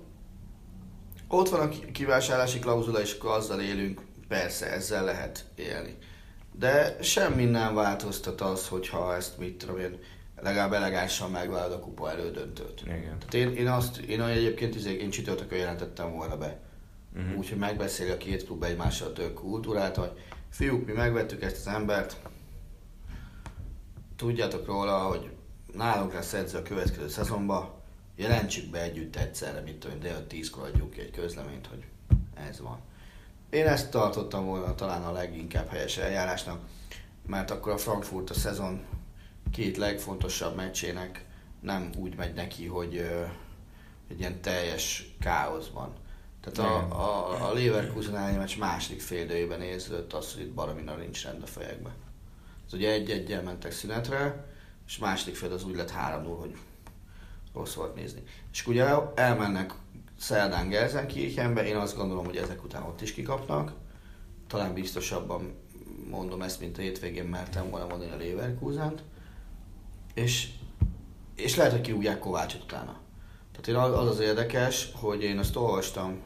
ott 1.28 1.48
van 1.48 1.60
a 1.60 1.68
ki- 1.68 1.90
kivásárlási 1.90 2.58
klauzula, 2.58 3.00
és 3.00 3.16
akkor 3.18 3.30
azzal 3.30 3.60
élünk, 3.60 4.00
persze, 4.28 4.72
ezzel 4.72 5.04
lehet 5.04 5.44
élni. 5.54 5.96
De 6.52 6.96
semmi 7.02 7.44
nem 7.44 7.74
változtat 7.74 8.40
az, 8.40 8.68
hogyha 8.68 9.14
ezt 9.14 9.38
mit 9.38 9.58
tudom 9.58 9.78
én, 9.78 9.98
legalább 10.40 10.72
elegánsan 10.72 11.30
megvállalod 11.30 11.72
a 11.72 11.80
kupa 11.80 12.10
elődöntőt. 12.10 12.82
Igen. 12.84 13.18
Tehát 13.18 13.34
én, 13.34 13.54
én 13.54 13.68
azt, 13.68 13.96
én 13.96 14.22
egyébként 14.22 14.74
izé- 14.74 15.00
én 15.00 15.10
csütörtökön 15.10 15.58
jelentettem 15.58 16.12
volna 16.12 16.36
be. 16.36 16.60
Uh-huh. 17.16 17.38
Úgyhogy 17.38 17.58
megbeszéli 17.58 18.10
a 18.10 18.16
két 18.16 18.44
klub 18.44 18.62
egymással 18.62 19.12
tök 19.12 19.34
kultúrát, 19.34 19.96
hogy 19.96 20.10
fiúk, 20.50 20.86
mi 20.86 20.92
megvettük 20.92 21.42
ezt 21.42 21.66
az 21.66 21.74
embert, 21.74 22.16
tudjátok 24.16 24.66
róla, 24.66 24.98
hogy 24.98 25.30
nálunk 25.72 26.12
lesz 26.12 26.32
edző 26.32 26.58
a 26.58 26.62
következő 26.62 27.08
szezonban, 27.08 27.75
jelentsük 28.16 28.70
be 28.70 28.82
együtt 28.82 29.16
egyszerre, 29.16 29.60
mint 29.60 29.78
tudom, 29.78 30.00
de 30.00 30.26
10-kor 30.30 30.64
adjuk 30.64 30.90
ki 30.90 31.00
egy 31.00 31.10
közleményt, 31.10 31.66
hogy 31.66 31.84
ez 32.48 32.60
van. 32.60 32.80
Én 33.50 33.66
ezt 33.66 33.90
tartottam 33.90 34.44
volna 34.44 34.74
talán 34.74 35.02
a 35.02 35.12
leginkább 35.12 35.68
helyes 35.68 35.96
eljárásnak, 35.96 36.60
mert 37.26 37.50
akkor 37.50 37.72
a 37.72 37.78
Frankfurt 37.78 38.30
a 38.30 38.34
szezon 38.34 38.84
két 39.52 39.76
legfontosabb 39.76 40.56
meccsének 40.56 41.24
nem 41.60 41.90
úgy 41.96 42.16
megy 42.16 42.34
neki, 42.34 42.66
hogy 42.66 42.96
ö, 42.96 43.24
egy 44.10 44.18
ilyen 44.18 44.40
teljes 44.40 45.14
káoszban. 45.20 45.94
Tehát 46.40 46.70
a, 46.70 46.76
a, 46.90 47.48
a 47.48 47.52
Leverkusen 47.52 48.16
elleni 48.16 48.36
meccs 48.36 48.58
második 48.58 49.00
fél 49.00 49.24
időjében 49.24 49.62
érződött 49.62 50.12
az, 50.12 50.32
hogy 50.32 50.42
itt 50.42 50.52
baromi 50.52 50.82
nincs 50.98 51.24
rend 51.24 51.42
a 51.42 51.46
fejekbe. 51.46 51.94
Ez 52.66 52.72
ugye 52.72 52.90
egy-egyel 52.90 53.42
mentek 53.42 53.72
szünetre, 53.72 54.46
és 54.86 54.98
második 54.98 55.36
fél 55.36 55.52
az 55.52 55.64
úgy 55.64 55.76
lett 55.76 55.90
3 55.90 56.24
hogy 56.24 56.56
rossz 57.56 57.74
volt 57.74 57.94
nézni. 57.94 58.22
És 58.52 58.66
ugye 58.66 58.84
elmennek 59.14 59.74
szerdán 60.18 60.68
Gelsenkirchenbe, 60.68 61.66
én 61.66 61.76
azt 61.76 61.96
gondolom, 61.96 62.24
hogy 62.24 62.36
ezek 62.36 62.64
után 62.64 62.82
ott 62.82 63.00
is 63.00 63.12
kikapnak. 63.12 63.72
Talán 64.46 64.74
biztosabban 64.74 65.54
mondom 66.10 66.42
ezt, 66.42 66.60
mint 66.60 66.78
a 66.78 66.80
hétvégén 66.80 67.24
mertem 67.24 67.70
volna 67.70 67.86
mondani 67.86 68.10
a 68.10 68.16
Leverkusent. 68.16 69.02
És, 70.14 70.48
és 71.34 71.56
lehet, 71.56 71.72
hogy 71.72 71.80
kirúgják 71.80 72.18
Kovácsot 72.18 72.62
utána. 72.62 72.96
Tehát 73.52 73.68
én 73.68 73.74
az 73.74 73.98
az 73.98 74.08
az 74.08 74.20
érdekes, 74.20 74.90
hogy 74.94 75.22
én 75.22 75.38
azt 75.38 75.56
olvastam 75.56 76.22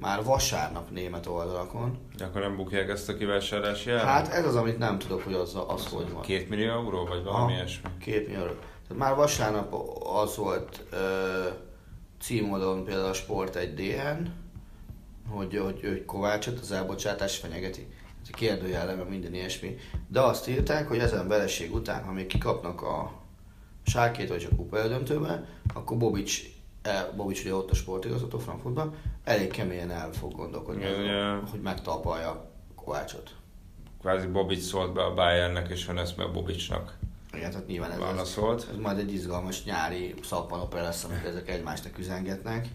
már 0.00 0.24
vasárnap 0.24 0.90
német 0.90 1.26
oldalakon. 1.26 1.98
De 2.16 2.24
akkor 2.24 2.40
nem 2.40 2.56
bukják 2.56 2.88
ezt 2.88 3.08
a 3.08 3.16
kivásárlási 3.16 3.90
árat? 3.90 4.04
Hát 4.04 4.28
ez 4.28 4.46
az, 4.46 4.56
amit 4.56 4.78
nem 4.78 4.98
tudok, 4.98 5.22
hogy 5.22 5.34
az, 5.34 5.58
az 5.66 5.86
hogy 5.86 6.12
van. 6.12 6.22
Két 6.22 6.48
millió 6.48 6.70
euró, 6.70 7.04
vagy 7.04 7.22
valami 7.22 7.42
Aha, 7.42 7.52
ilyesmi? 7.52 7.88
Két 7.98 8.26
millió. 8.26 8.44
Tehát 8.88 9.02
már 9.02 9.14
vasárnap 9.14 9.74
az 10.22 10.36
volt 10.36 10.84
ö, 10.90 10.96
címodon 12.20 12.84
például 12.84 13.08
a 13.08 13.12
Sport 13.12 13.56
egy 13.56 13.74
DN, 13.74 14.26
hogy, 15.28 15.56
hogy, 15.58 15.80
hogy 15.80 16.04
Kovácsot 16.04 16.58
az 16.58 16.72
elbocsátás 16.72 17.36
fenyegeti. 17.36 17.86
Ez 18.22 18.28
kérdőjelleme 18.30 19.02
minden 19.02 19.34
ilyesmi. 19.34 19.76
De 20.08 20.20
azt 20.20 20.48
írták, 20.48 20.88
hogy 20.88 20.98
ezen 20.98 21.28
vereség 21.28 21.74
után, 21.74 22.04
ha 22.04 22.12
még 22.12 22.26
kikapnak 22.26 22.82
a 22.82 23.12
sárkét 23.82 24.28
vagy 24.28 24.48
a 24.50 24.56
kupa 24.56 24.78
akkor 25.74 25.96
Bobics, 25.96 26.42
el, 26.82 27.12
Bobics 27.16 27.40
ugye 27.40 27.54
ott 27.54 27.70
a 27.70 27.74
sportigazgató 27.74 28.38
Frankfurtban, 28.38 28.94
elég 29.24 29.50
keményen 29.50 29.90
el 29.90 30.12
fog 30.12 30.32
gondolkodni, 30.34 30.84
Igen, 30.84 31.00
ugye- 31.00 31.50
hogy 31.50 31.60
megtalpalja 31.60 32.50
Kovácsot. 32.74 33.30
Kvázi 34.00 34.26
Bobic 34.26 34.64
szólt 34.64 34.92
be 34.92 35.04
a 35.04 35.14
Bayernnek, 35.14 35.70
és 35.70 35.86
Hönes 35.86 36.14
meg 36.14 36.32
Bobicsnak 36.32 36.98
Igen, 37.36 37.50
tehát 37.50 37.66
nyilván 37.66 37.90
ez, 37.90 37.96
ez, 37.96 38.02
válaszolt. 38.02 38.66
ez 38.70 38.76
majd 38.76 38.98
egy 38.98 39.12
izgalmas 39.12 39.64
nyári 39.64 40.14
szappanopera 40.22 40.82
lesz, 40.82 41.04
amikor 41.04 41.26
ezek 41.28 41.48
egymásnak 41.48 41.98
üzengetnek. 41.98 42.68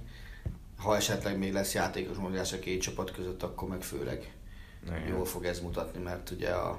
Ha 0.77 0.95
esetleg 0.95 1.37
még 1.37 1.53
lesz 1.53 1.73
játékos 1.73 2.17
mozgás 2.17 2.53
a 2.53 2.59
két 2.59 2.81
csapat 2.81 3.11
között, 3.11 3.43
akkor 3.43 3.67
meg 3.67 3.81
főleg 3.81 4.33
Igen. 4.85 5.07
jól 5.07 5.25
fog 5.25 5.45
ez 5.45 5.59
mutatni, 5.59 6.01
mert 6.01 6.29
ugye 6.29 6.49
a, 6.49 6.69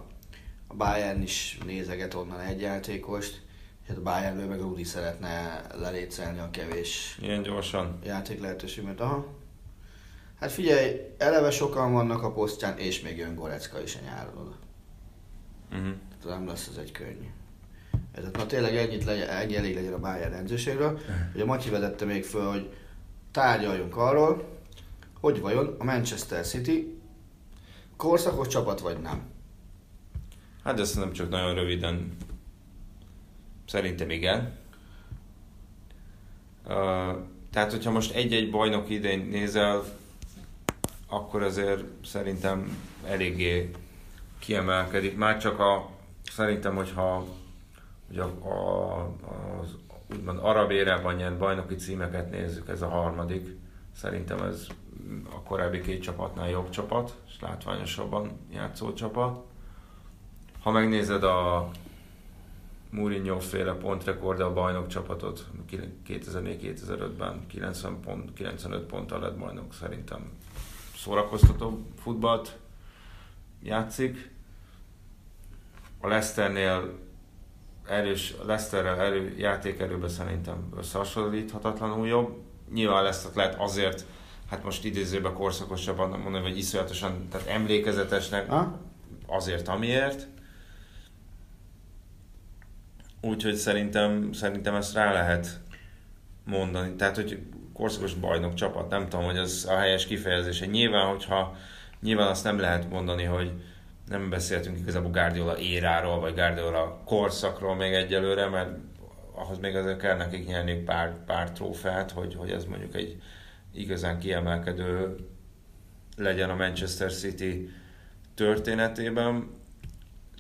a 0.67 0.75
Bayern 0.75 1.23
is 1.23 1.59
nézeget 1.65 2.15
onnan 2.15 2.41
egy 2.41 2.61
játékost, 2.61 3.43
és 3.83 3.89
hát 3.89 3.97
a 3.97 4.03
Bayernből 4.03 4.47
meg 4.47 4.61
Rudi 4.61 4.85
szeretne 4.85 5.63
lelécelni 5.75 6.39
a 6.39 6.51
kevés 6.51 7.19
Ilyen 7.21 7.43
gyorsan. 7.43 7.99
játék 8.05 8.41
lehetőséget. 8.41 9.01
Aha. 9.01 9.27
Hát 10.41 10.53
figyelj, 10.53 11.01
eleve 11.19 11.51
sokan 11.51 11.93
vannak 11.93 12.23
a 12.23 12.33
posztján, 12.33 12.79
és 12.79 13.01
még 13.01 13.17
jön 13.17 13.35
Gorecka 13.35 13.83
is 13.83 13.95
a 13.97 13.99
nyáron 14.05 14.37
oda. 14.37 14.57
Uh-huh. 15.73 15.95
Tehát 16.23 16.39
nem 16.39 16.47
lesz 16.47 16.69
ez 16.69 16.77
egy 16.77 16.93
könnyű. 16.93 17.29
Tehát 18.15 18.37
na 18.37 18.47
tényleg 18.47 18.77
ennyit 18.77 19.05
legyen, 19.05 19.29
ennyi 19.29 19.57
elég 19.57 19.75
legyen 19.75 19.93
a 19.93 19.99
Bayern 19.99 20.33
edzőségről. 20.33 20.99
Ugye 21.35 21.45
Matyi 21.45 21.71
vezette 21.71 22.05
még 22.05 22.25
föl, 22.25 22.51
hogy 22.51 22.73
tárgyaljunk 23.31 23.97
arról, 23.97 24.61
hogy 25.21 25.41
vajon 25.41 25.75
a 25.79 25.85
Manchester 25.85 26.47
City 26.47 27.01
korszakos 27.97 28.47
csapat 28.47 28.81
vagy 28.81 28.99
nem. 28.99 29.23
Hát 30.65 30.81
ezt 30.81 30.97
nem 30.97 31.13
csak 31.13 31.31
nagyon 31.31 31.55
röviden. 31.55 32.17
Szerintem 33.67 34.11
igen. 34.11 34.53
Uh, 36.65 37.17
tehát, 37.53 37.71
hogyha 37.71 37.91
most 37.91 38.15
egy-egy 38.15 38.51
bajnok 38.51 38.91
idén 38.91 39.29
nézel, 39.31 39.85
akkor 41.09 41.43
azért 41.43 41.85
szerintem 42.05 42.79
eléggé 43.07 43.71
kiemelkedik. 44.39 45.17
Már 45.17 45.39
csak 45.39 45.59
a, 45.59 45.91
szerintem, 46.33 46.75
hogyha 46.75 47.27
hogy 48.13 48.21
a, 48.21 48.49
a, 48.49 49.03
az 49.61 49.77
úgymond 50.17 50.39
arab 50.43 50.71
érában 50.71 51.15
nyert 51.15 51.39
bajnoki 51.39 51.75
címeket 51.75 52.31
nézzük, 52.31 52.69
ez 52.69 52.83
a 52.83 52.89
harmadik. 52.89 53.57
Szerintem 53.95 54.39
ez 54.43 54.67
a 55.31 55.43
korábbi 55.43 55.81
két 55.81 56.03
csapatnál 56.03 56.49
jobb 56.49 56.71
csapat, 56.71 57.17
és 57.27 57.41
látványosabban 57.41 58.31
játszó 58.51 58.93
csapat. 58.93 59.45
Ha 60.63 60.71
megnézed 60.71 61.25
a 61.25 61.71
Mourinho 62.91 63.41
féle 63.41 63.73
pontrekordja 63.73 64.47
a 64.47 64.53
bajnok 64.53 64.87
csapatot 64.87 65.47
2004-2005-ben 66.09 67.47
90 67.47 68.01
pont, 68.01 68.33
95 68.33 68.87
ponttal 68.87 69.21
lett 69.21 69.39
bajnok, 69.39 69.75
szerintem 69.75 70.33
szórakoztató 70.97 71.87
futballt 72.03 72.59
játszik. 73.63 74.31
A 76.01 76.09
Leicesternél 76.09 76.99
erős, 77.93 78.35
Leicesterrel 78.47 79.01
erő, 79.01 79.35
játékerőben 79.39 80.09
szerintem 80.09 80.69
összehasonlíthatatlanul 80.77 82.07
jobb. 82.07 82.37
Nyilván 82.73 83.03
Leicester 83.03 83.31
lehet 83.35 83.61
azért, 83.61 84.07
hát 84.51 84.65
most 84.65 84.85
idézőben 84.85 85.35
korszakosabban 85.35 86.09
mondani, 86.09 86.43
vagy 86.45 86.59
iszonyatosan, 86.59 87.29
tehát 87.31 87.47
emlékezetesnek, 87.47 88.49
Ha? 88.49 88.79
azért, 89.27 89.69
amiért. 89.69 90.27
Úgyhogy 93.21 93.55
szerintem, 93.55 94.33
szerintem 94.33 94.75
ezt 94.75 94.95
rá 94.95 95.13
lehet 95.13 95.61
mondani. 96.45 96.95
Tehát, 96.95 97.17
hogy 97.17 97.39
korszakos 97.73 98.15
bajnok 98.15 98.55
csapat, 98.55 98.91
nem 98.91 99.09
tudom, 99.09 99.25
hogy 99.25 99.37
ez 99.37 99.67
a 99.69 99.77
helyes 99.77 100.07
kifejezése. 100.07 100.67
Nyilván, 100.67 101.07
hogyha 101.07 101.57
nyilván 102.01 102.29
azt 102.29 102.45
nem 102.45 102.59
lehet 102.59 102.91
mondani, 102.91 103.25
hogy 103.25 103.53
nem 104.13 104.31
beszéltünk 104.31 104.79
igazából 104.79 105.11
Guardiola 105.11 105.59
éráról, 105.59 106.21
vagy 106.21 106.35
Guardiola 106.35 107.01
korszakról 107.05 107.75
még 107.75 107.93
egyelőre, 107.93 108.49
mert 108.49 108.71
ahhoz 109.35 109.59
még 109.59 109.77
azért 109.77 109.99
kell 109.99 110.17
nekik 110.17 110.47
nyerni 110.47 110.75
pár, 110.75 111.25
pár 111.25 111.53
trófeát, 111.53 112.11
hogy, 112.11 112.35
hogy 112.35 112.51
ez 112.51 112.65
mondjuk 112.65 112.95
egy 112.95 113.23
igazán 113.73 114.19
kiemelkedő 114.19 115.17
legyen 116.17 116.51
a 116.51 116.55
Manchester 116.55 117.13
City 117.13 117.71
történetében. 118.35 119.51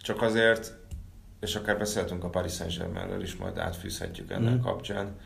Csak 0.02 0.22
azért, 0.22 0.76
és 1.40 1.54
akár 1.54 1.78
beszéltünk 1.78 2.24
a 2.24 2.28
Paris 2.30 2.52
Saint-Germainről 2.52 3.22
is, 3.22 3.36
majd 3.36 3.58
átfűzhetjük 3.58 4.30
ennek 4.30 4.54
Mhm. 4.54 4.62
kapcsán, 4.62 5.16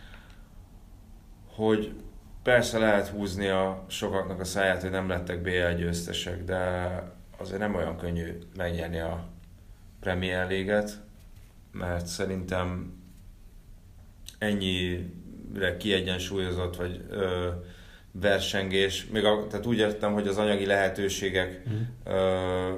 hogy 1.55 1.95
persze 2.43 2.79
lehet 2.79 3.09
húzni 3.09 3.49
a 3.49 3.85
sokaknak 3.89 4.41
a 4.41 4.45
száját, 4.45 4.83
hogy 4.83 4.91
nem 4.91 5.09
lettek 5.09 5.43
BL 5.43 5.75
győztesek, 5.77 6.45
de 6.45 7.03
azért 7.37 7.59
nem 7.59 7.75
olyan 7.75 7.97
könnyű 7.97 8.39
megnyerni 8.57 8.99
a 8.99 9.29
Premier 10.01 10.49
League-et, 10.49 11.01
mert 11.73 12.07
szerintem 12.07 12.95
ennyire 14.39 15.77
kiegyensúlyozott, 15.79 16.77
vagy 16.77 17.05
ö, 17.11 17.49
versengés, 18.13 19.07
még 19.07 19.25
a, 19.25 19.47
tehát 19.47 19.67
úgy 19.67 19.79
értem, 19.79 20.13
hogy 20.13 20.29
az 20.29 20.37
anyagi 20.37 20.67
lehetőségek 20.67 21.63
ö, 22.05 22.73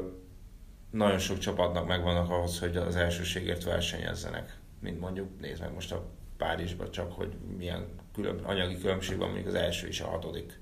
nagyon 0.90 1.18
sok 1.18 1.38
csapatnak 1.38 1.86
megvannak 1.86 2.30
ahhoz, 2.30 2.58
hogy 2.58 2.76
az 2.76 2.96
elsőségért 2.96 3.64
versenyezzenek. 3.64 4.56
Mint 4.80 5.00
mondjuk, 5.00 5.40
nézd 5.40 5.60
meg 5.60 5.74
most 5.74 5.92
a 5.92 6.04
Párizsban 6.36 6.90
csak, 6.90 7.12
hogy 7.12 7.32
milyen 7.56 7.86
külön, 8.14 8.38
anyagi 8.42 8.78
különbség 8.78 9.16
van 9.16 9.26
mondjuk 9.26 9.48
az 9.48 9.54
első 9.54 9.86
és 9.86 10.00
a 10.00 10.06
hatodik. 10.06 10.58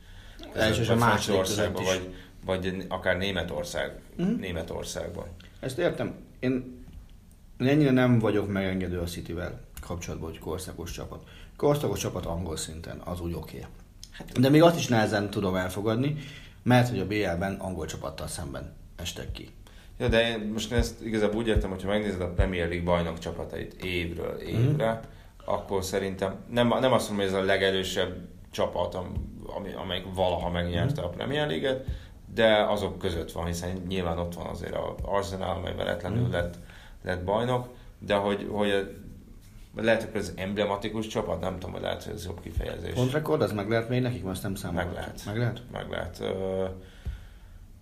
Az 0.53 0.61
első 0.61 0.81
és 0.81 0.89
a 0.89 0.95
második 0.95 1.51
is. 1.51 1.87
vagy, 1.87 2.15
vagy 2.47 2.87
akár 2.89 3.17
Németország, 3.17 4.01
Mhm. 4.17 4.31
Németországban. 4.31 5.27
Ezt 5.61 5.79
értem. 5.79 6.15
Én, 6.39 6.85
én 7.61 7.67
ennyire 7.67 7.91
nem 7.91 8.19
vagyok 8.19 8.53
megengedő 8.53 8.99
a 9.01 9.05
Cityvel 9.05 9.61
kapcsolatban, 9.81 10.31
hogy 10.31 10.39
korszakos 10.39 10.91
csapat. 10.91 11.23
Korszakos 11.57 11.99
csapat 12.01 12.27
angol 12.27 12.57
szinten, 12.57 12.99
az 13.05 13.21
úgy 13.21 13.33
oké. 13.33 13.57
Okay. 13.57 13.71
Hát- 14.11 14.41
De 14.41 14.49
még 14.49 14.63
azt 14.63 14.79
is 14.79 14.87
nehezen 14.89 15.31
tudom 15.31 15.57
elfogadni, 15.57 16.17
mert 16.63 16.89
hogy 16.89 16.99
a 16.99 17.07
BL-ben 17.07 17.55
angol 17.55 17.87
csapattal 17.87 18.27
szemben 18.27 18.75
estek 18.97 19.33
ki. 19.33 19.49
Ja, 19.99 20.09
de 20.09 20.29
én 20.29 20.39
most 20.53 20.73
ezt 20.73 21.05
igazából 21.05 21.37
úgy 21.37 21.49
értem, 21.49 21.71
hogyha 21.71 21.89
megnézed 21.89 22.21
a 22.21 22.33
Premier 22.33 22.69
League 22.69 22.85
bajnok 22.85 23.19
csapatait 23.19 23.85
évről 23.85 24.37
évre, 24.37 24.93
mm. 24.93 25.09
akkor 25.45 25.85
szerintem 25.85 26.35
nem, 26.51 26.69
nem 26.69 26.93
azt 26.93 27.09
mondom, 27.09 27.27
hogy 27.27 27.37
ez 27.37 27.43
a 27.43 27.47
legerősebb 27.47 28.17
csapat, 28.51 28.95
am- 28.95 29.35
ami, 29.57 29.73
amelyik 29.73 30.05
valaha 30.15 30.51
megnyerte 30.51 31.03
a 31.03 31.09
Premier 31.09 31.47
League-et, 31.47 31.85
de 32.37 32.65
azok 32.65 32.99
között 32.99 33.33
van, 33.33 33.47
hiszen 33.47 33.83
nyilván 33.89 34.19
ott 34.19 34.35
van 34.35 34.47
azért 34.47 34.75
az 34.75 35.03
Arsenal, 35.03 35.57
amely 35.57 35.75
veletlenül 35.75 36.29
lett, 36.29 36.55
lett 37.03 37.25
bajnok, 37.25 37.69
de 37.99 38.15
hogy, 38.15 38.49
hogy 38.51 38.97
lehet, 39.75 40.03
hogy 40.03 40.21
ez 40.21 40.33
emblematikus 40.37 41.07
csapat, 41.07 41.41
nem 41.41 41.53
tudom, 41.53 41.73
hogy 41.73 41.83
lehet, 41.83 42.05
hogy 42.05 42.15
ez 42.15 42.25
jobb 42.25 42.41
kifejezés. 42.41 42.93
Pontrekord, 42.93 43.43
az 43.43 43.53
meg 43.53 43.69
lehet 43.69 43.89
még 43.89 44.03
nekik, 44.03 44.23
most 44.25 44.43
nem 44.43 44.55
számolok. 44.55 44.85
Meg 44.85 44.95
lehet. 44.95 45.23
Meg 45.27 45.37
lehet? 45.37 45.63
Meg 45.73 45.91
lehet. 45.91 46.23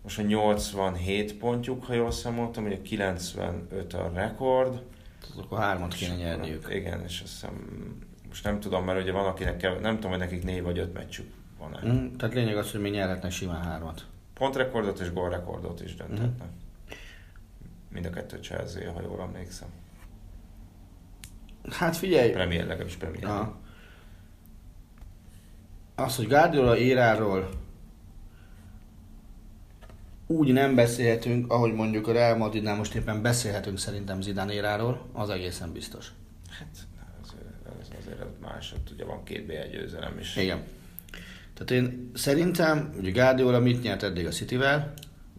Most 0.02 0.18
a 0.18 0.22
87 0.22 1.38
pontjuk, 1.38 1.84
ha 1.84 1.92
jól 1.92 2.11
számoltam, 2.11 2.64
ugye 2.64 2.82
95 2.82 3.94
a 3.94 4.11
rekord. 4.14 4.70
Tehát 5.20 5.44
Akkor 5.44 5.59
hármat 5.59 5.94
kéne 5.94 6.14
nyerniük. 6.14 6.68
Igen, 6.70 7.02
és 7.07 7.20
azt 7.24 7.32
hiszem, 7.32 7.55
most 8.28 8.44
nem 8.44 8.61
tudom, 8.61 8.84
mert 8.84 9.02
ugye 9.02 9.12
van 9.12 9.26
akinek, 9.26 9.57
kev- 9.57 9.80
nem 9.80 9.94
tudom, 9.94 10.11
hogy 10.11 10.20
nekik 10.20 10.44
négy 10.44 10.62
vagy 10.62 10.78
öt 10.78 10.92
meccsük 10.92 11.32
van-e. 11.59 11.80
Mm. 11.86 11.90
Mm, 11.90 12.16
tehát 12.16 12.34
lényeg 12.34 12.57
az, 12.57 12.70
hogy 12.70 12.80
még 12.80 12.92
nyerhetnek 12.92 13.30
simán 13.30 13.62
hármat. 13.62 14.05
Pontrekordot 14.35 14.99
és 14.99 15.12
gólrekordot 15.12 15.80
is 15.80 15.95
dönthetnek. 15.95 16.49
Mind 17.89 18.07
a 18.07 18.11
kettő 18.11 18.39
Chelsea, 18.39 18.93
ha 18.93 19.01
jól 19.01 19.20
emlékszem. 19.20 19.68
Hát 21.70 21.97
figyelj, 21.97 22.30
Premier, 22.30 22.66
legalábbis 22.66 22.97
Premier. 22.97 23.22
Ja. 23.22 23.57
Az, 25.95 26.16
hogy 26.16 26.28
Guardiola 26.28 26.76
éráról 26.76 27.49
úgy 30.26 30.53
nem 30.53 30.74
beszélhetünk, 30.74 31.53
ahogy 31.53 31.72
mondjuk 31.72 32.09
a 32.09 32.12
Real 32.12 32.37
Madridnál 32.37 32.76
most 32.76 32.95
éppen 32.95 33.22
beszélhetünk 33.22 33.78
szerintem 33.78 34.20
Zidane 34.20 34.53
éráról, 34.53 35.07
az 35.12 35.30
egészen 35.30 35.72
biztos. 35.72 36.12
Hát 36.51 36.68
ez, 36.72 36.87
ez 37.80 37.89
azért 37.99 38.41
más, 38.41 38.72
ott 38.72 38.91
ugye 38.91 39.05
van 39.05 39.24
két 39.24 39.47
BL 39.47 39.70
győzelem 39.70 40.18
is. 40.18 40.37
Igen. 40.37 40.62
Tehát 41.55 41.70
én 41.70 42.11
szerintem, 42.14 42.94
ugye 42.98 43.11
Guardiola 43.11 43.59
mit 43.59 43.82
nyert 43.82 44.02
eddig 44.02 44.26
a 44.26 44.30
Cityvel? 44.30 44.92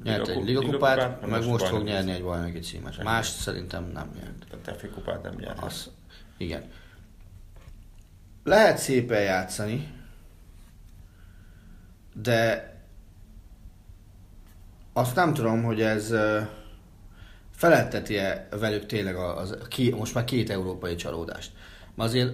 Nyert 0.04 0.20
egy 0.20 0.28
Ligakup- 0.28 0.48
ligakupát, 0.48 0.96
ligakupát, 0.96 1.22
meg 1.22 1.30
most 1.30 1.48
most 1.50 1.66
fog 1.68 1.84
nyerni 1.84 2.12
egy 2.12 2.24
bajnoki 2.24 2.60
címet. 2.60 3.04
Más 3.04 3.28
szerintem 3.28 3.92
nem 3.94 4.12
nyert. 4.16 4.46
A 4.52 4.56
Tefi 4.64 4.88
kupát 4.88 5.24
nem 5.24 5.36
nyert. 5.40 5.64
Az, 5.64 5.90
igen. 6.38 6.64
Lehet 8.44 8.78
szépen 8.78 9.22
játszani, 9.22 9.94
de 12.14 12.74
azt 14.94 15.16
nem 15.16 15.34
tudom, 15.34 15.64
hogy 15.64 15.82
ez 15.82 16.14
felelteti-e 17.52 18.48
velük 18.60 18.86
tényleg 18.86 19.16
az, 19.16 19.58
ki, 19.68 19.92
most 19.92 20.14
már 20.14 20.24
két 20.24 20.50
európai 20.50 20.96
csalódást. 20.96 21.52
Mert 21.96 22.10
azért 22.10 22.34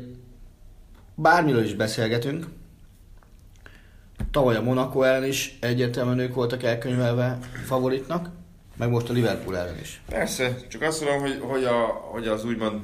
bármiről 1.15 1.63
is 1.63 1.73
beszélgetünk, 1.73 2.45
tavaly 4.31 4.55
a 4.55 4.61
Monaco 4.61 5.01
ellen 5.01 5.27
is 5.27 5.57
egyértelműen 5.59 6.19
ők 6.19 6.33
voltak 6.33 6.63
elkönyvelve 6.63 7.39
favoritnak, 7.65 8.29
meg 8.77 8.89
most 8.89 9.09
a 9.09 9.13
Liverpool 9.13 9.57
ellen 9.57 9.79
is. 9.79 10.01
Persze, 10.09 10.57
csak 10.67 10.81
azt 10.81 11.03
mondom, 11.03 11.21
hogy, 11.21 11.39
hogy, 11.41 11.63
a, 11.63 11.85
hogy 11.85 12.27
az 12.27 12.45
úgymond 12.45 12.81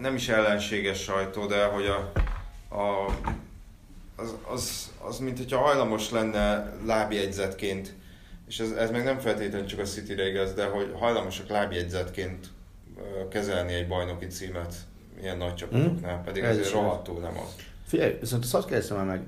nem 0.00 0.14
is 0.14 0.28
ellenséges 0.28 1.02
sajtó, 1.02 1.46
de 1.46 1.64
hogy 1.64 1.86
a, 1.86 2.12
a 2.76 3.06
az, 4.16 4.34
az, 4.52 4.92
az, 4.98 5.18
mint 5.18 5.38
hogyha 5.38 5.58
hajlamos 5.58 6.10
lenne 6.10 6.72
lábjegyzetként, 6.86 7.94
és 8.48 8.58
ez, 8.58 8.70
ez 8.70 8.90
meg 8.90 9.04
nem 9.04 9.18
feltétlenül 9.18 9.66
csak 9.66 9.78
a 9.78 9.84
City-re 9.84 10.28
igaz, 10.28 10.54
de 10.54 10.64
hogy 10.64 10.92
hajlamosak 10.98 11.48
lábjegyzetként 11.48 12.46
kezelni 13.30 13.72
egy 13.72 13.88
bajnoki 13.88 14.26
címet 14.26 14.74
ilyen 15.20 15.36
nagy 15.36 15.54
csapatoknál, 15.54 16.14
hmm. 16.14 16.24
pedig 16.24 16.42
Ez 16.42 16.50
ezért 16.50 16.66
is 16.66 16.72
rohadtul 16.72 17.20
nem 17.20 17.38
az. 17.38 17.54
Figyelj, 17.86 18.16
viszont 18.20 18.44
azt 18.52 18.66
kérdeztem 18.66 19.06
meg, 19.06 19.22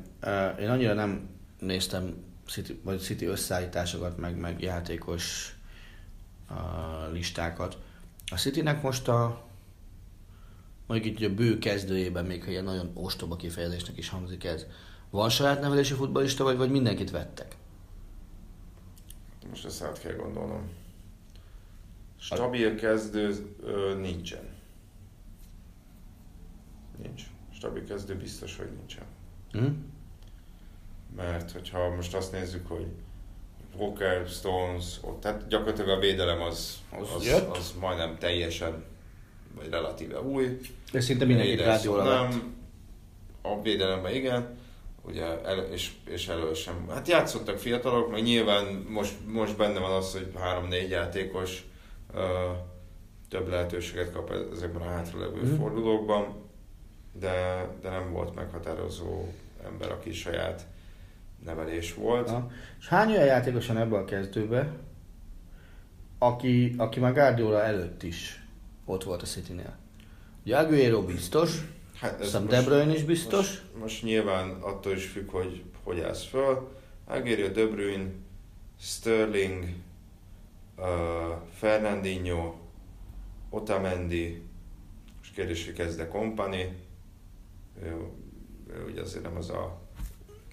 én 0.60 0.68
annyira 0.68 0.94
nem 0.94 1.28
néztem 1.58 2.14
City, 2.46 2.80
vagy 2.82 3.00
City 3.00 3.24
összeállításokat, 3.24 4.16
meg, 4.16 4.36
meg 4.36 4.60
játékos 4.60 5.56
uh, 6.50 7.12
listákat. 7.12 7.78
A 8.26 8.36
Citynek 8.36 8.82
most 8.82 9.08
a 9.08 9.50
mondjuk 10.86 11.20
így 11.20 11.24
a 11.24 11.34
bő 11.34 11.58
kezdőjében, 11.58 12.24
még 12.24 12.44
ha 12.44 12.50
ilyen 12.50 12.64
nagyon 12.64 12.90
ostoba 12.94 13.36
kifejezésnek 13.36 13.98
is 13.98 14.08
hangzik 14.08 14.44
ez, 14.44 14.66
van 15.10 15.28
saját 15.28 15.60
nevelési 15.60 15.94
futballista, 15.94 16.44
vagy, 16.44 16.56
vagy 16.56 16.70
mindenkit 16.70 17.10
vettek? 17.10 17.56
Most 19.48 19.64
ezt 19.64 19.82
át 19.82 20.00
kell 20.00 20.14
gondolnom. 20.14 20.70
Stabil 22.16 22.74
kezdő 22.74 23.54
ö, 23.62 23.94
nincsen. 24.00 24.48
Nincs. 27.02 27.22
Stabil 27.54 27.84
kezdő 27.84 28.16
biztos, 28.16 28.56
hogy 28.56 28.70
nincsen. 28.76 29.04
Hm? 29.52 29.66
Mert 31.22 31.50
hogyha 31.52 31.94
most 31.94 32.14
azt 32.14 32.32
nézzük, 32.32 32.68
hogy 32.68 32.86
Walker, 33.76 34.26
Stones, 34.28 34.84
ott, 35.00 35.20
tehát 35.20 35.48
gyakorlatilag 35.48 35.88
a 35.88 35.98
védelem 36.00 36.40
az, 36.40 36.78
Az 37.00 37.08
az, 37.14 37.44
az 37.52 37.74
majdnem 37.80 38.18
teljesen, 38.18 38.84
vagy 39.56 39.68
relatíve 39.70 40.20
új. 40.20 40.60
De 40.92 41.00
szinte 41.00 41.24
Guardiola 41.24 42.04
vett. 42.04 42.12
nem, 42.30 42.54
a 43.42 43.62
védelemben 43.62 44.14
igen, 44.14 44.58
ugye, 45.02 45.24
el, 45.44 45.58
és, 45.58 45.92
és 46.04 46.28
elő 46.28 46.54
sem. 46.54 46.86
Hát 46.88 47.08
játszottak 47.08 47.58
fiatalok, 47.58 48.10
meg 48.10 48.22
nyilván 48.22 48.86
most, 48.88 49.14
most 49.26 49.56
benne 49.56 49.78
van 49.78 49.92
az, 49.92 50.12
hogy 50.12 50.32
három-négy 50.38 50.90
játékos 50.90 51.64
ö, 52.14 52.50
több 53.28 53.48
lehetőséget 53.48 54.12
kap 54.12 54.32
ezekben 54.52 54.82
a 54.82 54.90
hátralevő 54.90 55.40
Mhm. 55.42 55.54
fordulókban, 55.60 56.34
de, 57.12 57.66
de 57.82 57.88
nem 57.90 58.12
volt 58.12 58.34
meghatározó 58.34 59.24
ember, 59.64 59.90
aki 59.90 60.12
saját 60.12 60.66
nevelés 61.45 61.95
volt. 61.95 62.28
Ha. 62.28 62.51
És 62.78 62.88
hány 62.88 63.11
olyan 63.11 63.24
játékos 63.24 63.66
van 63.66 63.76
ebbe 63.76 63.97
a 63.97 64.05
kezdőbe, 64.05 64.72
aki, 66.18 66.74
aki 66.76 67.01
már 67.01 67.12
Guardiola 67.12 67.62
előtt 67.62 68.03
is 68.03 68.47
ott 68.84 69.05
volt 69.05 69.22
a 69.22 69.26
Citynél? 69.26 69.76
Ugye 70.45 70.57
Aguero 70.57 71.03
biztos, 71.03 71.61
Hát 72.03 72.20
Aztán 72.20 72.47
De 72.47 72.62
Bruyne 72.62 72.95
is 72.95 73.05
biztos. 73.05 73.49
Most, 73.49 73.62
most 73.78 74.03
nyilván 74.03 74.51
attól 74.51 74.93
is 74.93 75.07
függ, 75.07 75.30
hogy 75.30 75.64
hogy 75.82 76.01
állsz 76.01 76.24
föl. 76.24 76.68
Aguero, 77.05 77.49
De 77.49 77.66
Bruyne, 77.66 78.11
Sterling, 78.80 79.68
uh, 80.76 80.84
Fernandinho, 81.53 82.55
Otamendi, 83.51 84.43
és 85.22 85.30
kérdés, 85.30 85.64
hogy 85.64 85.74
kezd 85.74 86.09
Company. 86.09 86.76
Ő, 87.82 87.97
ő 88.68 88.84
ugye 88.90 89.01
azért 89.01 89.24
nem 89.24 89.36
az 89.36 89.51
a 89.51 89.80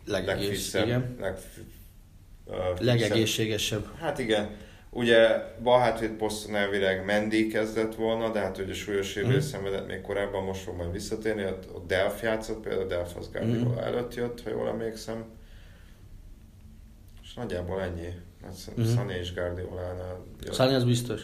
legegész, 0.10 0.74
igen. 0.74 1.16
leg, 1.20 1.38
uh, 2.45 2.55
legegészségesebb. 2.80 3.86
Hát 3.99 4.20
igen, 4.20 4.49
ugye 4.89 5.28
bal 5.64 5.80
hátvéd 5.80 6.12
poszton 6.12 6.55
elvileg 6.55 7.05
Mendy 7.05 7.47
kezdett 7.47 7.95
volna, 7.95 8.32
de 8.32 8.39
hát 8.39 8.57
ugye 8.57 8.74
súlyos 8.74 9.07
sérülés 9.10 9.36
Mhm. 9.36 9.45
szenvedett 9.45 9.88
még 9.88 10.01
korábban, 10.01 10.43
most 10.43 10.62
fog 10.62 10.76
majd 10.76 10.91
visszatérni, 10.91 11.45
ott, 11.45 11.74
ott 11.74 11.88
Delf 11.88 12.22
játszott, 12.22 12.62
például 12.64 12.88
Delf 12.88 13.16
az 13.16 13.30
Guardiola 13.32 13.70
Mhm. 13.70 13.78
előtt 13.78 14.14
jött, 14.16 14.41
ha 14.43 14.49
jól 14.49 14.68
emlékszem. 14.68 15.26
És 17.24 17.34
nagyjából 17.34 17.82
ennyi. 17.82 18.07
Hát 18.43 18.55
mm 18.80 18.84
Sané 18.95 19.18
és 19.20 19.34
Guardiolánál 19.34 20.26
jött. 20.43 20.53
Szárny 20.53 20.74
az 20.74 20.84
biztos. 20.84 21.22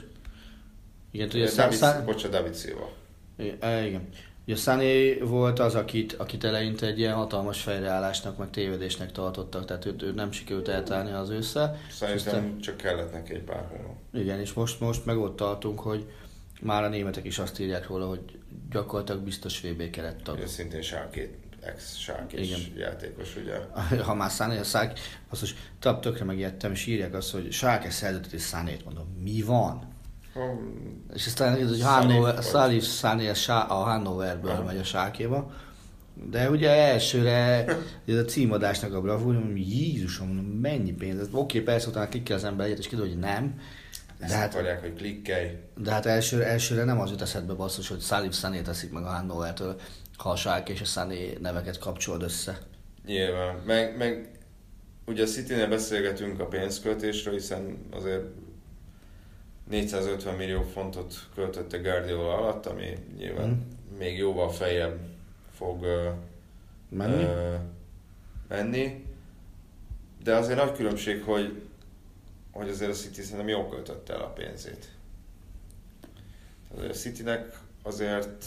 Igen, 1.11 1.27
ugye 1.27 1.51
David, 1.55 1.77
Szá- 1.77 2.05
bocsánat, 2.05 2.31
David 2.37 2.55
Silva. 2.55 2.91
Igen, 3.37 3.85
igen. 3.85 4.09
Ugye 4.47 4.55
Sané 4.55 5.13
volt 5.13 5.59
az, 5.59 5.75
akit, 5.75 6.13
akit 6.13 6.43
eleinte 6.43 6.85
egy 6.85 6.99
ilyen 6.99 7.13
hatalmas 7.13 7.61
fejreállásnak, 7.61 8.37
meg 8.37 8.49
tévedésnek 8.49 9.11
tartottak, 9.11 9.65
tehát 9.65 9.85
őt, 9.85 10.01
őt 10.01 10.15
nem 10.15 10.31
sikerült 10.31 10.67
eltálni 10.67 11.11
az 11.11 11.29
ősszel. 11.29 11.77
És 11.87 11.93
Szerintem 11.93 12.25
aztán- 12.35 12.59
csak 12.61 12.77
kellett 12.77 13.11
neki 13.13 13.33
egy 13.33 13.41
pár 13.43 13.65
hónap. 13.69 13.95
Igen, 14.13 14.39
és 14.39 14.53
most, 14.53 14.79
most 14.79 15.05
meg 15.05 15.17
ott 15.17 15.35
tartunk, 15.35 15.79
hogy 15.79 16.05
már 16.61 16.83
a 16.83 16.89
németek 16.89 17.25
is 17.25 17.39
azt 17.39 17.59
írják 17.59 17.87
róla, 17.87 18.07
hogy 18.07 18.21
gyakorlatilag 18.71 19.21
biztos 19.21 19.61
VB 19.61 19.89
kerettag. 19.89 20.39
Ő 20.39 20.45
szintén 20.45 20.81
sárkét, 20.81 21.37
Igen. 22.31 22.59
játékos, 22.77 23.35
ugye. 23.35 23.55
Ha 24.03 24.13
már 24.15 24.29
Sané 24.29 24.57
a 24.57 24.63
szák, 24.63 24.99
azt 25.29 25.45
tap 25.79 26.01
tökre 26.01 26.23
megijedtem, 26.25 26.71
és 26.71 26.85
írják 26.85 27.13
azt, 27.13 27.31
hogy 27.31 27.51
Sárke 27.51 27.89
szerződött 27.89 28.31
és 28.31 28.43
Sanét 28.43 28.85
mondom. 28.85 29.17
Mi 29.23 29.41
van? 29.41 29.93
És 31.13 31.25
aztán 31.25 31.53
ez, 31.53 31.69
hogy 31.69 31.81
vagy- 32.21 32.43
Salif 32.43 32.85
Sané 32.85 33.31
a 33.47 33.73
Hannoverből 33.73 34.51
Aha. 34.51 34.63
megy 34.63 34.77
a 34.77 34.83
Sárkéba. 34.83 35.51
De 36.29 36.49
ugye 36.49 36.69
elsőre 36.69 37.65
ez 38.07 38.15
a 38.15 38.25
címadásnak 38.25 38.93
a 38.93 39.01
bravúr, 39.01 39.35
hogy 39.35 39.69
Jézusom, 39.71 40.27
mennyi 40.61 40.91
pénz. 40.91 41.19
Ez 41.19 41.27
Oké, 41.31 41.59
persze 41.59 41.87
utána 41.87 42.09
klikkel 42.09 42.35
az 42.37 42.43
ember 42.43 42.65
egyet, 42.65 42.77
és 42.79 42.87
kiderül, 42.87 43.09
hogy 43.09 43.19
nem. 43.19 43.59
Ezt 44.19 44.31
De 44.31 44.37
hát, 44.37 44.53
akarják, 44.53 44.81
hogy 44.81 44.93
klikkelj. 44.93 45.47
de 45.77 45.91
hát 45.91 46.05
elsőre, 46.05 46.45
elsőre 46.45 46.83
nem 46.83 46.99
az 46.99 47.09
jut 47.09 47.21
eszedbe 47.21 47.53
basszus, 47.53 47.87
hogy 47.87 48.01
Salif 48.01 48.35
Sané 48.35 48.61
teszik 48.61 48.91
meg 48.91 49.03
a 49.03 49.07
Hannovertől, 49.09 49.75
ha 50.17 50.29
a 50.29 50.35
Sárke 50.35 50.71
és 50.73 50.81
a 50.81 50.85
Sané 50.85 51.37
neveket 51.41 51.77
kapcsolod 51.77 52.23
össze. 52.23 52.57
Nyilván. 53.05 53.55
Meg, 53.65 53.97
meg 53.97 54.29
ugye 55.05 55.23
a 55.23 55.27
City-nél 55.27 55.67
beszélgetünk 55.67 56.39
a 56.39 56.45
pénzköltésről, 56.45 57.33
hiszen 57.33 57.77
azért 57.91 58.23
450 59.69 60.35
millió 60.35 60.61
fontot 60.61 61.13
költötte 61.35 61.77
Guardiola 61.77 62.37
alatt, 62.37 62.65
ami 62.65 62.97
nyilván 63.17 63.49
Mhm. 63.49 63.97
még 63.97 64.17
jóval 64.17 64.49
feljebb 64.51 64.99
fog 65.55 65.83
ö, 65.83 66.09
Menni? 66.89 67.23
ö, 67.23 67.55
menni. 68.47 69.05
De 70.23 70.35
azért 70.35 70.57
nagy 70.59 70.71
különbség, 70.75 71.23
hogy, 71.23 71.61
hogy 72.51 72.69
azért 72.69 72.91
a 72.91 72.93
City 72.93 73.21
szerintem 73.21 73.47
jól 73.47 73.69
költötte 73.69 74.13
el 74.13 74.21
a 74.21 74.27
pénzét. 74.33 74.89
Azért 76.75 76.91
a 76.91 76.95
Citynek 76.95 77.59
azért 77.83 78.45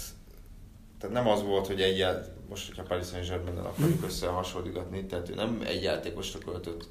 tehát 1.00 1.14
nem 1.16 1.28
az 1.28 1.42
volt, 1.42 1.66
hogy 1.66 1.80
egy 1.80 1.98
ját, 1.98 2.30
most, 2.48 2.66
hogyha 2.66 2.82
Paris 2.82 3.06
Saint-Germain-nel 3.06 3.66
akarjuk 3.66 4.04
összehasonlítani, 4.04 5.04
tehát 5.06 5.28
ő 5.28 5.34
nem 5.34 5.62
egy 5.66 5.82
játékosra 5.82 6.38
költött 6.38 6.88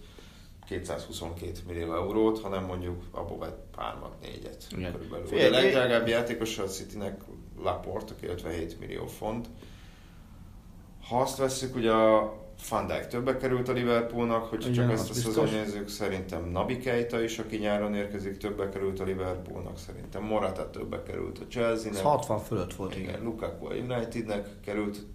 222 0.68 1.52
millió 1.68 1.94
eurót, 1.94 2.40
hanem 2.40 2.64
mondjuk 2.64 3.04
abból 3.12 3.38
vett 3.38 3.76
hármat, 3.78 4.12
négyet. 4.22 4.68
Igen. 4.72 4.92
Körülbelül. 4.92 5.26
Ugye 5.32 5.48
a 5.48 5.50
legdrágább 5.50 6.08
játékos 6.08 6.58
a 6.58 6.64
Citynek 6.64 7.22
Laporte, 7.64 8.14
aki 8.14 8.28
57 8.28 8.80
millió 8.80 9.06
font. 9.06 9.48
Ha 11.10 11.22
azt 11.22 11.38
veszük, 11.38 11.76
ugye 11.76 11.92
a 11.92 12.46
Van 12.70 12.88
Dijk 12.88 13.08
többe 13.08 13.38
került 13.38 13.70
a 13.70 13.72
Liverpoolnak, 13.72 14.54
Igen, 14.54 14.74
csak 14.74 14.92
ezt 14.92 15.10
a 15.10 15.14
szezon 15.14 15.50
nézzük, 15.50 15.88
szerintem 15.88 16.50
Nabi 16.50 16.78
Keita 16.78 17.22
is, 17.22 17.40
aki 17.40 17.58
nyáron 17.58 17.96
érkezik, 17.96 18.38
többe 18.38 18.70
került 18.70 19.00
a 19.00 19.04
Liverpoolnak, 19.04 19.78
szerintem 19.78 20.24
Morata 20.24 20.70
többe 20.70 21.04
került 21.04 21.38
a 21.38 21.42
Ez 21.42 21.48
Chelsea-nek. 21.50 22.02
60 22.02 22.40
fölött 22.40 22.74
volt, 22.74 22.96
Igen, 22.96 23.10
igen. 23.10 23.24
Lukaku 23.24 23.66
a 23.66 23.74
Unitednek 23.74 24.48
került 24.66 25.06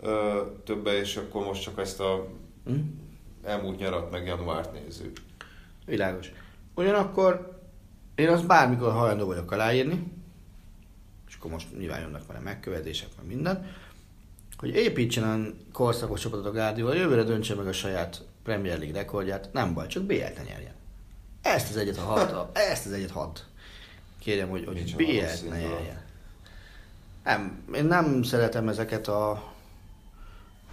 ö, 0.00 0.42
többe, 0.64 0.98
és 0.98 1.16
akkor 1.16 1.44
most 1.44 1.62
csak 1.62 1.78
ezt 1.78 2.00
a 2.00 2.26
Hm? 2.64 2.72
Elmúlt 3.44 3.78
nyarat 3.78 4.10
meg 4.10 4.26
januárt 4.26 4.72
nézzük. 4.72 5.16
Világos. 5.86 6.32
Ugyanakkor 6.74 7.62
én 8.14 8.28
azt 8.28 8.46
bármikor 8.46 8.92
hajlandó 8.92 9.26
vagyok 9.26 9.50
aláírni, 9.50 10.12
és 11.28 11.34
akkor 11.34 11.50
most 11.50 11.78
nyilván 11.78 12.00
jönnek 12.00 12.26
vele 12.26 12.38
megkövetések, 12.38 13.08
meg 13.16 13.26
minden, 13.26 13.66
hogy 14.56 14.74
építsen 14.74 15.24
olyan 15.24 15.66
korszakos 15.72 16.20
csapatot 16.20 16.46
a 16.46 16.52
Guardiola, 16.52 16.94
jövőre 16.94 17.22
döntse 17.22 17.54
meg 17.54 17.66
a 17.66 17.72
saját 17.72 18.24
Premier 18.42 18.78
League 18.78 18.98
rekordját, 18.98 19.48
nem 19.52 19.74
baj, 19.74 19.86
csak 19.86 20.02
BL-t 20.02 20.36
ne 20.36 20.42
nyerjen. 20.42 20.74
Ezt 21.42 21.70
az 21.70 21.76
egyet 21.76 21.96
a 21.96 22.00
hat, 22.00 22.50
ezt 22.72 22.86
az 22.86 22.92
egyet 22.92 23.10
hat. 23.10 23.44
Kérem, 24.18 24.48
hogy, 24.48 24.64
hogy 24.64 24.94
BL-t 24.96 25.48
ne 25.48 25.58
nyerjen. 25.58 26.02
Nem, 27.24 27.64
én 27.74 27.84
nem 27.84 28.22
szeretem 28.22 28.68
ezeket 28.68 29.08
a 29.08 29.53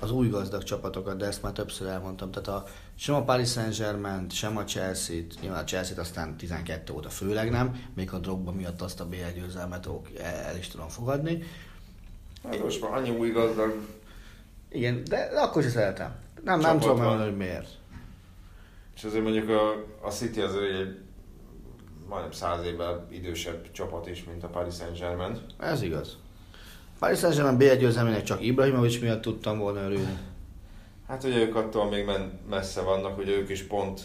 az 0.01 0.11
új 0.11 0.27
gazdag 0.29 0.63
csapatokat, 0.63 1.17
de 1.17 1.25
ezt 1.25 1.41
már 1.41 1.51
többször 1.51 1.87
elmondtam. 1.87 2.31
Tehát 2.31 2.47
a, 2.47 2.65
sem 2.95 3.15
a 3.15 3.23
Paris 3.23 3.51
Saint-Germain, 3.51 4.29
sem 4.29 4.57
a 4.57 4.63
Chelsea-t, 4.63 5.41
nyilván 5.41 5.61
a 5.61 5.63
Chelsea-t 5.63 5.99
aztán 5.99 6.37
12 6.37 6.93
óta 6.93 7.09
főleg 7.09 7.49
nem, 7.49 7.83
még 7.95 8.13
a 8.13 8.17
Drogba 8.17 8.51
miatt 8.51 8.81
azt 8.81 8.99
a 8.99 9.05
BL 9.05 9.15
győzelmet 9.35 9.89
el 10.17 10.57
is 10.57 10.67
tudom 10.67 10.87
fogadni. 10.87 11.43
Hát 12.43 12.63
most 12.63 12.81
már 12.81 12.93
annyi 12.93 13.09
új 13.09 13.31
gazdag 13.31 13.73
Igen, 14.69 15.03
de 15.03 15.17
akkor 15.17 15.63
is 15.63 15.71
szeretem. 15.71 16.15
Nem, 16.43 16.59
nem 16.59 16.79
tudom 16.79 17.01
mondani, 17.01 17.29
hogy 17.29 17.37
miért. 17.37 17.69
És 18.95 19.03
azért 19.03 19.23
mondjuk 19.23 19.49
a, 19.49 19.71
a 20.01 20.09
City 20.09 20.41
az 20.41 20.55
egy 20.55 20.99
majdnem 22.07 22.31
száz 22.31 22.65
évvel 22.65 23.07
idősebb 23.09 23.71
csapat 23.71 24.07
is, 24.07 24.23
mint 24.23 24.43
a 24.43 24.47
Paris 24.47 24.75
Saint-Germain. 24.75 25.41
Ez 25.59 25.81
igaz. 25.81 26.17
Paris 27.01 27.19
Saint-Germain 27.19 27.57
B1 27.59 27.79
győzelmének 27.79 28.23
csak 28.23 28.45
Ibrahimovic 28.45 28.99
miatt 28.99 29.21
tudtam 29.21 29.57
volna 29.57 29.83
örülni. 29.83 30.17
Hát 31.07 31.23
ugye 31.23 31.37
ők 31.37 31.55
attól 31.55 31.89
még 31.89 32.05
men- 32.05 32.39
messze 32.49 32.81
vannak, 32.81 33.15
hogy 33.15 33.29
ők 33.29 33.49
is 33.49 33.63
pont 33.63 34.01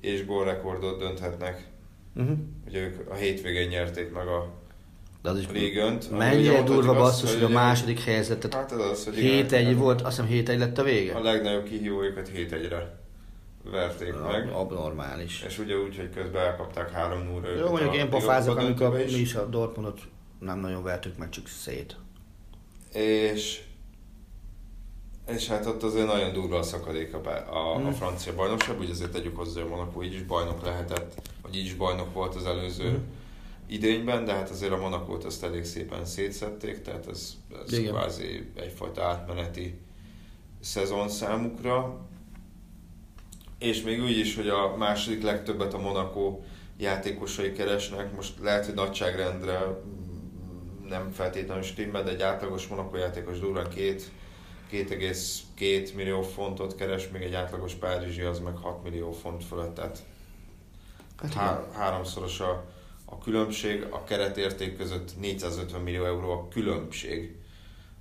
és 0.00 0.26
gólrekordot 0.26 0.98
dönthetnek. 0.98 1.66
Uh-huh. 2.16 2.36
Ugye 2.66 2.80
ők 2.80 3.10
a 3.10 3.14
hétvégén 3.14 3.68
nyerték 3.68 4.12
meg 4.12 4.26
a 4.26 4.48
De 5.22 5.30
az 5.30 5.38
is 5.38 5.48
Légönt. 5.52 6.06
ami 6.10 6.18
mennyire 6.18 6.62
durva 6.62 6.94
basszus, 6.94 7.32
hogy 7.34 7.42
a 7.42 7.48
második 7.48 8.00
helyzetet 8.00 8.54
Hát 8.54 8.72
ez 8.72 8.78
az, 8.78 9.04
hogy 9.04 9.18
igen, 9.18 9.46
7-1 9.48 9.74
volt, 9.78 10.00
azt 10.00 10.20
hiszem 10.20 10.56
7-1 10.56 10.58
lett 10.58 10.78
a 10.78 10.82
vége. 10.82 11.14
A 11.14 11.22
legnagyobb 11.22 11.64
kihívóikat 11.64 12.30
7-1-re 12.36 12.98
verték 13.70 14.14
meg. 14.26 14.48
Abnormális. 14.52 15.42
És 15.46 15.58
ugye 15.58 15.76
úgy, 15.76 15.96
hogy 15.96 16.10
közben 16.14 16.42
elkapták 16.42 16.90
3 16.90 17.22
0 17.24 17.48
Jó, 17.58 17.68
mondjuk 17.68 17.94
én 17.96 18.08
pofázok, 18.08 18.58
amikor 18.58 18.90
mi 18.90 19.02
is 19.02 19.34
a 19.34 19.46
Dortmundot 19.46 20.00
nem 20.38 20.58
nagyon 20.58 20.82
vertük 20.82 21.16
meg, 21.18 21.28
csak 21.28 21.48
szét. 21.48 21.96
És, 22.92 23.62
és 25.28 25.48
hát 25.48 25.66
ott 25.66 25.82
azért 25.82 26.06
nagyon 26.06 26.32
durva 26.32 26.58
a 26.58 26.62
szakadék 26.62 27.14
a, 27.14 27.28
a, 27.28 27.86
a 27.86 27.92
francia 27.92 28.34
bajnokság, 28.34 28.78
úgy 28.78 28.90
azért 28.90 29.12
tegyük 29.12 29.36
hozzá, 29.36 29.60
hogy 29.60 29.70
Monaco 29.70 30.02
így 30.02 30.14
is 30.14 30.22
bajnok 30.22 30.62
lehetett, 30.64 31.30
vagy 31.42 31.56
így 31.56 31.64
is 31.64 31.74
bajnok 31.74 32.12
volt 32.12 32.34
az 32.34 32.44
előző 32.46 32.90
Mm. 32.90 33.02
idényben, 33.66 34.24
de 34.24 34.32
hát 34.32 34.50
azért 34.50 34.72
a 34.72 34.76
Monakót 34.76 35.24
azt 35.24 35.44
elég 35.44 35.64
szépen 35.64 36.04
szétszették, 36.04 36.82
tehát 36.82 37.06
ez, 37.06 37.36
ez 37.66 37.72
Igen. 37.78 37.92
kvázi 37.92 38.50
egyfajta 38.54 39.02
átmeneti 39.04 39.78
szezon 40.60 41.08
számukra. 41.08 42.00
És 43.58 43.82
még 43.82 44.02
úgy 44.02 44.18
is, 44.18 44.36
hogy 44.36 44.48
a 44.48 44.76
második 44.76 45.22
legtöbbet 45.22 45.74
a 45.74 45.78
Monaco 45.78 46.40
játékosai 46.76 47.52
keresnek, 47.52 48.14
most 48.14 48.32
lehet, 48.40 48.64
hogy 48.64 48.74
nagyságrendre 48.74 49.80
nem 50.92 51.10
feltétlenül 51.10 51.62
stimmel, 51.62 52.02
de 52.02 52.10
egy 52.10 52.22
átlagos 52.22 52.66
Monaco 52.66 52.96
játékos 52.96 53.38
durván 53.38 53.68
két 53.68 54.10
2,2 54.72 55.94
millió 55.94 56.22
fontot 56.22 56.74
keres, 56.74 57.08
még 57.08 57.22
egy 57.22 57.34
átlagos 57.34 57.74
Párizsi 57.74 58.20
az 58.20 58.38
meg 58.38 58.56
6 58.56 58.82
millió 58.82 59.12
font 59.12 59.44
fölött, 59.44 59.74
tehát 59.74 59.98
Hát 61.16 61.32
há- 61.34 61.74
háromszoros 61.74 62.40
a, 62.40 62.64
a 63.04 63.18
különbség, 63.18 63.86
a 63.90 64.04
keretérték 64.04 64.76
között 64.76 65.20
450 65.20 65.80
millió 65.80 66.04
euró 66.04 66.30
a 66.30 66.48
különbség 66.48 67.36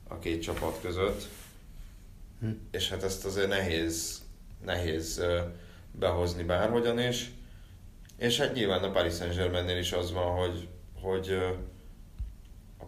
a 0.07 0.19
két 0.19 0.41
csapat 0.41 0.79
között, 0.81 1.27
Hm. 2.39 2.49
és 2.71 2.89
hát 2.89 3.03
ezt 3.03 3.25
azért 3.25 3.47
nehéz, 3.47 4.21
nehéz 4.65 5.23
behozni 5.91 6.43
bárhogyan 6.43 6.99
is, 6.99 7.31
és 8.17 8.39
hát 8.39 8.53
nyilván 8.53 8.83
a 8.83 8.91
Paris 8.91 9.13
Saint-Germainnél 9.15 9.77
is 9.77 9.91
az 9.91 10.11
van, 10.11 10.37
hogy, 10.37 10.67
hogy 11.01 11.37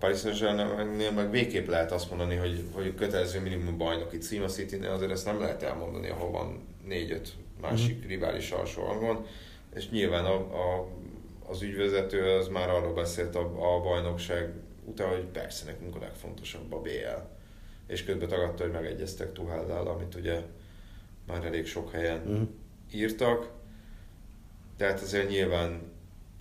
Paris 0.03 0.19
Saint-Germainnél 0.19 1.11
meg 1.11 1.31
végképp 1.31 1.67
lehet 1.67 1.91
azt 1.91 2.09
mondani, 2.09 2.35
hogy, 2.35 2.63
hogy 2.71 2.95
kötelező 2.95 3.41
minimum 3.41 3.77
bajnoki 3.77 4.17
cím 4.17 4.43
a 4.43 4.47
city 4.47 4.75
azért 4.75 5.11
ezt 5.11 5.25
nem 5.25 5.39
lehet 5.39 5.63
elmondani, 5.63 6.09
ahol 6.09 6.31
van 6.31 6.67
négy-öt 6.85 7.33
másik 7.61 8.05
mm. 8.05 8.07
rivális 8.07 8.51
alsó 8.51 8.83
hangon, 8.83 9.25
és 9.75 9.89
nyilván 9.89 10.25
a, 10.25 10.35
a, 10.35 10.87
az 11.47 11.61
ügyvezető 11.61 12.29
az 12.29 12.47
már 12.47 12.69
arról 12.69 12.93
beszélt 12.93 13.35
a, 13.35 13.75
a 13.75 13.81
bajnokság 13.81 14.53
után, 14.85 15.09
hogy 15.09 15.23
persze 15.23 15.65
nekünk 15.65 15.95
a 15.95 15.99
legfontosabb 15.99 16.73
a 16.73 16.81
BL. 16.81 17.21
És 17.87 18.03
közben 18.03 18.27
tagadta, 18.27 18.63
hogy 18.63 18.71
megegyeztek 18.71 19.33
Tuháldal, 19.33 19.87
amit 19.87 20.15
ugye 20.15 20.41
már 21.27 21.45
elég 21.45 21.65
sok 21.65 21.91
helyen 21.91 22.19
Mhm. 22.19 22.41
írtak. 22.93 23.51
Tehát 24.77 25.01
azért 25.01 25.29
nyilván 25.29 25.81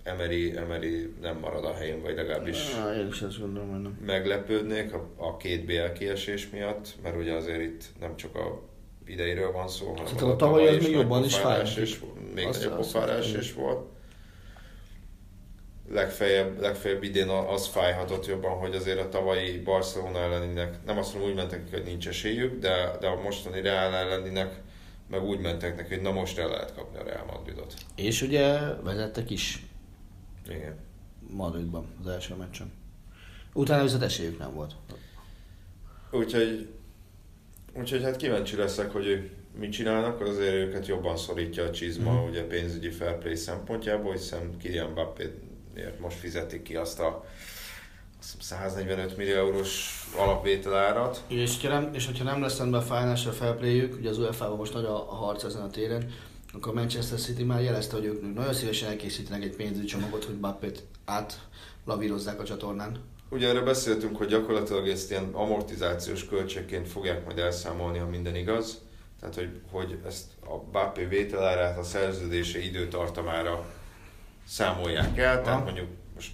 Emery, 0.03 0.57
Emery 0.57 1.13
nem 1.21 1.37
marad 1.37 1.65
a 1.65 1.73
helyén, 1.73 2.01
vagy 2.01 2.15
legalábbis 2.15 2.73
Ah, 2.73 2.97
én 2.97 3.07
is 3.07 3.21
ezt 3.21 3.39
gondolom, 3.39 3.69
hogy 3.71 3.81
nem. 3.81 3.97
meglepődnék 4.05 4.93
a, 4.93 5.09
a 5.17 5.37
két 5.37 5.65
BL 5.65 5.91
kiesés 5.97 6.49
miatt, 6.49 6.87
mert 7.03 7.15
ugye 7.17 7.33
azért 7.33 7.61
itt 7.61 7.83
nem 7.99 8.15
csak 8.15 8.35
a 8.35 8.61
ideiről 9.05 9.51
van 9.51 9.67
szó, 9.67 9.87
hanem 9.87 10.13
az 10.15 10.21
a 10.23 10.35
tavalyi 10.35 10.67
az 10.67 10.75
is 10.75 10.83
még 10.83 10.91
jobban 10.91 11.23
is 11.23 11.35
pofárás 11.35 11.73
fáj. 11.73 11.83
és 11.83 11.99
még 12.35 12.45
Azt- 12.47 12.59
nagyobb 12.63 12.75
pofárás 12.77 13.33
is 13.33 13.53
volt. 13.53 13.91
Legfeljebb, 15.89 16.59
legfeljebb 16.61 17.03
idén 17.03 17.27
az 17.29 17.67
fájhatott 17.67 18.25
jobban, 18.25 18.51
hogy 18.57 18.75
azért 18.75 18.99
a 18.99 19.09
tavalyi 19.09 19.59
Barcelona 19.59 20.19
elleninek, 20.19 20.75
nem 20.85 20.97
azt 20.97 21.13
mondom, 21.13 21.29
úgy 21.31 21.35
mentek, 21.37 21.61
hogy 21.71 21.83
nincs 21.83 22.07
esélyük, 22.07 22.59
de, 22.59 22.97
de 22.99 23.07
a 23.07 23.21
mostani 23.21 23.61
Real 23.61 23.93
elleninek 23.95 24.61
meg 25.09 25.23
úgy 25.23 25.39
mentek 25.39 25.75
neki, 25.75 25.93
hogy 25.93 26.03
na 26.03 26.11
most 26.11 26.37
el 26.39 26.47
lehet 26.49 26.73
kapni 26.75 26.97
a 26.99 27.03
Real 27.03 27.25
Madridot. 27.25 27.73
És 27.95 28.21
ugye 28.21 28.59
vezettek 28.83 29.29
is 29.29 29.65
Igen. 30.55 30.75
Madridban 31.29 31.85
az 32.01 32.07
első 32.07 32.35
meccsen. 32.35 32.71
Utána 33.53 33.83
viszont 33.83 34.03
esélyük 34.03 34.39
nem 34.39 34.53
volt. 34.53 34.75
Úgyhogy, 36.11 36.67
úgyhogy 37.73 38.03
hát 38.03 38.15
kíváncsi 38.15 38.55
leszek, 38.55 38.91
hogy 38.91 39.29
mit 39.59 39.71
csinálnak, 39.71 40.21
azért 40.21 40.53
őket 40.53 40.87
jobban 40.87 41.17
szorítja 41.17 41.63
a 41.63 41.71
csizma, 41.71 42.11
mm. 42.11 42.27
ugye 42.29 42.47
pénzügyi 42.47 42.89
fair 42.89 43.17
play 43.17 43.35
szempontjából, 43.35 44.11
hiszen 44.11 44.57
Kylian 44.57 44.89
Mbappé-ért 44.89 45.99
most 45.99 46.17
fizetik 46.17 46.61
ki 46.61 46.75
azt 46.75 46.99
a 46.99 47.25
azt 48.19 48.35
hiszem 48.39 48.57
145 48.57 49.17
millió 49.17 49.35
eurós 49.35 50.03
alapvételárat. 50.17 51.23
És, 51.27 51.51
hogyha 51.51 51.79
nem, 51.79 51.93
és 51.93 52.05
hogyha 52.05 52.23
nem 52.23 52.41
lesz 52.41 52.57
rendben 52.57 52.81
a 52.81 52.83
financial 52.83 53.33
fair 53.33 53.55
play-jük, 53.55 53.95
ugye 53.99 54.09
az 54.09 54.17
UEFA-ban 54.17 54.57
most 54.57 54.73
nagy 54.73 54.85
a, 54.85 55.11
a 55.11 55.15
harc 55.15 55.43
ezen 55.43 55.61
a 55.61 55.69
téren, 55.69 56.11
akkor 56.53 56.71
a 56.71 56.75
Manchester 56.75 57.19
City 57.19 57.43
már 57.43 57.61
jelezte, 57.61 57.95
hogy 57.95 58.05
ők 58.05 58.33
nagyon 58.33 58.53
szívesen 58.53 58.89
elkészítenek 58.89 59.43
egy 59.43 59.55
pénzügyi 59.55 59.85
csomagot, 59.85 60.23
hogy 60.23 60.35
Mbappét 60.35 60.83
átlavírozzák 61.05 62.39
a 62.39 62.43
csatornán. 62.43 62.97
Ugye 63.29 63.47
erről 63.47 63.63
beszéltünk, 63.63 64.17
hogy 64.17 64.27
gyakorlatilag 64.27 64.87
ezt 64.87 65.11
ilyen 65.11 65.29
amortizációs 65.31 66.25
költségként 66.25 66.87
fogják 66.87 67.25
majd 67.25 67.39
elszámolni, 67.39 67.97
ha 67.97 68.07
minden 68.07 68.35
igaz. 68.35 68.81
Tehát, 69.19 69.35
hogy, 69.35 69.49
hogy 69.71 69.97
ezt 70.07 70.25
a 70.45 70.55
Mbappé 70.55 71.05
vételárát 71.05 71.77
a 71.77 71.83
szerződése 71.83 72.59
időtartamára 72.59 73.65
számolják 74.47 75.17
el. 75.17 75.41
Tehát 75.41 75.47
Aha. 75.47 75.63
mondjuk, 75.63 75.87
most 76.15 76.31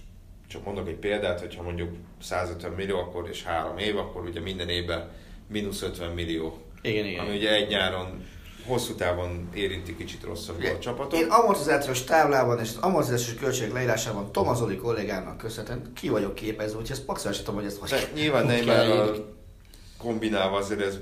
csak 0.48 0.64
mondok 0.64 0.88
egy 0.88 0.96
példát, 0.96 1.40
hogyha 1.40 1.62
mondjuk 1.62 1.90
150 2.20 2.72
millió, 2.72 2.98
akkor 2.98 3.28
és 3.28 3.42
három 3.42 3.78
év, 3.78 3.96
akkor 3.96 4.22
ugye 4.22 4.40
minden 4.40 4.68
évben 4.68 5.10
mínusz 5.46 5.82
50 5.82 6.10
millió. 6.10 6.58
Igen, 6.82 7.04
igen. 7.04 7.24
Ami 7.24 7.36
ugye 7.36 7.54
egy 7.54 7.68
nyáron 7.68 8.24
hosszú 8.66 8.94
távon 8.94 9.48
érinti 9.54 9.96
kicsit 9.96 10.22
rosszabbul 10.22 10.66
a 10.66 10.78
csapatot. 10.78 11.20
Én 11.20 11.28
amortizációs 11.28 12.04
táblában 12.04 12.58
és 12.60 12.68
az 12.68 12.76
amortizációs 12.82 13.34
költségek 13.34 13.72
leírásában 13.72 14.32
Tomazoli 14.32 14.76
kollégának 14.76 15.36
köszönhetően 15.36 15.92
ki 15.94 16.08
vagyok 16.08 16.34
képezve, 16.34 16.78
úgyhogy 16.78 16.96
ezt 16.96 17.06
maximálisan 17.06 17.44
tudom, 17.44 17.60
hogy 17.60 17.70
ezt 17.70 17.78
hogy 17.78 17.90
De 17.90 18.20
nyilván 18.20 18.44
hogy 18.44 18.64
kell 18.64 18.86
írni. 18.86 18.96
Neymarral 18.96 19.38
kombinálva 19.98 20.56
azért 20.56 20.80
ez, 20.80 20.98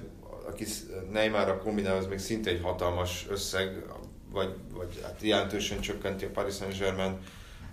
aki 0.49 0.65
Neymarra 1.13 1.59
kombinálva, 1.59 1.99
az 1.99 2.07
még 2.07 2.19
szinte 2.19 2.51
egy 2.51 2.61
hatalmas 2.63 3.27
összeg, 3.31 3.85
vagy, 4.33 4.55
vagy 4.73 5.01
hát 5.03 5.19
jelentősen 5.21 5.81
csökkenti 5.81 6.25
a 6.25 6.31
Paris 6.33 6.55
Saint-Germain 6.55 7.19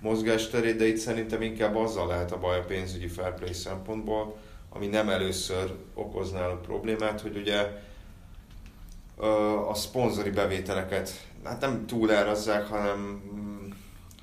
mozgásterét, 0.01 0.75
de 0.75 0.87
itt 0.87 0.97
szerintem 0.97 1.41
inkább 1.41 1.75
azzal 1.75 2.07
lehet 2.07 2.31
a 2.31 2.37
baj 2.37 2.57
a 2.57 2.63
pénzügyi 2.63 3.07
fair 3.07 3.33
play 3.33 3.53
szempontból, 3.53 4.37
ami 4.69 4.87
nem 4.87 5.09
először 5.09 5.73
okoz 5.93 6.31
náluk 6.31 6.61
problémát, 6.61 7.21
hogy 7.21 7.37
ugye 7.37 7.83
a 9.69 9.73
szponzori 9.73 10.29
bevételeket. 10.29 11.09
Hát 11.43 11.61
nem 11.61 11.85
túlárazzák, 11.85 12.67
hanem 12.67 13.21
mm, 13.35 13.69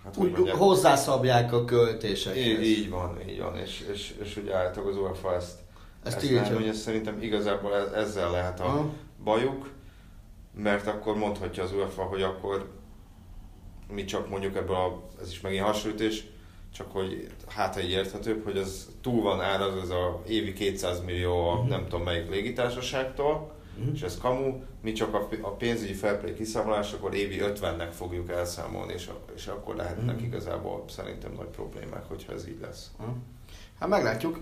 hát 0.05 0.17
Úgy 0.17 0.31
mondjam, 0.31 0.59
hozzászabják 0.59 1.53
a 1.53 1.65
költésekhez. 1.65 2.43
így, 2.47 2.63
így 2.63 2.91
van, 2.91 3.19
így 3.29 3.41
van, 3.41 3.57
és, 3.57 3.85
és, 3.93 4.15
és 4.23 4.37
ugye 4.37 4.55
általában 4.55 4.93
az 4.93 4.99
UEFA 4.99 5.35
ezt, 5.35 5.59
Ezt 6.05 6.17
ezt 6.17 6.31
nem, 6.31 6.55
hogy 6.55 6.73
szerintem 6.73 7.23
igazából 7.23 7.77
ez- 7.77 7.93
ezzel 7.93 8.31
lehet 8.31 8.61
a 8.61 8.65
Aha. 8.65 8.91
bajuk, 9.25 9.71
mert 10.55 10.87
akkor 10.87 11.17
mondhatja 11.17 11.63
az 11.63 11.73
UEFA, 11.73 12.03
hogy 12.03 12.23
akkor 12.23 12.71
mi 13.93 14.05
csak 14.05 14.29
mondjuk 14.29 14.57
ebből 14.57 14.77
a, 14.77 15.03
ez 15.21 15.31
is 15.31 15.41
megint 15.41 15.65
hasonlítés, 15.65 16.25
csak 16.75 16.93
hogy 16.93 17.27
hát 17.49 17.77
egy 17.77 17.91
érthetőbb, 17.91 18.45
hogy 18.45 18.57
az 18.57 18.89
túl 19.01 19.23
van 19.23 19.41
áraz, 19.41 19.77
ez 19.83 19.91
a 19.91 20.23
évi 20.29 20.53
200 20.53 21.05
millió 21.05 21.49
a 21.49 21.65
nem 21.69 21.83
tudom 21.89 22.03
melyik 22.03 22.31
légitársaságtól, 22.31 23.53
Mhm. 23.77 23.95
és 23.95 24.03
ez 24.03 24.19
kamu, 24.19 24.63
mi 24.83 24.93
csak 24.93 25.15
a, 25.15 25.29
a 25.41 25.51
pénzügyi 25.51 25.93
fair 25.93 26.35
kiszámolásakor 26.35 27.15
évi 27.15 27.39
50-nek 27.41 27.89
fogjuk 27.93 28.31
elszámolni, 28.31 28.93
és, 28.93 29.07
a- 29.07 29.25
és 29.35 29.47
akkor 29.47 29.77
lehetnek 29.77 30.17
Mhm. 30.17 30.25
igazából 30.25 30.85
szerintem 30.89 31.33
nagy 31.33 31.47
problémák, 31.47 32.05
hogyha 32.09 32.33
ez 32.33 32.49
így 32.49 32.61
lesz. 32.61 32.91
Aha. 32.97 33.15
Hát 33.79 33.89
meglátjuk. 33.89 34.39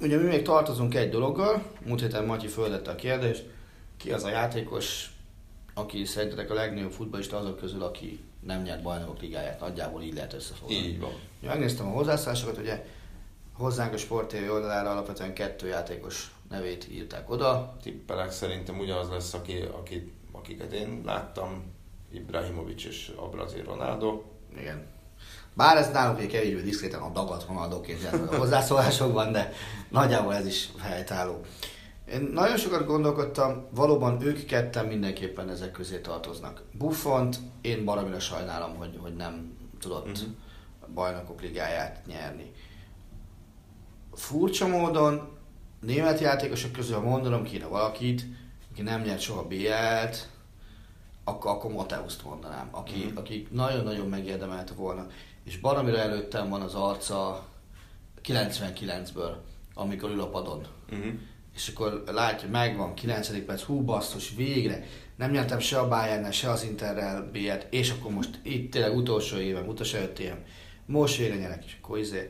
Ugye 0.00 0.16
mi 0.16 0.24
még 0.28 0.42
tartozunk 0.42 0.94
egy 0.94 1.10
dologgal, 1.10 1.62
múlt 1.86 2.00
héten 2.00 2.24
Matyi 2.24 2.46
földette 2.46 2.90
a 2.90 2.94
kérdést, 2.94 3.44
ki 3.96 4.12
az 4.12 4.24
a 4.24 4.28
játékos, 4.28 5.10
aki 5.74 6.04
szerintetek 6.04 6.50
a 6.50 6.54
legnagyobb 6.54 6.90
futballista 6.92 7.36
azok 7.36 7.56
közül, 7.56 7.82
aki 7.82 8.20
nem 8.46 8.62
nyert 8.62 8.82
bajnokok 8.82 9.20
ligáját. 9.20 9.60
Nagyjából 9.60 10.02
így 10.02 10.14
lehet 10.14 10.32
összefoglalni. 10.32 10.86
Így 10.86 11.00
van. 11.00 11.12
Ja, 11.42 11.48
megnéztem 11.48 11.86
a 11.86 11.90
hozzászólásokat, 11.90 12.58
ugye 12.58 12.84
hozzánk 13.52 13.92
a 13.92 13.96
Sport 13.96 14.28
TV 14.28 14.50
oldalára 14.52 14.90
alapvetően 14.90 15.32
kettő 15.34 15.66
játékos 15.66 16.30
nevét 16.48 16.88
írták 16.90 17.30
oda. 17.30 17.76
Tippelek 17.82 18.30
szerintem 18.30 18.78
ugyanaz 18.78 19.08
lesz, 19.10 19.34
aki, 19.34 19.60
aki, 19.60 20.12
akiket 20.32 20.72
én 20.72 21.00
láttam, 21.04 21.74
Ibrahimovic 22.12 22.84
és 22.84 23.12
a 23.16 23.28
brazil 23.28 23.64
Ronaldo. 23.64 24.22
Igen. 24.58 24.86
Bár 25.54 25.76
ez 25.76 25.90
nálunk 25.90 26.20
egy 26.20 26.26
kevésbé 26.26 26.60
diszkréten 26.60 27.00
a 27.00 27.10
dagat 27.10 27.46
Ronaldoként 27.48 28.02
jelent 28.02 28.30
a 28.32 28.36
hozzászólásokban, 28.36 29.32
de 29.32 29.52
nagyjából 29.88 30.34
ez 30.34 30.46
is 30.46 30.70
helytálló. 30.78 31.40
Én 32.12 32.30
nagyon 32.32 32.56
sokat 32.56 32.86
gondolkodtam, 32.86 33.66
valóban 33.70 34.22
ők 34.22 34.44
ketten 34.44 34.86
mindenképpen 34.86 35.48
ezek 35.48 35.70
közé 35.70 35.98
tartoznak. 35.98 36.62
Buffont 36.72 37.38
én 37.60 37.84
baromira 37.84 38.20
sajnálom, 38.20 38.76
hogy, 38.76 38.98
hogy 39.02 39.14
nem 39.14 39.56
tudott 39.80 40.06
uh-huh. 40.06 40.94
bajnokok 40.94 41.40
ligáját 41.40 42.06
nyerni. 42.06 42.52
Furcsa 44.12 44.66
módon 44.66 45.35
német 45.86 46.20
játékosok 46.20 46.72
közül, 46.72 46.94
ha 46.94 47.00
mondanom 47.02 47.42
kéne 47.42 47.66
valakit, 47.66 48.26
aki 48.72 48.82
nem 48.82 49.02
nyert 49.02 49.20
soha 49.20 49.46
BL-t, 49.46 50.28
akkor, 51.24 51.50
akkor 51.50 51.72
Mateuszt 51.72 52.24
mondanám, 52.24 52.68
aki, 52.70 53.10
mm. 53.12 53.16
aki 53.16 53.46
nagyon-nagyon 53.50 54.08
megérdemelte 54.08 54.74
volna. 54.74 55.06
És 55.44 55.58
baromira 55.58 55.98
előttem 55.98 56.48
van 56.48 56.60
az 56.60 56.74
arca 56.74 57.46
99-ből, 58.24 59.32
amikor 59.74 60.10
ül 60.10 60.20
a 60.20 60.28
padon. 60.28 60.66
Uh-huh. 60.90 61.12
És 61.54 61.68
akkor 61.68 62.02
látja, 62.06 62.48
megvan, 62.48 62.94
9. 62.94 63.44
perc, 63.44 63.62
hú 63.62 63.84
basszus, 63.84 64.34
végre. 64.36 64.84
Nem 65.16 65.30
nyertem 65.30 65.58
se 65.58 65.78
a 65.78 65.88
bayern 65.88 66.30
se 66.30 66.50
az 66.50 66.64
Interrel 66.64 67.30
b 67.32 67.36
és 67.70 67.90
akkor 67.90 68.12
most 68.12 68.38
itt 68.42 68.70
tényleg 68.70 68.96
utolsó 68.96 69.36
évem, 69.36 69.68
utolsó 69.68 69.98
öt 69.98 70.18
évem. 70.18 70.44
Most 70.86 71.16
végre 71.16 71.36
nyerek, 71.36 71.64
és 71.64 71.76
akkor 71.82 71.98
izé, 71.98 72.28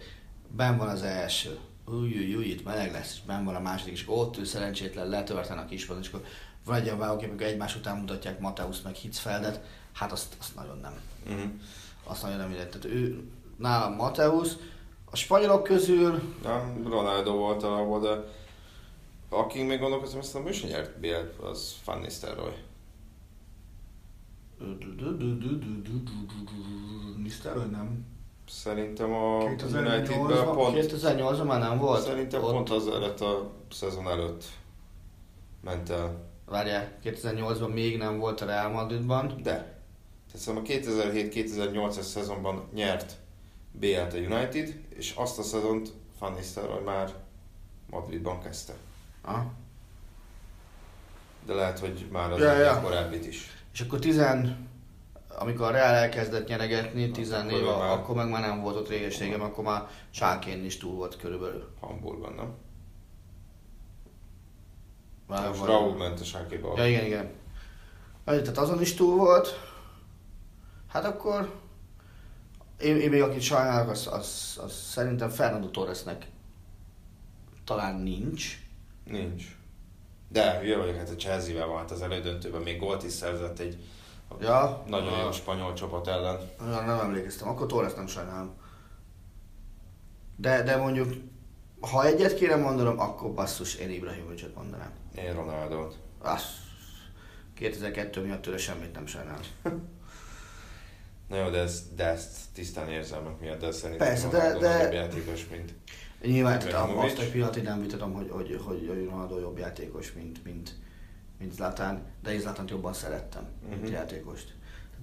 ben 0.56 0.76
van 0.76 0.88
az 0.88 1.02
első. 1.02 1.58
Új, 1.88 2.34
új, 2.34 2.44
itt 2.44 2.64
meleg 2.64 2.92
lesz, 2.92 3.12
és 3.12 3.20
ben 3.26 3.44
van 3.44 3.54
a 3.54 3.60
második, 3.60 3.92
és 3.92 4.04
ott 4.06 4.36
ő 4.36 4.44
szerencsétlen 4.44 5.08
letörten 5.08 5.58
a 5.58 5.66
kispadon, 5.66 6.02
és 6.02 6.08
akkor 6.08 6.24
van 6.64 6.76
egy 6.76 6.84
olyan 6.84 6.98
vágókép, 6.98 7.28
amikor 7.28 7.46
egymás 7.46 7.76
után 7.76 7.96
mutatják 7.96 8.40
Mateusz 8.40 8.80
meg 8.80 8.94
Hitzfeldet, 8.94 9.64
hát 9.92 10.12
azt, 10.12 10.36
azt 10.40 10.54
nagyon 10.54 10.78
nem. 10.78 11.00
Uh-huh. 11.26 11.50
Azt 12.04 12.22
nagyon 12.22 12.38
nem 12.38 12.50
illet. 12.50 12.68
Tehát 12.68 12.86
ő, 12.96 13.28
nálam 13.56 13.94
Mateusz, 13.94 14.56
a 15.10 15.16
spanyolok 15.16 15.62
közül... 15.62 16.22
Nem, 16.42 16.82
Ronaldo 16.88 17.32
volt 17.32 17.62
alapból, 17.62 18.00
de 18.00 18.34
aki 19.28 19.62
még 19.62 19.80
gondolkozom, 19.80 20.18
azt 20.18 20.34
nem 20.34 20.46
ő 20.46 20.52
sem 20.52 20.68
nyert 20.68 20.98
BL, 21.00 21.44
az 21.44 21.76
Van 21.84 21.98
Nistelrooy. 21.98 22.54
Nistelrooy 27.22 27.70
nem. 27.70 28.15
Szerintem 28.48 29.12
a 29.12 29.38
2008-ban 29.38 30.18
Unitedben 30.18 30.54
pont, 30.54 30.76
2008-ban 30.76 31.46
már 31.46 31.60
nem 31.60 31.78
volt? 31.78 32.02
szerintem 32.02 32.42
Ott- 32.42 32.52
pont 32.52 32.70
az 32.70 32.86
előtt 32.88 33.20
a 33.20 33.50
szezon 33.70 34.08
előtt 34.08 34.44
ment 35.64 35.90
el. 35.90 36.24
Várjál, 36.46 36.92
2008-ban 37.04 37.72
még 37.72 37.96
nem 37.98 38.18
volt 38.18 38.40
a 38.40 38.46
Real 38.46 38.70
Madridban. 38.70 39.26
De. 39.42 39.52
Tehát 39.52 39.74
szerintem 40.34 40.76
a 40.76 40.80
2007-2008-as 41.12 42.00
szezonban 42.02 42.68
nyert 42.74 43.16
BL-t 43.72 44.12
a 44.12 44.16
United, 44.16 44.80
és 44.88 45.12
azt 45.16 45.38
a 45.38 45.42
szezont 45.42 45.92
Van 46.18 46.32
Nistelrooy 46.32 46.82
már 46.84 47.14
Madridban 47.90 48.40
kezdte. 48.40 48.72
Ah. 49.22 49.38
De 51.46 51.54
lehet, 51.54 51.78
hogy 51.78 52.06
már 52.12 52.32
az 52.32 52.38
Ja, 52.40 52.52
ja, 52.52 52.58
ja. 52.58 52.80
korábbit 52.80 53.26
is. 53.26 53.50
És 53.72 53.80
akkor 53.80 53.98
10, 53.98 54.18
amikor 55.38 55.66
a 55.66 55.70
Real 55.70 55.94
elkezdett 55.94 56.48
nyeregetni, 56.48 57.10
14 57.10 57.62
Akkor 57.62 57.78
már- 57.78 57.90
akkor 57.90 58.14
meg 58.14 58.28
már 58.28 58.40
nem 58.40 58.60
volt 58.60 58.76
ott 58.76 58.88
régességem, 58.88 59.40
akkor 59.40 59.64
már 59.64 59.88
Sákén 60.10 60.64
is 60.64 60.76
túl 60.76 60.94
volt 60.94 61.16
körülbelül. 61.16 61.68
Hamburgban, 61.80 62.32
nem? 62.32 62.54
Már 65.26 65.48
Most 65.48 65.64
Raúl 65.64 65.96
ment 65.96 66.20
a 66.20 66.24
sákéba. 66.24 66.72
Ja, 66.76 66.86
igen, 66.88 67.04
igen. 67.04 67.24
Ja, 68.26 68.40
Tehát 68.42 68.58
azon 68.58 68.80
is 68.80 68.94
túl 68.94 69.16
volt. 69.16 69.48
Hát 70.88 71.04
akkor 71.04 71.60
én, 72.80 72.96
én 72.96 73.10
még 73.10 73.22
akit 73.22 73.40
sajnálok, 73.40 73.90
az, 73.90 74.06
az, 74.06 74.58
az 74.62 74.72
szerintem 74.72 75.28
Fernando 75.28 75.68
Torresnek 75.68 76.26
talán 77.64 78.00
nincs. 78.00 78.58
Nincs. 79.04 79.44
De 80.28 80.58
hülye 80.58 80.76
vagyok, 80.76 80.96
hát 80.96 81.08
a 81.10 81.14
Chelsea-vel 81.14 81.66
van, 81.66 81.78
hát 81.78 81.90
az 81.90 82.02
elődöntőben 82.02 82.62
még 82.62 82.78
gólt 82.78 83.02
is 83.02 83.12
szerzett 83.12 83.58
egy 83.58 83.76
Ja, 84.40 84.82
nagyon 84.88 85.12
a- 85.12 85.22
jó 85.22 85.32
spanyol 85.32 85.72
csapat 85.72 86.06
ellen. 86.08 86.38
Ja, 86.58 86.80
nem 86.80 86.98
emlékeztem, 86.98 87.48
akkor 87.48 87.66
Torres 87.66 87.94
nem 87.94 88.06
sajnálom. 88.06 88.54
De, 90.36 90.62
de 90.62 90.76
mondjuk, 90.76 91.12
ha 91.80 92.04
egyet 92.06 92.34
kéne 92.34 92.56
mondanom, 92.56 92.98
akkor 93.00 93.32
basszus, 93.32 93.74
én 93.74 93.90
Ibrahimovicot 93.90 94.54
mondanám. 94.54 94.90
Én 95.14 95.34
Ronaldot. 95.34 95.98
Azt 96.18 96.46
2002 97.54 98.22
miatt 98.22 98.42
tőle 98.42 98.56
semmit 98.58 98.92
nem 98.94 99.06
sajnálom. 99.06 99.40
Na 101.28 101.36
jó, 101.36 101.50
de, 101.50 101.58
ez, 101.58 101.82
de 101.96 102.04
ezt 102.04 102.36
tisztán 102.54 102.88
érzelmek 102.88 103.40
miatt, 103.40 103.60
de 103.60 103.72
szerintem 103.72 104.06
Persze, 104.08 104.28
de- 104.28 104.38
Ronaldo 104.38 104.60
de- 104.60 104.76
nagyobb 104.76 104.92
játékos, 104.92 105.46
mint 105.48 105.74
Nyilván, 106.22 106.58
tehát 106.58 106.90
azt 106.90 107.18
egy 107.18 107.30
pillanatig 107.30 107.62
nem 107.62 107.80
vitatom, 107.80 108.12
hogy, 108.12 108.30
hogy, 108.30 108.60
hogy, 108.64 108.86
hogy 108.88 109.04
Ronaldo 109.04 109.38
jobb 109.38 109.58
játékos, 109.58 110.12
mint, 110.12 110.44
mint, 110.44 110.74
mint 111.38 111.52
Zlatan, 111.52 112.02
de 112.22 112.32
én 112.32 112.40
Zlatant 112.40 112.70
jobban 112.70 112.92
szerettem, 112.92 113.46
mint 113.68 113.82
Mhm. 113.82 113.92
játékost. 113.92 114.54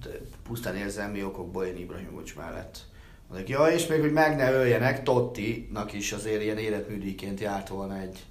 Tehát, 0.02 0.18
pusztán 0.42 0.76
érzelmi 0.76 1.24
okokból 1.24 1.64
én 1.64 1.76
Ibrahimovic 1.76 2.34
mellett. 2.34 2.78
Mondjuk, 3.28 3.48
ja, 3.48 3.66
és 3.66 3.86
még, 3.86 4.00
hogy 4.00 4.12
meg 4.12 4.36
ne 4.36 4.52
öljenek, 4.52 5.02
Totti-nak 5.02 5.92
is 5.92 6.12
azért 6.12 6.42
ilyen 6.42 6.58
életműdíjként 6.58 7.40
járt 7.40 7.68
volna 7.68 7.98
egy, 7.98 8.24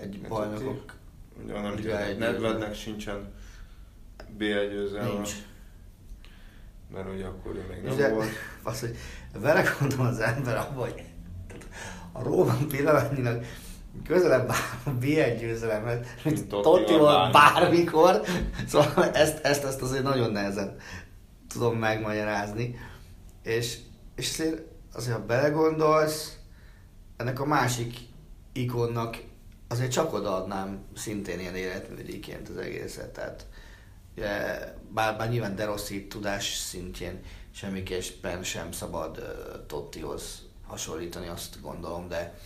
egy 0.00 0.20
bajnokok. 0.28 0.94
Ugye 1.44 1.60
nem 1.60 1.74
Nedvednek 2.18 2.74
sincsen 2.74 3.32
győzelme, 4.38 5.12
Nincs. 5.12 5.32
mert 6.92 7.12
ugye 7.12 7.24
akkor 7.26 7.54
ő 7.56 7.64
még 7.70 7.82
nem 7.82 7.92
Ugye, 7.94 8.08
volt. 8.08 8.28
az, 8.62 8.80
hogy 8.80 8.96
vele 9.32 9.62
gondol 9.78 10.06
az 10.06 10.20
ember 10.20 10.56
abban, 10.56 10.90
hogy 10.90 11.04
a 12.12 12.22
Róman 12.22 12.68
pillanatnyilag 12.68 13.44
közelebb 14.06 14.48
a 14.84 14.90
B1 15.00 15.36
győzelemhez, 15.40 15.98
mint 16.24 16.48
Tottival 16.48 17.30
bármikor. 17.30 18.20
Szóval 18.66 19.10
ezt, 19.12 19.44
ezt, 19.44 19.64
ezt 19.64 19.82
azért 19.82 20.02
nagyon 20.02 20.30
nehezen 20.30 20.76
tudom 21.48 21.76
megmagyarázni. 21.76 22.78
És, 23.42 23.78
és 24.16 24.30
azért, 24.30 24.62
azért, 24.92 25.16
ha 25.16 25.24
belegondolsz, 25.24 26.36
ennek 27.16 27.40
a 27.40 27.46
másik 27.46 27.98
ikonnak 28.52 29.16
azért 29.68 29.90
csak 29.90 30.12
odaadnám 30.12 30.84
szintén 30.96 31.40
ilyen 31.40 31.54
életműdíjként 31.54 32.48
az 32.48 32.56
egészet. 32.56 33.12
Tehát 33.12 33.46
ugye, 34.16 34.28
bár, 34.88 35.16
bár 35.16 35.30
nyilván 35.30 35.56
De 35.56 35.64
Rossi 35.64 36.06
tudás 36.06 36.54
szintjén 36.54 37.20
semmiképpen 37.54 38.42
sem 38.42 38.72
szabad 38.72 39.18
uh, 39.18 39.66
Tottihoz 39.66 40.42
hasonlítani, 40.66 41.28
azt 41.28 41.60
gondolom, 41.60 42.08
de, 42.08 42.38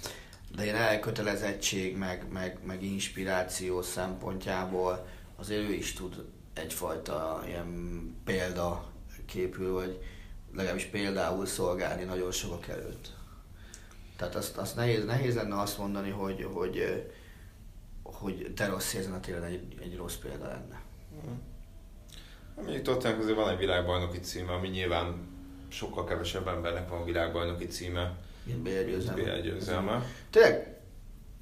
de 0.54 0.64
ilyen 0.64 0.76
elkötelezettség, 0.76 1.96
meg, 1.96 2.26
meg, 2.32 2.58
meg 2.64 2.82
inspiráció 2.82 3.82
szempontjából 3.82 5.06
azért 5.36 5.68
ő 5.68 5.72
is 5.72 5.92
tud 5.92 6.24
egyfajta 6.52 7.42
ilyen 7.46 8.16
példa 8.24 8.92
képül, 9.26 9.72
vagy 9.72 10.02
legalábbis 10.52 10.84
például 10.84 11.46
szolgálni 11.46 12.04
nagyon 12.04 12.30
sokak 12.30 12.68
előtt. 12.68 13.12
Tehát 14.16 14.34
azt, 14.34 14.56
azt 14.56 14.76
nehéz, 14.76 15.04
nehéz 15.04 15.34
lenne 15.34 15.60
azt 15.60 15.78
mondani, 15.78 16.10
hogy, 16.10 16.48
hogy, 16.52 17.04
hogy 18.02 18.52
De 18.54 18.66
Rossi 18.66 18.98
ezen 18.98 19.12
a 19.12 19.20
téren 19.20 19.42
egy, 19.42 19.74
egy 19.80 19.96
rossz 19.96 20.16
példa 20.16 20.46
lenne. 20.46 20.82
Mondjuk 22.56 22.82
Tottenham 22.82 23.20
azért 23.20 23.36
van 23.36 23.48
egy 23.50 23.58
világbajnoki 23.58 24.18
címe, 24.18 24.52
ami 24.52 24.68
nyilván 24.68 25.32
sokkal 25.68 26.04
kevesebb 26.04 26.48
embernek 26.48 26.88
van 26.88 27.04
világbajnoki 27.04 27.66
címe, 27.66 28.16
Ilyen 28.46 28.62
bélgyőzelme. 28.62 29.22
BL 29.22 29.40
győzelme. 29.40 30.04
Tényleg, 30.30 30.80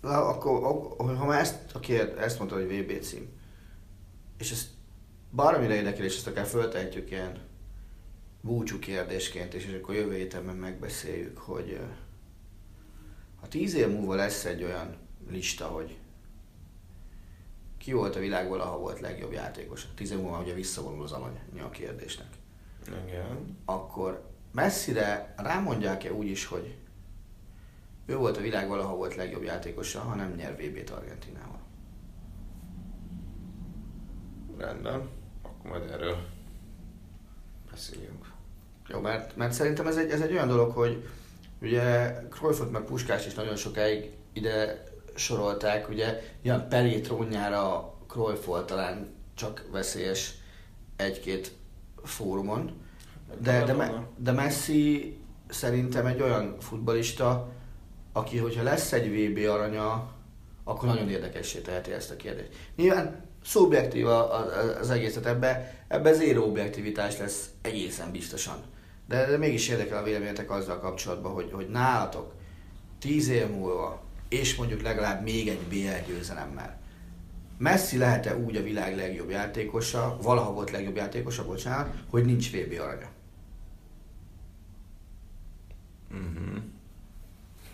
na, 0.00 0.28
akkor, 0.28 1.16
ha 1.16 1.24
már 1.24 1.40
ezt, 1.40 1.74
a 1.74 1.80
kér, 1.80 2.18
ezt 2.18 2.38
mondta, 2.38 2.56
hogy 2.56 2.66
VB 2.66 3.02
cím, 3.02 3.28
és 4.38 4.50
ezt 4.50 4.68
bármire 5.30 5.74
érdekel, 5.74 6.04
és 6.04 6.16
ezt 6.16 6.26
akár 6.26 6.46
föltehetjük 6.46 7.10
ilyen 7.10 7.38
búcsú 8.40 8.78
kérdésként, 8.78 9.54
és, 9.54 9.78
akkor 9.80 9.94
jövő 9.94 10.14
héten 10.14 10.42
meg 10.42 10.56
megbeszéljük, 10.56 11.38
hogy 11.38 11.80
ha 13.40 13.48
tíz 13.48 13.74
év 13.74 13.88
múlva 13.88 14.14
lesz 14.14 14.44
egy 14.44 14.62
olyan 14.62 14.96
lista, 15.28 15.66
hogy 15.66 15.96
ki 17.78 17.92
volt 17.92 18.16
a 18.16 18.20
világ 18.20 18.48
valaha 18.48 18.78
volt 18.78 19.00
legjobb 19.00 19.32
játékos, 19.32 19.86
tíz 19.94 20.10
év 20.10 20.18
múlva 20.18 20.40
ugye 20.40 20.54
visszavonul 20.54 21.02
az 21.02 21.12
alany 21.12 21.38
a 21.62 21.70
kérdésnek, 21.70 22.28
Igen. 23.06 23.58
akkor 23.64 24.30
messzire 24.52 25.34
rámondják-e 25.36 26.12
úgy 26.12 26.26
is, 26.26 26.44
hogy 26.44 26.74
ő 28.06 28.16
volt 28.16 28.36
a 28.36 28.40
világ 28.40 28.68
valaha 28.68 28.96
volt 28.96 29.14
legjobb 29.14 29.42
játékosa, 29.42 30.00
ha 30.00 30.14
nem 30.14 30.34
nyer 30.34 30.52
VB-t 30.52 30.90
Argentinával. 30.90 31.60
Rendben, 34.58 35.08
akkor 35.42 35.70
majd 35.70 35.90
erről 35.90 36.16
beszéljünk. 37.70 38.32
Jó, 38.88 39.00
mert, 39.00 39.36
mert 39.36 39.52
szerintem 39.52 39.86
ez 39.86 39.96
egy, 39.96 40.10
ez 40.10 40.20
egy 40.20 40.32
olyan 40.32 40.48
dolog, 40.48 40.72
hogy 40.72 41.08
ugye 41.60 42.16
Cruyffot 42.30 42.70
meg 42.70 42.82
Puskás 42.82 43.26
is 43.26 43.34
nagyon 43.34 43.56
sokáig 43.56 44.10
ide 44.32 44.84
sorolták, 45.14 45.88
ugye 45.88 46.20
ilyen 46.42 46.68
Pelé 46.68 47.00
trónjára 47.00 47.94
Cruyff 48.08 48.44
volt 48.44 48.66
talán 48.66 49.14
csak 49.34 49.64
veszélyes 49.70 50.34
egy-két 50.96 51.52
fórumon, 52.02 52.80
de, 53.40 53.64
de, 53.64 53.72
Me- 53.72 54.06
de 54.16 54.32
Messi 54.32 55.16
szerintem 55.48 56.06
egy 56.06 56.20
olyan 56.20 56.56
futbalista, 56.60 57.52
aki, 58.12 58.38
hogyha 58.38 58.62
lesz 58.62 58.92
egy 58.92 59.08
VB 59.08 59.48
aranya, 59.48 60.10
akkor 60.64 60.88
nagyon 60.88 61.08
érdekessé 61.08 61.58
teheti 61.60 61.92
ezt 61.92 62.10
a 62.10 62.16
kérdést. 62.16 62.48
Nyilván 62.76 63.24
szubjektív 63.44 64.06
az 64.80 64.90
egészet, 64.90 65.26
ebbe, 65.26 65.84
ebbe 65.88 66.12
zéró 66.12 66.44
objektivitás 66.44 67.18
lesz 67.18 67.50
egészen 67.62 68.10
biztosan. 68.10 68.56
De, 69.08 69.26
de 69.26 69.36
mégis 69.36 69.68
érdekel 69.68 69.98
a 69.98 70.02
véleményetek 70.02 70.50
azzal 70.50 70.78
kapcsolatban, 70.78 71.32
hogy, 71.32 71.50
hogy 71.52 71.68
nálatok 71.68 72.32
tíz 72.98 73.28
év 73.28 73.46
múlva, 73.46 74.02
és 74.28 74.56
mondjuk 74.56 74.82
legalább 74.82 75.22
még 75.22 75.48
egy 75.48 75.60
BL 75.68 76.12
győzelemmel, 76.12 76.80
Messi 77.62 77.98
lehet-e 77.98 78.36
úgy 78.36 78.56
a 78.56 78.62
világ 78.62 78.96
legjobb 78.96 79.30
játékosa, 79.30 80.18
valaha 80.22 80.52
volt 80.52 80.70
legjobb 80.70 80.96
játékosa, 80.96 81.44
bocsánat, 81.44 81.94
hogy 82.10 82.24
nincs 82.24 82.50
VB 82.50 82.80
aranya? 82.80 83.08
Uh-huh. 86.10 86.62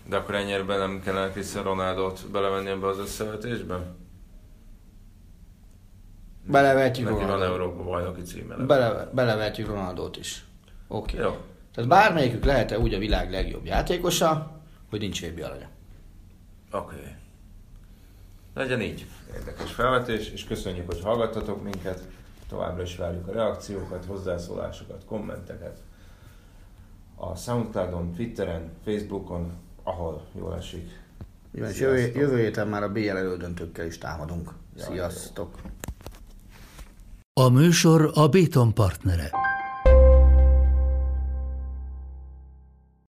De 0.09 0.17
akkor 0.17 0.35
ennyire 0.35 0.63
nem 0.63 1.01
kellene 1.01 1.31
Cristiano 1.31 1.69
Ronaldo-t 1.69 2.31
belevenni 2.31 2.69
ebbe 2.69 2.87
az 2.87 2.99
összevetésbe? 2.99 3.95
Belevetjük 6.45 7.09
Neki 7.09 7.25
van. 7.25 7.43
Európa 7.43 7.83
bajnoki 7.83 8.23
címe. 8.23 8.57
Bele, 8.57 9.11
belevetjük 9.13 9.67
Ronaldot 9.67 10.17
is. 10.17 10.45
Oké. 10.87 11.19
Okay. 11.19 11.31
Jó. 11.31 11.37
Tehát 11.75 11.91
bármelyikük 11.91 12.45
lehet-e 12.45 12.79
úgy 12.79 12.95
a 12.95 12.99
világ 12.99 13.31
legjobb 13.31 13.65
játékosa, 13.65 14.61
hogy 14.91 15.01
nincs 15.01 15.27
VB 15.27 15.43
aranya? 15.43 15.69
Oké. 16.73 16.95
Okay. 16.95 17.13
Legyen 18.55 18.81
így. 18.81 19.07
Érdekes 19.35 19.73
felvetés, 19.73 20.31
és 20.31 20.45
köszönjük, 20.45 20.87
hogy 20.87 21.01
hallgattatok 21.01 21.63
minket. 21.63 22.09
Továbbra 22.49 22.83
is 22.83 22.97
várjuk 22.97 23.29
a 23.29 23.33
reakciókat, 23.33 24.05
hozzászólásokat, 24.05 25.05
kommenteket. 25.05 25.79
A 27.15 27.35
Soundcloudon, 27.35 28.13
Twitteren, 28.13 28.73
Facebookon, 28.85 29.53
ahol 29.89 30.27
jól 30.39 30.57
esik. 30.57 31.01
Jövő, 31.53 32.13
jövő 32.15 32.39
héten 32.39 32.69
már 32.69 32.83
a 32.83 32.93
BL 32.93 33.09
elődöntőkkel 33.09 33.87
is 33.87 33.99
támadunk. 33.99 34.53
Jaj, 34.77 34.87
Sziasztok! 34.87 35.55
A 37.33 37.49
műsor 37.49 38.11
a 38.15 38.29
Béton 38.29 38.75
partnere. 38.75 39.31